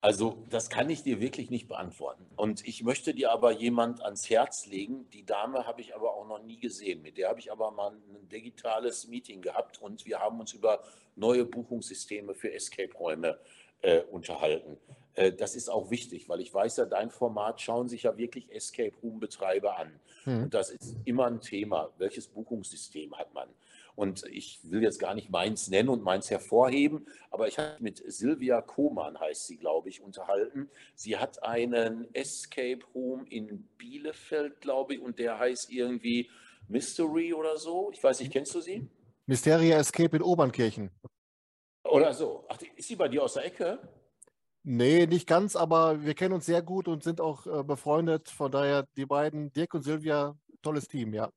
Also 0.03 0.43
das 0.49 0.69
kann 0.69 0.89
ich 0.89 1.01
dir 1.03 1.21
wirklich 1.21 1.49
nicht 1.49 1.69
beantworten. 1.69 2.25
Und 2.35 2.67
ich 2.67 2.83
möchte 2.83 3.13
dir 3.13 3.31
aber 3.31 3.53
jemand 3.53 4.03
ans 4.03 4.29
Herz 4.29 4.65
legen. 4.65 5.09
Die 5.13 5.25
Dame 5.25 5.65
habe 5.65 5.79
ich 5.79 5.95
aber 5.95 6.13
auch 6.13 6.27
noch 6.27 6.43
nie 6.43 6.59
gesehen. 6.59 7.01
Mit 7.01 7.17
der 7.17 7.29
habe 7.29 7.39
ich 7.39 7.49
aber 7.53 7.71
mal 7.71 7.91
ein 7.91 8.27
digitales 8.27 9.07
Meeting 9.07 9.41
gehabt 9.41 9.81
und 9.81 10.05
wir 10.05 10.19
haben 10.19 10.41
uns 10.41 10.51
über 10.51 10.83
neue 11.15 11.45
Buchungssysteme 11.45 12.33
für 12.33 12.51
Escape-Räume 12.51 13.39
äh, 13.81 14.01
unterhalten. 14.01 14.75
Äh, 15.13 15.31
das 15.31 15.55
ist 15.55 15.69
auch 15.69 15.89
wichtig, 15.89 16.27
weil 16.27 16.41
ich 16.41 16.53
weiß 16.53 16.75
ja, 16.75 16.85
dein 16.85 17.09
Format 17.09 17.61
schauen 17.61 17.87
sich 17.87 18.03
ja 18.03 18.17
wirklich 18.17 18.51
Escape 18.51 18.91
Room-Betreiber 19.01 19.77
an. 19.77 20.01
Hm. 20.25 20.43
Und 20.43 20.53
das 20.53 20.69
ist 20.69 20.97
immer 21.05 21.27
ein 21.27 21.39
Thema. 21.39 21.91
Welches 21.97 22.27
Buchungssystem 22.27 23.17
hat 23.17 23.33
man? 23.33 23.47
Und 23.95 24.23
ich 24.25 24.59
will 24.63 24.81
jetzt 24.81 24.99
gar 24.99 25.13
nicht 25.13 25.29
meins 25.29 25.67
nennen 25.69 25.89
und 25.89 26.03
meins 26.03 26.31
hervorheben, 26.31 27.05
aber 27.29 27.47
ich 27.47 27.59
habe 27.59 27.75
mit 27.79 28.03
Silvia 28.07 28.61
Kohmann, 28.61 29.19
heißt 29.19 29.45
sie, 29.47 29.57
glaube 29.57 29.89
ich, 29.89 30.01
unterhalten. 30.01 30.69
Sie 30.95 31.17
hat 31.17 31.43
einen 31.43 32.13
Escape 32.13 32.79
Room 32.95 33.25
in 33.27 33.67
Bielefeld, 33.77 34.61
glaube 34.61 34.95
ich, 34.95 35.01
und 35.01 35.19
der 35.19 35.37
heißt 35.37 35.71
irgendwie 35.71 36.29
Mystery 36.67 37.33
oder 37.33 37.57
so. 37.57 37.91
Ich 37.93 38.03
weiß 38.03 38.19
nicht, 38.19 38.31
kennst 38.31 38.55
du 38.55 38.61
sie? 38.61 38.89
Mysteria 39.27 39.77
Escape 39.77 40.17
in 40.17 40.23
Obernkirchen. 40.23 40.89
Oder 41.83 42.13
so. 42.13 42.45
Ach, 42.49 42.57
ist 42.75 42.87
sie 42.87 42.95
bei 42.95 43.07
dir 43.07 43.23
aus 43.23 43.33
der 43.33 43.45
Ecke? 43.45 43.79
Nee, 44.63 45.05
nicht 45.07 45.27
ganz, 45.27 45.55
aber 45.55 46.03
wir 46.03 46.13
kennen 46.13 46.33
uns 46.33 46.45
sehr 46.45 46.61
gut 46.61 46.87
und 46.87 47.03
sind 47.03 47.19
auch 47.19 47.45
äh, 47.45 47.63
befreundet. 47.63 48.29
Von 48.29 48.51
daher, 48.51 48.87
die 48.95 49.05
beiden, 49.05 49.51
Dirk 49.51 49.73
und 49.73 49.83
Silvia, 49.83 50.37
tolles 50.61 50.87
Team, 50.87 51.13
ja. 51.13 51.29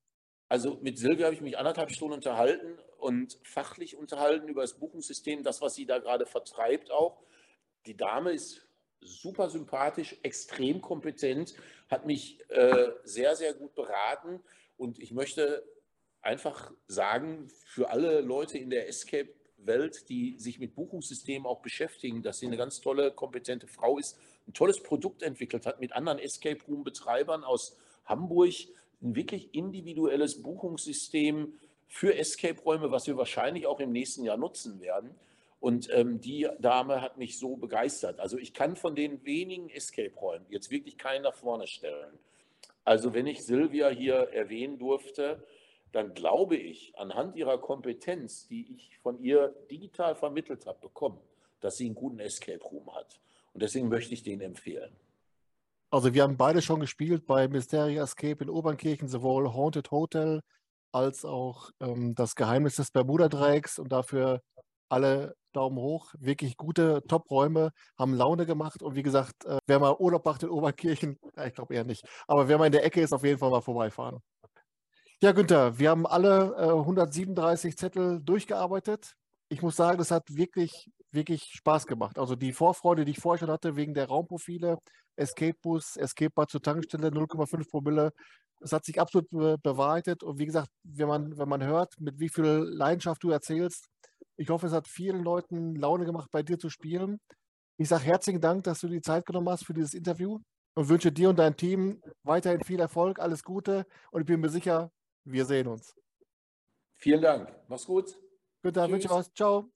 Also 0.49 0.79
mit 0.81 0.99
Silvia 0.99 1.27
habe 1.27 1.35
ich 1.35 1.41
mich 1.41 1.59
anderthalb 1.59 1.91
Stunden 1.91 2.15
unterhalten 2.15 2.79
und 2.99 3.39
fachlich 3.43 3.97
unterhalten 3.97 4.49
über 4.49 4.63
das 4.63 4.75
Buchungssystem, 4.75 5.43
das, 5.43 5.61
was 5.61 5.75
sie 5.75 5.87
da 5.87 5.99
gerade 5.99 6.27
vertreibt 6.27 6.91
auch. 6.91 7.21
Die 7.87 7.97
Dame 7.97 8.33
ist 8.33 8.67
super 9.01 9.51
sympathisch, 9.51 10.17
extrem 10.23 10.81
kompetent, 10.81 11.55
hat 11.89 12.07
mich 12.07 12.39
äh, 12.51 12.89
sehr, 13.05 13.37
sehr 13.37 13.55
gut 13.55 13.75
beraten 13.75 14.41
und 14.77 14.99
ich 14.99 15.13
möchte 15.13 15.65
einfach 16.23 16.73
sagen, 16.89 17.49
für 17.65 17.91
alle 17.91 18.21
Leute 18.21 18.59
in 18.59 18.71
der 18.71 18.89
Escape-Welt, 18.89 20.09
die 20.09 20.39
sich 20.39 20.59
mit 20.59 20.75
Buchungssystemen 20.75 21.47
auch 21.47 21.63
beschäftigen, 21.63 22.23
dass 22.23 22.39
sie 22.39 22.47
eine 22.47 22.57
ganz 22.57 22.81
tolle, 22.81 23.13
kompetente 23.13 23.69
Frau 23.69 23.99
ist, 23.99 24.19
ein 24.49 24.53
tolles 24.53 24.83
Produkt 24.83 25.23
entwickelt 25.23 25.67
hat 25.67 25.81
mit 25.81 25.93
anderen 25.93 26.19
Escape-Room-Betreibern 26.19 27.45
aus 27.45 27.77
Hamburg, 28.05 28.55
ein 29.07 29.17
wirklich 29.17 29.55
individuelles 29.55 30.43
Buchungssystem 30.43 31.55
für 31.87 32.17
Escape-Räume, 32.17 32.91
was 32.91 33.07
wir 33.07 33.17
wahrscheinlich 33.17 33.67
auch 33.67 33.81
im 33.81 33.93
nächsten 33.93 34.25
Jahr 34.25 34.37
nutzen 34.37 34.81
werden. 34.81 35.15
Und 35.61 35.89
ähm, 35.93 36.21
die 36.21 36.49
Dame 36.59 37.01
hat 37.01 37.17
mich 37.17 37.39
so 37.39 37.57
begeistert. 37.57 38.21
Also 38.21 38.37
ich 38.39 38.53
kann 38.53 38.77
von 38.77 38.95
den 38.95 39.25
wenigen 39.25 39.71
Escape-Räumen 39.71 40.47
jetzt 40.51 40.71
wirklich 40.71 40.99
keinen 40.99 41.23
nach 41.23 41.35
vorne 41.35 41.67
stellen. 41.67 42.19
Also 42.85 43.15
wenn 43.15 43.27
ich 43.27 43.45
Silvia 43.45 43.89
hier 43.89 44.15
erwähnen 44.33 44.79
durfte, 44.79 45.43
dann 45.93 46.15
glaube 46.15 46.57
ich 46.57 46.93
anhand 46.99 47.37
ihrer 47.37 47.59
Kompetenz, 47.59 48.47
die 48.49 48.75
ich 48.75 48.99
von 48.99 49.19
ihr 49.19 49.55
digital 49.71 50.15
vermittelt 50.15 50.67
habe, 50.67 50.79
bekommen, 50.81 51.19
dass 51.61 51.79
sie 51.79 51.87
einen 51.87 51.95
guten 51.95 52.21
Escape-Room 52.21 52.95
hat. 52.95 53.19
Und 53.55 53.63
deswegen 53.63 53.89
möchte 53.89 54.13
ich 54.13 54.23
den 54.23 54.41
empfehlen. 54.41 54.95
Also 55.91 56.15
wir 56.15 56.23
haben 56.23 56.37
beide 56.37 56.63
schon 56.63 56.81
gespielt 56.81 57.27
bei 57.27 57.49
Mysteria 57.49 58.03
Escape 58.03 58.43
in 58.43 58.51
Obernkirchen, 58.51 59.09
sowohl 59.09 59.53
Haunted 59.53 59.91
Hotel 59.91 60.41
als 60.93 61.25
auch 61.25 61.71
ähm, 61.81 62.15
das 62.15 62.35
Geheimnis 62.35 62.77
des 62.77 62.91
Bermuda-Dreiecks 62.91 63.79
und 63.79 63.93
dafür 63.93 64.41
alle 64.89 65.35
Daumen 65.53 65.79
hoch. 65.79 66.13
Wirklich 66.19 66.57
gute 66.57 67.03
Top-Räume, 67.09 67.73
haben 67.99 68.15
Laune 68.15 68.47
gemacht 68.47 68.83
und 68.83 68.95
wie 68.95 69.03
gesagt, 69.03 69.45
äh, 69.45 69.59
wer 69.67 69.79
mal 69.79 69.97
Urlaub 69.99 70.25
macht 70.25 70.43
in 70.43 70.51
Obernkirchen, 70.51 71.19
ja, 71.37 71.47
ich 71.47 71.55
glaube 71.55 71.75
eher 71.75 71.85
nicht, 71.85 72.05
aber 72.27 72.49
wer 72.49 72.59
mal 72.59 72.67
in 72.67 72.73
der 72.73 72.85
Ecke 72.85 73.01
ist, 73.01 73.13
auf 73.13 73.25
jeden 73.25 73.39
Fall 73.39 73.51
mal 73.51 73.63
vorbeifahren. 73.63 74.21
Ja, 75.23 75.33
Günther, 75.33 75.79
wir 75.79 75.91
haben 75.91 76.07
alle 76.07 76.55
äh, 76.59 76.71
137 76.71 77.77
Zettel 77.79 78.21
durchgearbeitet. 78.23 79.15
Ich 79.49 79.63
muss 79.63 79.77
sagen, 79.77 79.97
das 79.99 80.11
hat 80.11 80.25
wirklich, 80.35 80.91
wirklich 81.17 81.43
Spaß 81.53 81.87
gemacht. 81.89 82.19
Also 82.19 82.37
die 82.37 82.53
Vorfreude, 82.53 83.05
die 83.05 83.11
ich 83.13 83.19
vorher 83.19 83.41
schon 83.41 83.51
hatte, 83.51 83.75
wegen 83.75 83.95
der 83.95 84.07
Raumprofile, 84.07 84.79
Escape 85.17 85.57
Bus, 85.61 85.97
Escape 85.97 86.31
Bar 86.31 86.47
zur 86.47 86.63
Tankstelle, 86.63 87.09
0,5 87.09 87.69
Promille. 87.69 88.13
Das 88.61 88.73
hat 88.73 88.85
sich 88.85 89.01
absolut 89.01 89.29
be 89.31 89.59
bewahrheitet. 89.61 90.23
Und 90.23 90.39
wie 90.39 90.47
gesagt, 90.47 90.71
wenn 90.85 91.09
man, 91.09 91.37
wenn 91.37 91.49
man 91.49 91.65
hört, 91.65 92.01
mit 92.01 92.21
wie 92.21 92.29
viel 92.29 92.45
Leidenschaft 92.45 93.23
du 93.25 93.31
erzählst, 93.31 93.89
ich 94.37 94.51
hoffe, 94.51 94.69
es 94.69 94.73
hat 94.73 94.87
vielen 94.87 95.25
Leuten 95.25 95.75
Laune 95.75 96.05
gemacht, 96.05 96.31
bei 96.31 96.43
dir 96.43 96.59
zu 96.59 96.71
spielen. 96.71 97.19
Ich 97.79 97.89
sage 97.89 98.05
herzlichen 98.05 98.41
Dank, 98.41 98.65
dass 98.65 98.81
du 98.81 98.89
die 98.89 99.01
Zeit 99.01 99.27
genommen 99.27 99.49
hast 99.49 99.67
für 99.67 99.75
dieses 99.75 99.95
Interview 99.95 100.39
und 100.75 100.89
wünsche 100.89 101.13
dir 101.13 101.31
und 101.31 101.39
deinem 101.39 101.57
Team 101.57 102.03
weiterhin 102.23 102.63
viel 102.63 102.81
Erfolg, 102.81 103.19
alles 103.19 103.43
Gute 103.43 103.87
und 104.11 104.21
ich 104.21 104.27
bin 104.27 104.41
mir 104.41 104.51
sicher, 104.51 104.91
wir 105.25 105.45
sehen 105.45 105.67
uns. 105.67 105.95
Vielen 106.95 107.23
Dank. 107.23 107.53
Mach's 107.69 107.85
gut. 107.85 108.19
Bitte, 108.63 108.89
wünsche 108.91 109.11
was. 109.11 109.33
Ciao. 109.35 109.71